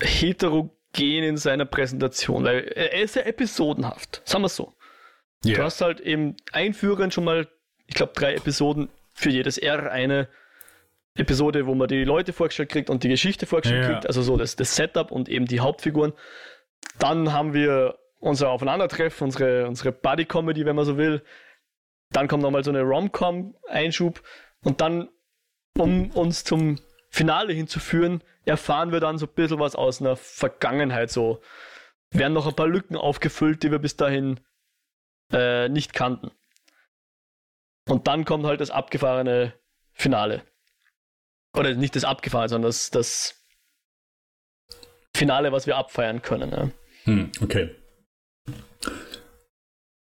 [0.00, 4.74] heterogen in seiner Präsentation, weil er ist ja episodenhaft, sagen wir es so.
[5.44, 5.56] Yeah.
[5.56, 7.48] Du hast halt eben einführend schon mal,
[7.86, 10.28] ich glaube, drei Episoden für jedes R eine
[11.14, 13.90] Episode, wo man die Leute vorgestellt kriegt und die Geschichte vorgestellt ja.
[13.90, 16.12] kriegt, also so das, das Setup und eben die Hauptfiguren.
[16.98, 21.22] Dann haben wir unser Aufeinandertreffen, unsere, unsere Buddy-Comedy, wenn man so will.
[22.10, 24.22] Dann kommt nochmal so eine Rom-Com-Einschub
[24.62, 25.08] und dann,
[25.76, 26.78] um uns zum
[27.10, 31.10] Finale hinzuführen, erfahren wir dann so ein bisschen was aus einer Vergangenheit.
[31.10, 31.40] So
[32.10, 34.40] werden noch ein paar Lücken aufgefüllt, die wir bis dahin
[35.32, 36.30] äh, nicht kannten.
[37.88, 39.54] Und dann kommt halt das abgefahrene
[39.92, 40.42] Finale.
[41.54, 43.42] Oder nicht das abgefahrene, sondern das, das
[45.14, 46.50] Finale, was wir abfeiern können.
[46.50, 46.70] Ja.
[47.04, 47.70] Hm, okay.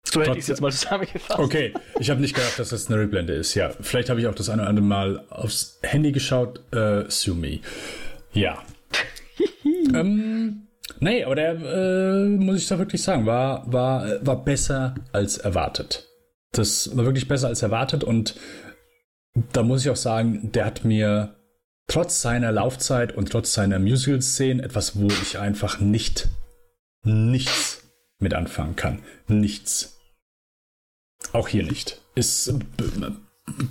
[0.05, 1.39] So hätte ich es jetzt mal zusammengefasst.
[1.39, 3.53] Okay, ich habe nicht gedacht, dass das eine Rückblende ist.
[3.55, 6.61] Ja, vielleicht habe ich auch das eine oder andere Mal aufs Handy geschaut.
[6.74, 7.59] Äh, sue me.
[8.32, 8.63] Ja.
[9.93, 10.68] ähm,
[10.99, 16.07] nee, aber der, äh, muss ich da wirklich sagen, war, war, war besser als erwartet.
[16.56, 18.36] Das war wirklich besser als erwartet und
[19.51, 21.36] da muss ich auch sagen, der hat mir
[21.88, 26.30] trotz seiner Laufzeit und trotz seiner Musical-Szenen etwas, wo ich einfach nicht,
[27.03, 27.84] nichts
[28.20, 29.03] mit anfangen kann.
[29.28, 29.99] Nichts.
[31.34, 32.01] Auch hier nicht.
[32.16, 32.53] Ist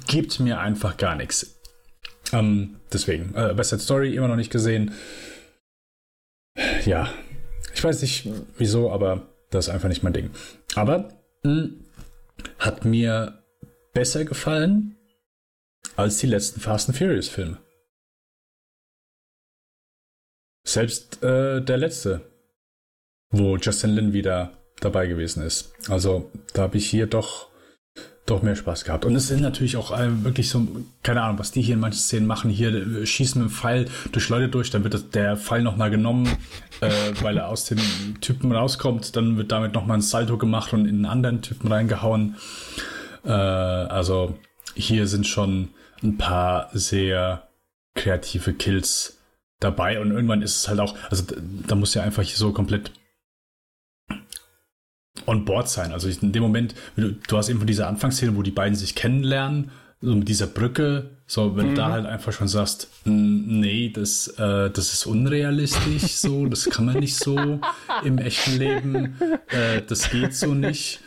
[0.07, 1.61] gibt mir einfach gar nichts.
[2.32, 4.93] Ähm, deswegen, äh, Side Story immer noch nicht gesehen.
[6.85, 7.09] Ja,
[7.74, 8.28] ich weiß nicht
[8.59, 10.30] wieso, aber das ist einfach nicht mein Ding.
[10.74, 11.09] Aber
[11.43, 11.84] mh, hm,
[12.59, 13.42] hat mir
[13.92, 14.97] besser gefallen
[15.97, 17.59] als die letzten Fast and Furious Filme.
[20.66, 22.22] Selbst äh, der letzte,
[23.30, 25.72] wo Justin Lin wieder dabei gewesen ist.
[25.88, 27.51] Also da habe ich hier doch
[28.27, 29.05] doch mehr Spaß gehabt.
[29.05, 30.66] Und es sind natürlich auch äh, wirklich so,
[31.03, 32.51] keine Ahnung, was die hier in manchen Szenen machen.
[32.51, 35.91] Hier äh, schießen mit dem Pfeil durch Leute durch, dann wird das, der Pfeil nochmal
[35.91, 36.27] genommen,
[36.81, 37.79] äh, weil er aus dem
[38.20, 39.14] Typen rauskommt.
[39.16, 42.37] Dann wird damit nochmal ein Salto gemacht und in einen anderen Typen reingehauen.
[43.25, 44.39] Äh, also
[44.75, 45.68] hier sind schon
[46.03, 47.49] ein paar sehr
[47.95, 49.18] kreative Kills
[49.61, 51.25] dabei und irgendwann ist es halt auch, also
[51.66, 52.91] da muss ja einfach so komplett
[55.26, 55.92] on board sein.
[55.92, 58.94] Also in dem Moment, du, du hast eben von dieser Anfangsszene, wo die beiden sich
[58.94, 61.70] kennenlernen, so mit dieser Brücke, so wenn mhm.
[61.70, 61.92] du da mhm.
[61.92, 67.16] halt einfach schon sagst, nee, das, äh, das ist unrealistisch, so, das kann man nicht
[67.16, 67.60] so
[68.04, 69.16] im echten Leben,
[69.48, 71.00] äh, das geht so nicht,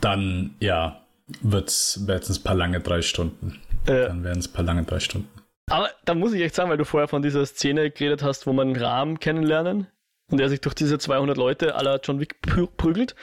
[0.00, 1.00] dann ja,
[1.40, 3.60] wird's, werden es ein paar lange drei Stunden.
[3.86, 4.08] Äh.
[4.08, 5.28] Dann werden es ein paar lange drei Stunden.
[5.70, 8.52] Aber da muss ich echt sagen, weil du vorher von dieser Szene geredet hast, wo
[8.52, 9.86] man Rahmen kennenlernen
[10.30, 13.14] und er sich durch diese 200 Leute aller John Wick prügelt.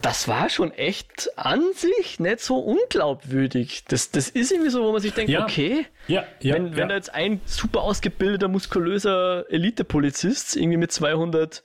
[0.00, 3.84] Das war schon echt an sich nicht so unglaubwürdig.
[3.86, 5.44] Das, das ist irgendwie so, wo man sich denkt, ja.
[5.44, 11.62] okay, ja, ja, wenn, wenn da jetzt ein super ausgebildeter, muskulöser Elite-Polizist irgendwie mit 200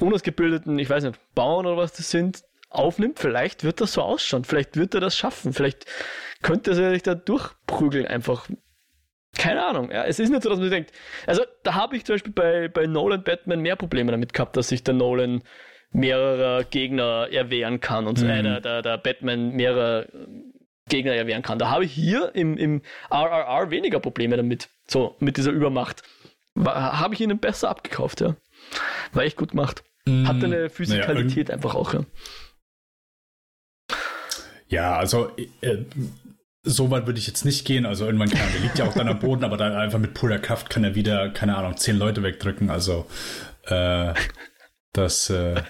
[0.00, 4.44] unausgebildeten, ich weiß nicht, Bauern oder was das sind, aufnimmt, vielleicht wird das so ausschauen.
[4.44, 5.52] Vielleicht wird er das schaffen.
[5.52, 5.86] Vielleicht
[6.42, 8.48] könnte er sich da durchprügeln einfach.
[9.38, 9.90] Keine Ahnung.
[9.90, 10.92] Ja, es ist nicht so, dass man denkt.
[11.26, 14.68] Also, da habe ich zum Beispiel bei, bei Nolan Batman mehr Probleme damit gehabt, dass
[14.68, 15.42] sich der Nolan
[15.92, 18.60] mehrerer Gegner erwehren kann und so mhm.
[18.62, 20.08] der, der, Batman mehrere
[20.88, 21.58] Gegner erwehren kann.
[21.58, 24.68] Da habe ich hier im, im RRR weniger Probleme damit.
[24.88, 26.02] So, mit dieser Übermacht.
[26.64, 28.36] Habe ich ihnen besser abgekauft, ja.
[29.12, 29.84] War echt gut gemacht.
[30.06, 30.28] Mhm.
[30.28, 32.00] Hat eine Physikalität naja, einfach auch, ja.
[34.68, 35.30] Ja, also
[35.60, 35.78] äh,
[36.66, 37.86] so weit würde ich jetzt nicht gehen.
[37.86, 40.38] Also irgendwann kann der liegt ja auch dann am Boden, aber dann einfach mit purer
[40.38, 42.68] Kraft kann er wieder, keine Ahnung, zehn Leute wegdrücken.
[42.68, 43.06] Also
[43.64, 44.12] äh,
[44.92, 45.62] das, äh,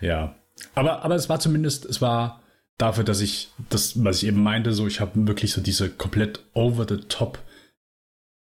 [0.00, 0.36] ja.
[0.74, 2.42] Aber, aber es war zumindest, es war
[2.78, 6.44] dafür, dass ich das, was ich eben meinte, so ich habe wirklich so diese komplett
[6.52, 7.38] over the top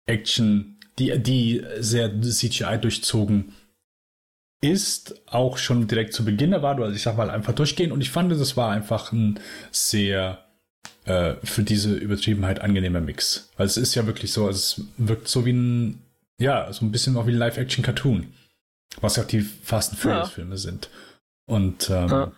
[0.07, 3.53] Action, die, die sehr CGI durchzogen
[4.61, 8.11] ist, auch schon direkt zu Beginn erwartet, also ich sag mal einfach durchgehen und ich
[8.11, 9.41] fand, das war einfach ein
[9.73, 10.42] sehr
[11.05, 13.51] äh, für diese Übertriebenheit angenehmer Mix.
[13.57, 16.03] Weil es ist ja wirklich so, also es wirkt so wie ein,
[16.39, 18.33] ja, so ein bisschen auch wie ein Live-Action-Cartoon.
[19.01, 20.57] Was ja auch die Fast and Furious-Filme ja.
[20.57, 20.91] sind.
[21.47, 22.33] Und ähm, ja.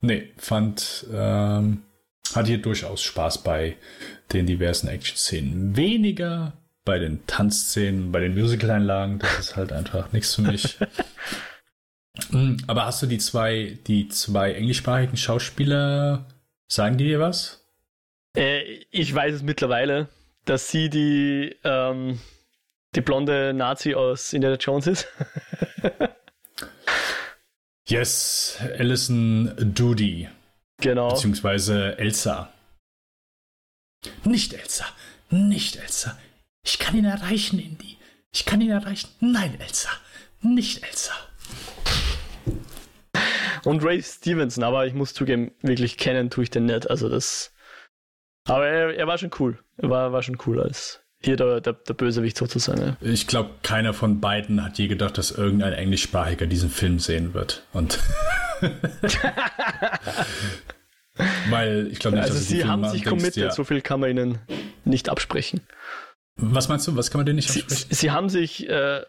[0.00, 1.82] nee, fand, ähm,
[2.34, 3.76] hat hier durchaus Spaß bei
[4.32, 5.76] den diversen Action-Szenen.
[5.76, 6.52] Weniger
[6.84, 10.78] bei den Tanzszenen, bei den Musical-Einlagen, das ist halt einfach nichts für mich.
[12.30, 16.26] Hm, aber hast du die zwei, die zwei englischsprachigen Schauspieler,
[16.66, 17.64] sagen die dir was?
[18.38, 20.08] Äh, ich weiß es mittlerweile,
[20.44, 22.20] dass sie die, ähm,
[22.94, 25.08] die blonde Nazi aus Indiana Jones ist.
[27.88, 30.28] yes, Alison Doody.
[30.80, 31.08] Genau.
[31.08, 32.52] Beziehungsweise Elsa.
[34.24, 34.86] Nicht Elsa,
[35.30, 36.16] nicht Elsa.
[36.64, 37.96] Ich kann ihn erreichen, Indy.
[38.32, 39.08] Ich kann ihn erreichen.
[39.18, 39.90] Nein, Elsa,
[40.42, 41.12] nicht Elsa.
[43.64, 46.88] Und Ray Stevenson, aber ich muss zugeben, wirklich kennen tue ich den nicht.
[46.88, 47.52] Also das.
[48.48, 49.58] Aber er, er war schon cool.
[49.76, 52.80] Er war, war schon cool als hier der, der, der Bösewicht sozusagen.
[52.80, 52.96] Ja.
[53.00, 57.64] Ich glaube, keiner von beiden hat je gedacht, dass irgendein Englischsprachiger diesen Film sehen wird.
[57.72, 57.98] Und.
[61.50, 63.50] Weil ich glaube nicht, also dass sie haben sich committed, ja.
[63.50, 64.38] so viel kann man ihnen
[64.84, 65.62] nicht absprechen.
[66.36, 66.94] Was meinst du?
[66.94, 67.86] Was kann man denen nicht absprechen?
[67.88, 69.02] Sie, sie haben sich, äh,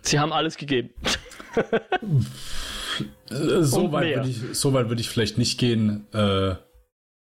[0.00, 0.90] sie haben alles gegeben.
[3.30, 6.08] so weit würde ich, so weit würde ich vielleicht nicht gehen.
[6.12, 6.56] Äh,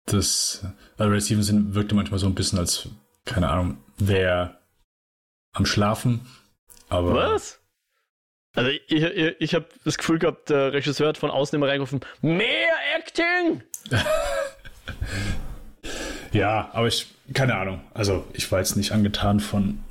[0.06, 0.66] das,
[1.00, 2.90] also Ray Stevenson wirkte manchmal so ein bisschen als,
[3.26, 4.60] keine Ahnung, wer
[5.54, 6.28] am Schlafen.
[6.90, 7.14] Aber.
[7.14, 7.60] Was?
[8.56, 12.02] Also ich, ich, ich habe das Gefühl gehabt, der Regisseur hat von außen immer reingerufen,
[12.22, 13.64] mehr Acting!
[16.34, 17.82] ja, aber ich, keine Ahnung.
[17.94, 19.84] Also ich war jetzt nicht angetan von,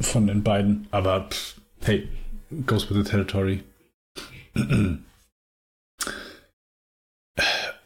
[0.00, 2.08] von den beiden, aber pff, hey,
[2.66, 3.64] goes with the territory.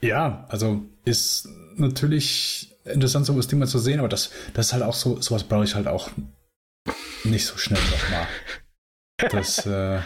[0.02, 4.72] Ja, also ist natürlich interessant, so das Ding mal zu sehen, aber das, das ist
[4.72, 6.10] halt auch so, sowas brauche ich halt auch
[7.24, 8.26] nicht so schnell nochmal.
[9.30, 10.00] Das, äh,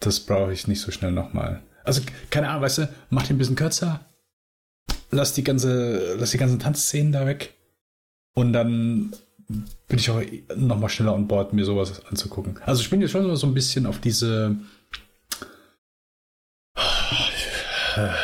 [0.00, 1.62] das brauche ich nicht so schnell nochmal.
[1.84, 4.00] Also, keine Ahnung, weißt du, mach den ein bisschen kürzer,
[5.10, 7.54] lass die ganze, lass die ganzen Tanzszenen da weg.
[8.34, 9.12] Und dann
[9.88, 10.22] bin ich auch
[10.56, 12.58] noch mal schneller an Bord, mir sowas anzugucken.
[12.64, 14.56] Also ich bin jetzt schon so ein bisschen auf diese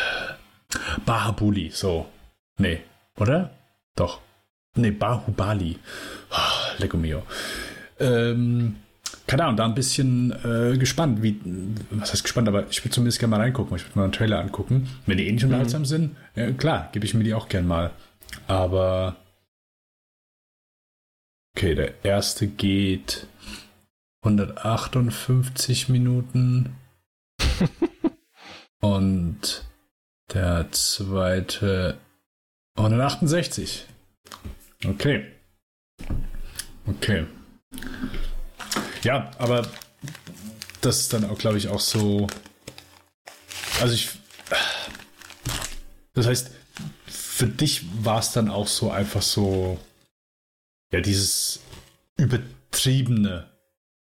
[1.04, 2.06] Bahabuli, so.
[2.58, 2.82] Nee,
[3.16, 3.50] oder?
[3.96, 4.20] Doch.
[4.74, 5.78] Nee, Bahubali.
[6.30, 7.22] Oh, Lecco mio.
[7.98, 8.76] Ähm,
[9.26, 11.40] keine Ahnung, da ein bisschen äh, gespannt, wie,
[11.90, 14.40] was heißt gespannt, aber ich würde zumindest gerne mal reingucken, ich würde mal einen Trailer
[14.40, 14.88] angucken.
[15.06, 15.50] Wenn die ähnlich mhm.
[15.50, 17.90] unterhaltsam sind, ja, klar, gebe ich mir die auch gern mal.
[18.46, 19.16] Aber
[21.56, 23.26] okay, der erste geht
[24.22, 26.76] 158 Minuten
[28.80, 29.64] und
[30.32, 31.98] der zweite
[32.78, 33.86] 168.
[34.86, 35.26] Okay.
[36.86, 37.26] Okay.
[39.02, 39.68] Ja, aber
[40.80, 42.28] das ist dann auch, glaube ich, auch so.
[43.80, 44.10] Also ich.
[46.14, 46.50] Das heißt,
[47.06, 49.78] für dich war es dann auch so einfach so.
[50.92, 51.60] Ja, dieses
[52.16, 53.50] übertriebene.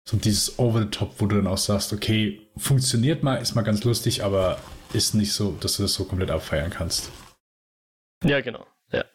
[0.08, 3.64] So dieses Over the Top, wo du dann auch sagst, okay, funktioniert mal, ist mal
[3.64, 4.60] ganz lustig, aber
[4.94, 7.10] ist nicht so, dass du das so komplett abfeiern kannst.
[8.24, 8.66] Ja, genau.
[8.92, 9.06] Ja.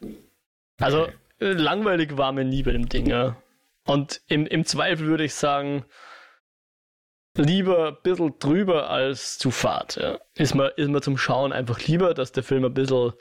[0.78, 1.14] Also, okay.
[1.38, 3.36] langweilig war mir nie bei dem Ding, ja.
[3.86, 5.84] Und im, im Zweifel würde ich sagen,
[7.36, 9.96] lieber ein bisschen drüber als zu fad.
[9.96, 10.20] Ja.
[10.34, 13.12] Ist, mir, ist mir zum Schauen einfach lieber, dass der Film ein bisschen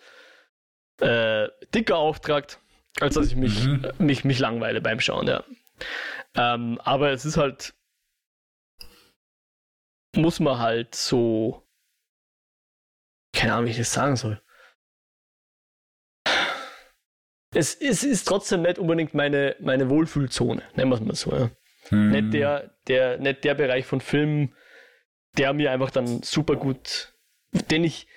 [1.00, 2.60] äh, dicker auftragt,
[3.00, 3.88] als dass ich mich, mhm.
[4.00, 5.28] mich, mich langweile beim Schauen.
[5.28, 5.44] Ja.
[6.36, 7.74] Ähm, aber es ist halt,
[10.16, 11.64] muss man halt so,
[13.34, 14.42] keine Ahnung, wie ich das sagen soll
[17.54, 21.32] es, es ist trotzdem nicht unbedingt meine, meine Wohlfühlzone, nennen wir es mal so.
[21.32, 21.50] Ja.
[21.90, 22.12] Hm.
[22.12, 24.54] Nicht, der, der, nicht der Bereich von Filmen,
[25.38, 27.14] der mir einfach dann super gut,
[27.72, 28.08] den ich,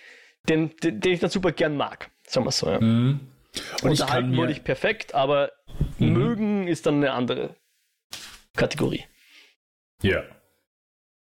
[0.49, 2.71] den, den, den ich dann super gern mag, sagen wir so.
[2.71, 2.81] Ja.
[2.81, 3.21] Hm.
[3.83, 5.53] Und Unterhalten wurde ich perfekt, aber
[5.99, 6.13] hm.
[6.13, 7.57] mögen ist dann eine andere
[8.57, 9.05] Kategorie.
[10.03, 10.25] Ja.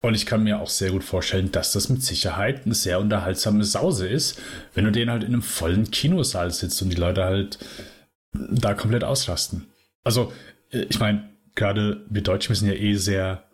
[0.02, 3.64] Und ich kann mir auch sehr gut vorstellen, dass das mit Sicherheit eine sehr unterhaltsame
[3.64, 4.40] Sause ist,
[4.74, 7.58] wenn du den halt in einem vollen Kinosaal sitzt und die Leute halt
[8.50, 9.66] da komplett ausrasten.
[10.04, 10.32] Also,
[10.70, 13.44] äh, ich meine, gerade wir Deutschen sind ja eh sehr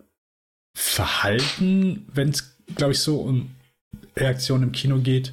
[0.75, 3.51] verhalten, wenn es, glaube ich, so um
[4.17, 5.33] Reaktionen im Kino geht.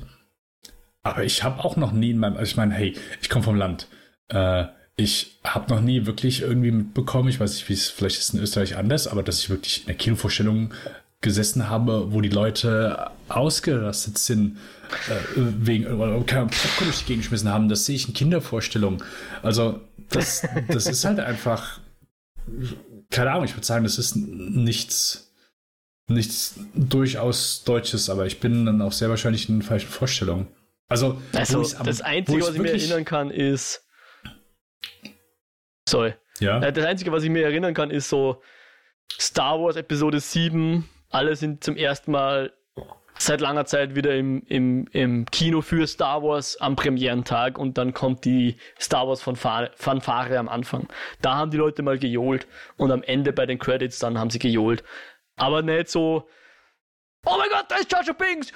[1.02, 3.56] Aber ich habe auch noch nie in meinem, also ich meine, hey, ich komme vom
[3.56, 3.88] Land.
[4.28, 4.66] Äh,
[4.96, 8.42] ich habe noch nie wirklich irgendwie mitbekommen, ich weiß nicht, wie es vielleicht ist in
[8.42, 10.74] Österreich anders, aber dass ich wirklich in der Kinovorstellung
[11.22, 14.58] gesessen habe, wo die Leute ausgerastet sind
[15.36, 19.04] wegen oder keine Popcorn durch die Gegend geschmissen haben, das sehe ich in Kindervorstellungen.
[19.42, 21.80] Also das, das ist halt einfach,
[23.10, 25.34] keine Ahnung, ich würde sagen, das ist nichts,
[26.08, 30.48] nichts durchaus Deutsches, aber ich bin dann auch sehr wahrscheinlich in falschen Vorstellungen.
[30.88, 33.86] Also, also das Einzige, was ich mir erinnern kann, ist.
[35.88, 36.16] Sorry.
[36.40, 36.62] Ja.
[36.62, 38.42] Äh, das Einzige, was ich mir erinnern kann, ist so
[39.20, 40.90] Star Wars Episode 7.
[41.10, 42.54] Alle sind zum ersten Mal
[43.20, 47.94] seit langer Zeit wieder im, im, im Kino für Star Wars am Premierentag und dann
[47.94, 50.88] kommt die Star Wars Fanfare am Anfang.
[51.22, 52.48] Da haben die Leute mal gejohlt
[52.78, 54.84] und am Ende bei den Credits dann haben sie gejohlt.
[55.36, 56.30] Aber nicht so,
[57.26, 58.54] oh mein Gott, da ist Jar Jar Binks!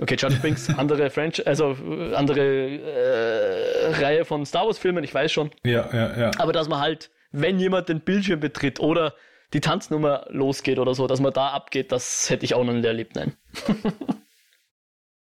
[0.00, 1.76] Okay, Jar Jar Binks, andere French, also
[2.14, 5.50] andere äh, Reihe von Star Wars Filmen, ich weiß schon.
[5.62, 6.30] Ja, ja, ja.
[6.38, 9.14] Aber dass man halt, wenn jemand den Bildschirm betritt oder
[9.52, 12.84] die Tanznummer losgeht oder so, dass man da abgeht, das hätte ich auch noch nicht
[12.84, 13.36] erlebt, nein.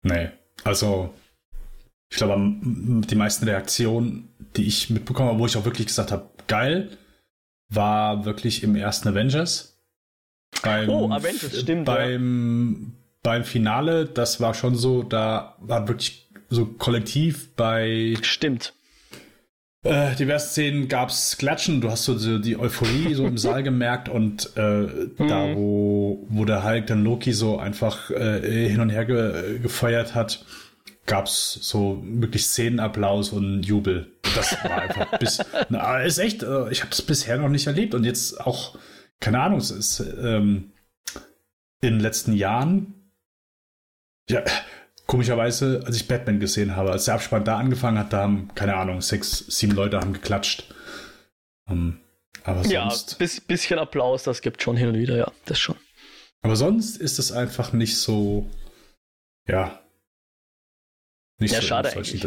[0.02, 0.30] nee,
[0.64, 1.14] also
[2.10, 6.30] ich glaube, die meisten Reaktionen, die ich mitbekommen habe, wo ich auch wirklich gesagt habe,
[6.46, 6.96] geil,
[7.68, 9.78] war wirklich im ersten Avengers.
[10.62, 11.84] Beim, oh, Avengers, stimmt.
[11.84, 12.98] Beim, ja.
[13.22, 18.16] beim Finale, das war schon so, da war wirklich so kollektiv bei.
[18.22, 18.72] Stimmt
[19.84, 24.08] äh, diverse Szenen gab es Klatschen, du hast so die Euphorie so im Saal gemerkt
[24.08, 25.12] und äh, mhm.
[25.16, 30.14] da, wo, wo der Hulk dann Loki so einfach äh, hin und her ge gefeuert
[30.14, 30.44] hat,
[31.06, 34.18] gab es so wirklich Szenenapplaus und Jubel.
[34.34, 37.94] Das war einfach bis, na, ist echt, äh, ich habe das bisher noch nicht erlebt
[37.94, 38.76] und jetzt auch,
[39.20, 40.72] keine Ahnung, es ist ähm,
[41.80, 43.12] in den letzten Jahren,
[44.28, 44.42] ja,
[45.08, 48.76] komischerweise, als ich Batman gesehen habe, als der Abspann da angefangen hat, da haben, keine
[48.76, 50.72] Ahnung, sechs, sieben Leute haben geklatscht.
[51.68, 52.00] Um, ähm,
[52.44, 53.12] aber sonst.
[53.12, 55.76] Ja, bis, bisschen Applaus, das gibt schon hin und wieder, ja, das schon.
[56.42, 58.48] Aber sonst ist es einfach nicht so,
[59.48, 59.80] ja.
[61.38, 62.24] Nicht ja, so schade eigentlich.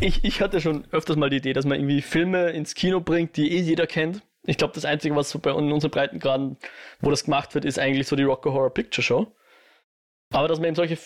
[0.00, 3.36] Ich, ich hatte schon öfters mal die Idee, dass man irgendwie Filme ins Kino bringt,
[3.36, 4.22] die eh jeder kennt.
[4.44, 6.56] Ich glaube, das Einzige, was so bei in unseren Breitengraden,
[7.00, 9.32] wo das gemacht wird, ist eigentlich so die Rocker Horror Picture Show.
[10.30, 10.98] Aber dass man eben solche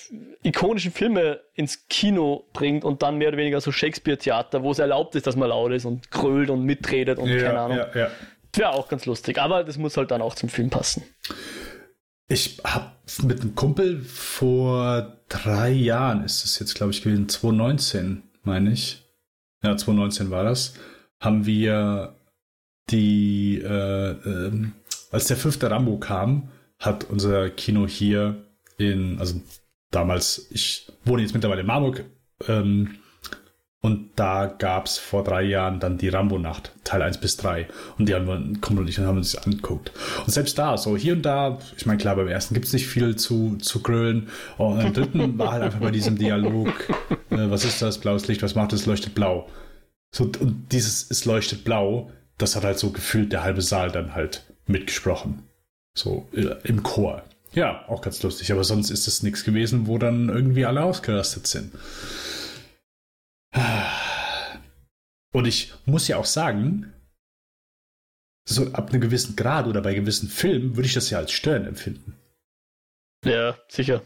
[0.43, 5.15] ikonischen Filme ins Kino bringt und dann mehr oder weniger so Shakespeare-Theater, wo es erlaubt
[5.15, 7.78] ist, dass man laut ist und grölt und mitredet und ja, keine Ahnung.
[7.78, 8.11] Ja, ja.
[8.55, 9.39] Wäre auch ganz lustig.
[9.39, 11.05] Aber das muss halt dann auch zum Film passen.
[12.28, 12.93] Ich habe
[13.23, 19.05] mit einem Kumpel vor drei Jahren, ist es jetzt, glaube ich, gewesen, 2019, meine ich.
[19.62, 20.74] Ja, 2019 war das.
[21.20, 22.16] Haben wir
[22.90, 24.53] die, äh, äh,
[25.11, 28.44] als der fünfte Rambo kam, hat unser Kino hier
[28.90, 29.40] in, also
[29.90, 32.04] damals, ich wohne jetzt mittlerweile in Marburg,
[32.48, 32.98] ähm,
[33.84, 37.66] und da gab es vor drei Jahren dann die Rambo-Nacht, Teil 1 bis 3.
[37.98, 39.90] Und die haben wir, kommen und ich haben uns angeguckt.
[40.24, 42.86] Und selbst da, so hier und da, ich meine, klar, beim ersten gibt es nicht
[42.86, 44.28] viel zu, zu grölen.
[44.56, 46.68] Und beim dritten war halt einfach bei diesem Dialog,
[47.30, 49.48] äh, was ist das, blaues Licht, was macht es, leuchtet blau.
[50.14, 54.14] So, und dieses, es leuchtet blau, das hat halt so gefühlt der halbe Saal dann
[54.14, 55.42] halt mitgesprochen.
[55.94, 57.24] So äh, im Chor.
[57.55, 61.47] Ja, auch ganz lustig, aber sonst ist das nichts gewesen, wo dann irgendwie alle ausgerastet
[61.47, 61.73] sind.
[65.33, 66.93] Und ich muss ja auch sagen,
[68.45, 71.66] so ab einem gewissen Grad oder bei gewissen Filmen würde ich das ja als störend
[71.66, 72.16] empfinden.
[73.24, 74.03] Ja, sicher.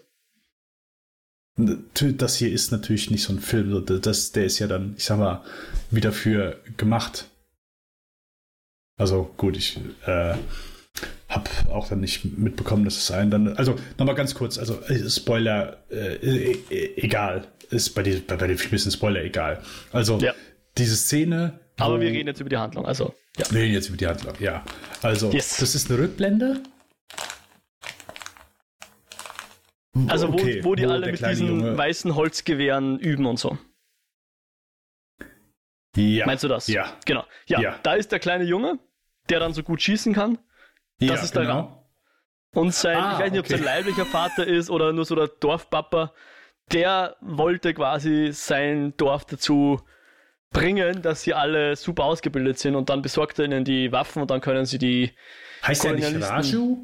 [1.57, 5.19] Das hier ist natürlich nicht so ein Film, das, der ist ja dann, ich sag
[5.19, 5.43] mal,
[5.91, 7.31] wieder für gemacht.
[8.99, 10.37] Also gut, ich äh,
[11.29, 13.57] habe auch dann nicht mitbekommen, dass es einen dann.
[13.57, 17.49] Also nochmal ganz kurz, also äh, Spoiler, äh, äh, egal.
[17.71, 19.61] Ist bei, die, bei, bei dem Film ist ein Spoiler egal.
[19.91, 20.35] Also ja.
[20.79, 21.59] diese Szene.
[21.79, 23.15] Aber wir reden jetzt über die Handlung, also.
[23.37, 23.45] Ja.
[23.51, 24.65] Wir reden jetzt über die Handlung, ja.
[25.03, 25.57] Also, yes.
[25.59, 26.63] das ist eine Rückblende.
[30.09, 31.77] Also, wo, okay, wo die wo alle mit diesen Junge...
[31.77, 33.59] weißen Holzgewehren üben und so.
[35.97, 36.27] Ja.
[36.27, 36.69] Meinst du das?
[36.69, 36.97] Ja.
[37.05, 37.25] Genau.
[37.47, 38.79] Ja, ja, da ist der kleine Junge,
[39.29, 40.39] der dann so gut schießen kann.
[40.99, 41.55] Das ja, ist der genau.
[41.55, 41.79] Ram.
[42.55, 43.55] Und sein, ah, ich weiß nicht, okay.
[43.55, 46.15] ob sein leiblicher Vater ist oder nur so der Dorfpapa,
[46.73, 49.81] der wollte quasi sein Dorf dazu
[50.51, 54.31] bringen, dass sie alle super ausgebildet sind und dann besorgt er ihnen die Waffen und
[54.31, 55.13] dann können sie die.
[55.67, 56.79] Heißt er nicht Raju?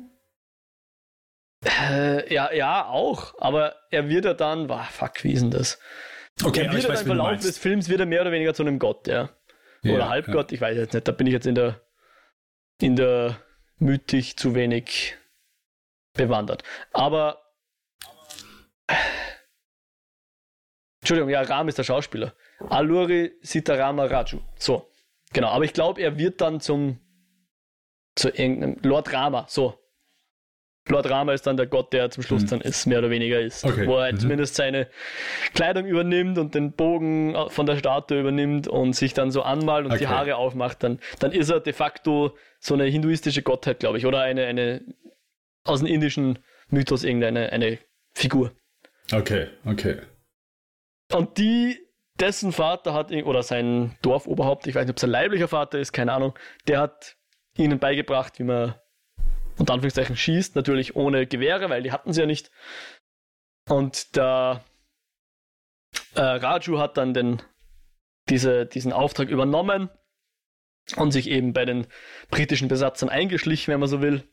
[1.65, 3.35] Äh, ja, ja, auch.
[3.39, 5.79] Aber er wird ja dann, wow, fuck, wie ist denn das?
[6.45, 9.07] Okay, er wird dann im Verlauf des Films wieder mehr oder weniger zu einem Gott,
[9.07, 9.31] ja.
[9.85, 10.55] Oder ja, Halbgott, ja.
[10.55, 11.81] ich weiß jetzt nicht, da bin ich jetzt in der
[12.81, 13.37] in der
[13.83, 15.17] Mythik zu wenig
[16.15, 16.63] bewandert.
[16.93, 17.39] Aber
[21.01, 22.35] Entschuldigung, ja, Ram ist der Schauspieler.
[22.69, 24.41] Aluri Sitarama Raju.
[24.57, 24.89] So,
[25.33, 25.49] genau.
[25.49, 27.01] Aber ich glaube, er wird dann zum
[28.15, 29.47] zu irgendeinem Lord Rama.
[29.49, 29.82] So.
[30.89, 32.49] Lord Rama ist dann der Gott, der zum Schluss mhm.
[32.49, 33.65] dann ist, mehr oder weniger ist.
[33.65, 33.87] Okay.
[33.87, 34.21] Wo er halt mhm.
[34.21, 34.89] zumindest seine
[35.55, 39.93] Kleidung übernimmt und den Bogen von der Statue übernimmt und sich dann so anmalt und
[39.93, 40.01] okay.
[40.01, 44.07] die Haare aufmacht, dann, dann ist er de facto so eine hinduistische Gottheit, glaube ich.
[44.07, 44.83] Oder eine, eine
[45.65, 47.79] aus dem indischen Mythos irgendeine eine
[48.13, 48.53] Figur.
[49.13, 49.99] Okay, okay.
[51.13, 51.79] Und die,
[52.19, 56.13] dessen Vater hat, oder sein Dorfoberhaupt, ich weiß nicht, ob sein leiblicher Vater ist, keine
[56.13, 56.37] Ahnung,
[56.67, 57.17] der hat
[57.57, 58.75] ihnen beigebracht, wie man
[59.63, 62.51] unter Anführungszeichen schießt, natürlich ohne Gewehre, weil die hatten sie ja nicht.
[63.69, 64.65] Und der
[66.17, 67.41] äh, Raju hat dann den,
[68.29, 69.89] diese, diesen Auftrag übernommen
[70.97, 71.87] und sich eben bei den
[72.29, 74.25] britischen Besatzern eingeschlichen, wenn man so will,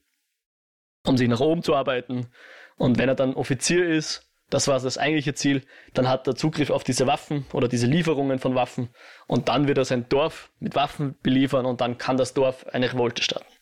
[1.05, 2.31] um sich nach oben zu arbeiten.
[2.77, 5.61] Und wenn er dann Offizier ist, das war das eigentliche Ziel.
[5.93, 8.89] Dann hat er Zugriff auf diese Waffen oder diese Lieferungen von Waffen
[9.27, 12.91] und dann wird er sein Dorf mit Waffen beliefern und dann kann das Dorf eine
[12.91, 13.58] Revolte starten.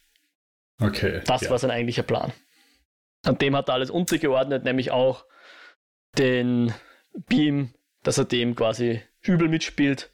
[0.79, 1.21] Okay.
[1.25, 1.49] Das ja.
[1.49, 2.33] war sein eigentlicher Plan.
[3.25, 5.25] Und dem hat er alles untergeordnet, nämlich auch
[6.17, 6.73] den
[7.27, 7.73] Beam,
[8.03, 10.11] dass er dem quasi übel mitspielt.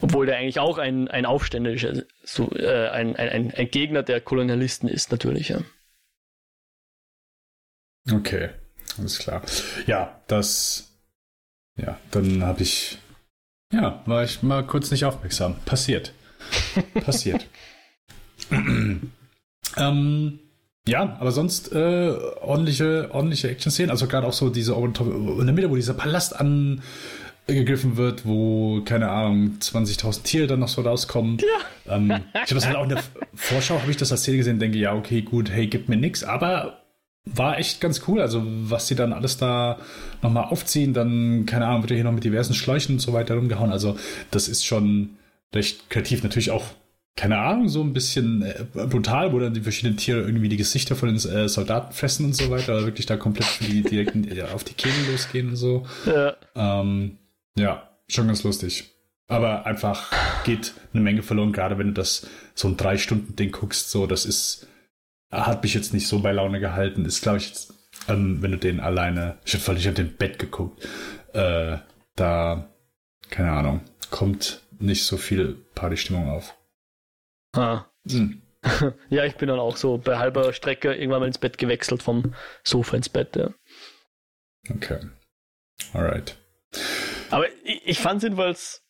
[0.00, 4.88] Obwohl der eigentlich auch ein, ein Aufständischer, so, äh, ein, ein, ein Gegner der Kolonialisten
[4.88, 5.48] ist, natürlich.
[5.48, 5.60] Ja.
[8.10, 8.50] Okay.
[8.96, 9.42] Alles klar.
[9.86, 10.96] Ja, das.
[11.76, 12.98] Ja, dann habe ich.
[13.72, 15.58] Ja, war ich mal kurz nicht aufmerksam.
[15.64, 16.12] Passiert.
[17.04, 17.46] Passiert.
[19.78, 20.38] ähm,
[20.86, 22.10] ja, aber sonst äh,
[22.40, 23.90] ordentliche, ordentliche Action-Szenen.
[23.90, 29.10] Also gerade auch so diese in der Mitte, wo dieser Palast angegriffen wird, wo, keine
[29.10, 31.38] Ahnung, 20.000 Tiere dann noch so rauskommen.
[31.38, 31.94] Ja.
[31.94, 33.02] Ähm, ich habe das halt auch in der
[33.34, 36.24] Vorschau, habe ich das als Szene gesehen, denke, ja, okay, gut, hey, gibt mir nichts,
[36.24, 36.78] aber
[37.34, 38.20] war echt ganz cool.
[38.20, 39.78] Also, was sie dann alles da
[40.22, 43.34] nochmal aufziehen, dann, keine Ahnung, wird ja hier noch mit diversen Schläuchen und so weiter
[43.34, 43.72] rumgehauen.
[43.72, 43.96] Also,
[44.30, 45.10] das ist schon
[45.54, 46.22] recht kreativ.
[46.22, 46.64] Natürlich auch,
[47.18, 50.94] keine Ahnung, so ein bisschen äh, brutal, wo dann die verschiedenen Tiere irgendwie die Gesichter
[50.94, 54.14] von den äh, Soldaten fressen und so weiter, oder wirklich da komplett die, direkt
[54.54, 55.84] auf die Kehle losgehen und so.
[56.06, 56.36] Ja.
[56.54, 57.18] Ähm,
[57.56, 58.94] ja, schon ganz lustig.
[59.26, 60.12] Aber einfach
[60.44, 62.24] geht eine Menge verloren, gerade wenn du das
[62.54, 63.90] so ein drei Stunden Ding guckst.
[63.90, 64.68] So, das ist
[65.32, 67.04] hat mich jetzt nicht so bei Laune gehalten.
[67.04, 67.74] Ist, glaube ich, jetzt
[68.06, 70.86] ähm, wenn du den alleine, ich habe ich hab den Bett geguckt,
[71.32, 71.78] äh,
[72.14, 72.70] da,
[73.28, 73.80] keine Ahnung,
[74.10, 76.54] kommt nicht so viel Partystimmung auf.
[77.58, 77.90] Ah.
[78.08, 78.42] Hm.
[79.08, 82.34] ja, ich bin dann auch so bei halber Strecke irgendwann mal ins Bett gewechselt vom
[82.64, 83.52] Sofa ins Bett, ja.
[84.70, 85.00] Okay.
[85.92, 86.36] Alright.
[87.30, 88.84] Aber ich, ich fand es jedenfalls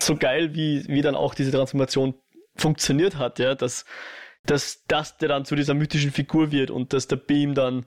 [0.00, 2.14] so geil, wie, wie dann auch diese Transformation
[2.56, 3.84] funktioniert hat, ja, dass,
[4.44, 7.86] dass, dass der dann zu dieser mythischen Figur wird und dass der Beam dann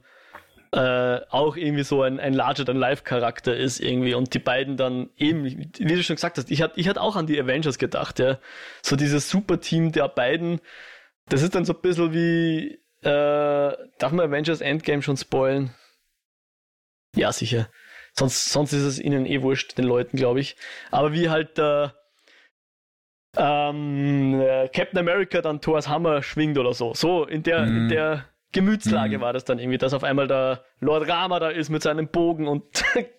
[0.72, 5.66] äh, auch irgendwie so ein, ein Larger-than-Life-Charakter ist irgendwie und die beiden dann eben, wie
[5.66, 8.38] du schon gesagt hast, ich hatte ich hatte auch an die Avengers gedacht, ja.
[8.82, 10.60] So dieses Super-Team der beiden,
[11.28, 15.74] das ist dann so ein bisschen wie, äh, darf man Avengers Endgame schon spoilen?
[17.16, 17.68] Ja, sicher.
[18.12, 20.56] Sonst, sonst ist es ihnen eh wurscht, den Leuten, glaube ich.
[20.90, 21.94] Aber wie halt der
[23.36, 26.94] ähm, äh, Captain America dann Thors Hammer schwingt oder so.
[26.94, 27.76] So, in der, mm.
[27.76, 29.20] in der Gemütslage mm.
[29.20, 32.48] war das dann irgendwie, dass auf einmal der Lord Rama da ist mit seinem Bogen
[32.48, 32.64] und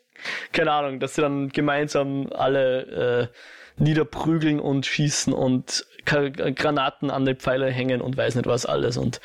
[0.52, 7.38] keine Ahnung, dass sie dann gemeinsam alle äh, niederprügeln und schießen und Granaten an den
[7.38, 9.22] Pfeiler hängen und weiß nicht was alles und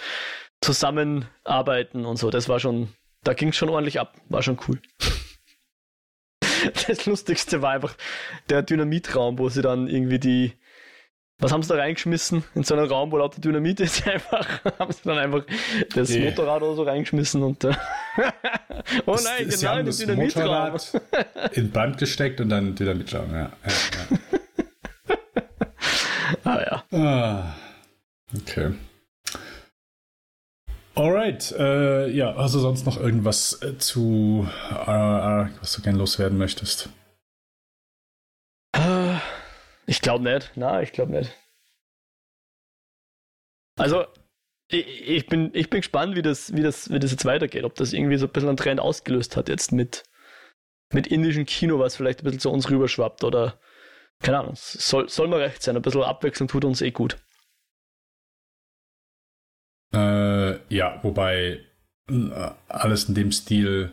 [0.60, 2.30] zusammenarbeiten und so.
[2.30, 2.88] Das war schon,
[3.22, 4.14] da ging es schon ordentlich ab.
[4.28, 4.80] War schon cool.
[6.88, 7.96] das Lustigste war einfach
[8.48, 10.52] der Dynamitraum, wo sie dann irgendwie die,
[11.38, 12.44] was haben sie da reingeschmissen?
[12.54, 14.46] In so einen Raum, wo lauter Dynamit ist, einfach,
[14.78, 15.44] haben sie dann einfach
[15.94, 16.24] das nee.
[16.24, 17.74] Motorrad oder so reingeschmissen und, äh,
[19.06, 20.78] oh nein, das, genau, in den Dynamitraum.
[21.52, 23.52] in Band gesteckt und dann Dynamitraum, ja.
[23.66, 23.72] ja,
[25.08, 25.16] ja.
[26.44, 26.98] ah, ja.
[26.98, 27.54] Ah,
[28.34, 28.72] okay.
[30.94, 36.38] Alright, äh, ja, hast du sonst noch irgendwas äh, zu RRR, was du gerne loswerden
[36.38, 36.88] möchtest?
[39.86, 40.52] Ich glaube nicht.
[40.56, 41.32] Na, ich glaube nicht.
[43.78, 44.06] Also,
[44.68, 47.64] ich, ich, bin, ich bin gespannt, wie das, wie, das, wie das jetzt weitergeht.
[47.64, 50.04] Ob das irgendwie so ein bisschen einen Trend ausgelöst hat jetzt mit,
[50.92, 53.60] mit indischem Kino, was vielleicht ein bisschen zu uns rüberschwappt oder
[54.20, 54.54] keine Ahnung.
[54.56, 55.76] Soll, soll mal recht sein.
[55.76, 57.18] Ein bisschen Abwechslung tut uns eh gut.
[59.94, 61.64] Äh, ja, wobei
[62.10, 63.92] äh, alles in dem Stil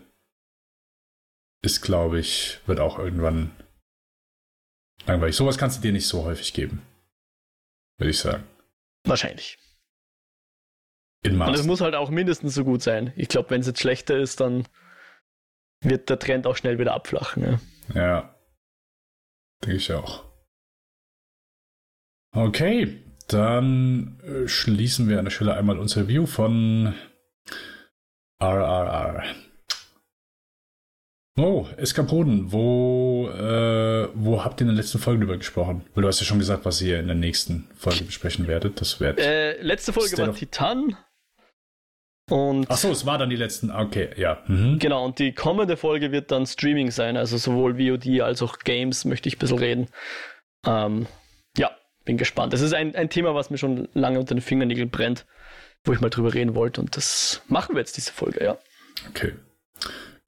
[1.62, 3.52] ist, glaube ich, wird auch irgendwann
[5.06, 5.36] langweilig.
[5.36, 6.82] Sowas kannst du dir nicht so häufig geben.
[7.98, 8.44] Würde ich sagen.
[9.06, 9.58] Wahrscheinlich.
[11.24, 11.42] In.
[11.42, 13.14] Und es muss halt auch mindestens so gut sein.
[13.16, 14.68] Ich glaube, wenn es jetzt schlechter ist, dann
[15.82, 17.60] wird der Trend auch schnell wieder abflachen.
[17.94, 18.36] Ja, ja.
[19.64, 20.26] denke ich auch.
[22.36, 26.96] Okay, dann äh, schließen wir an der Stelle einmal unser Review von
[28.42, 29.24] RRR.
[31.38, 35.84] Oh, Eskapoden, wo, äh, wo habt ihr in der letzten Folge drüber gesprochen?
[35.94, 38.80] Weil du hast ja schon gesagt, was ihr in der nächsten Folge besprechen werdet.
[38.80, 39.20] Das wird.
[39.20, 40.96] Äh, letzte Folge war Titan.
[42.30, 43.72] Und Ach so, es war dann die letzten.
[43.72, 44.44] Okay, ja.
[44.48, 44.78] Mhm.
[44.80, 49.04] Genau, und die kommende Folge wird dann Streaming sein, also sowohl VOD als auch Games
[49.04, 49.88] möchte ich ein bisschen reden.
[50.66, 51.08] Ähm,
[52.06, 52.54] bin gespannt.
[52.54, 55.26] Das ist ein, ein Thema, was mir schon lange unter den Fingernägeln brennt,
[55.86, 56.82] wo ich mal drüber reden wollte.
[56.82, 58.58] Und das machen wir jetzt, diese Folge, ja.
[59.10, 59.34] Okay.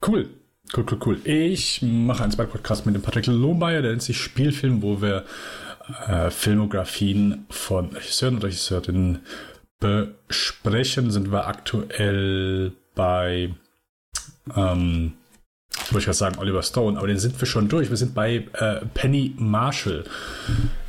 [0.06, 0.28] Cool.
[0.74, 1.20] Cool, cool, cool.
[1.24, 5.24] Ich mache einen zweiten Podcast mit dem Patrick Lohmeier, der nennt sich Spielfilm, wo wir
[6.08, 9.20] äh, Filmografien von Regisseuren und Regisseurinnen
[9.78, 11.10] besprechen.
[11.10, 13.54] Sind wir aktuell bei
[14.54, 15.14] ähm,
[15.90, 17.90] wollte ich gerade sagen, Oliver Stone, aber den sind wir schon durch.
[17.90, 20.04] Wir sind bei äh, Penny Marshall.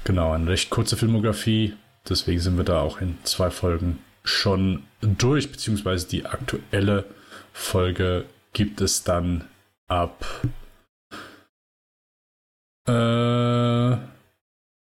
[0.03, 1.73] Genau, eine recht kurze Filmografie.
[2.07, 7.05] Deswegen sind wir da auch in zwei Folgen schon durch, beziehungsweise die aktuelle
[7.53, 9.43] Folge gibt es dann
[9.87, 10.25] ab.
[12.87, 13.97] Äh.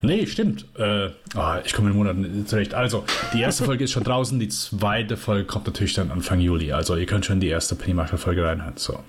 [0.04, 0.66] Nee, stimmt.
[0.80, 2.74] Äh, oh, ich komme in Monaten zurecht.
[2.74, 6.72] Also, die erste Folge ist schon draußen, die zweite Folge kommt natürlich dann Anfang Juli.
[6.72, 8.78] Also, ihr könnt schon die erste Penny Marshall Folge reinhören.
[8.78, 9.00] So.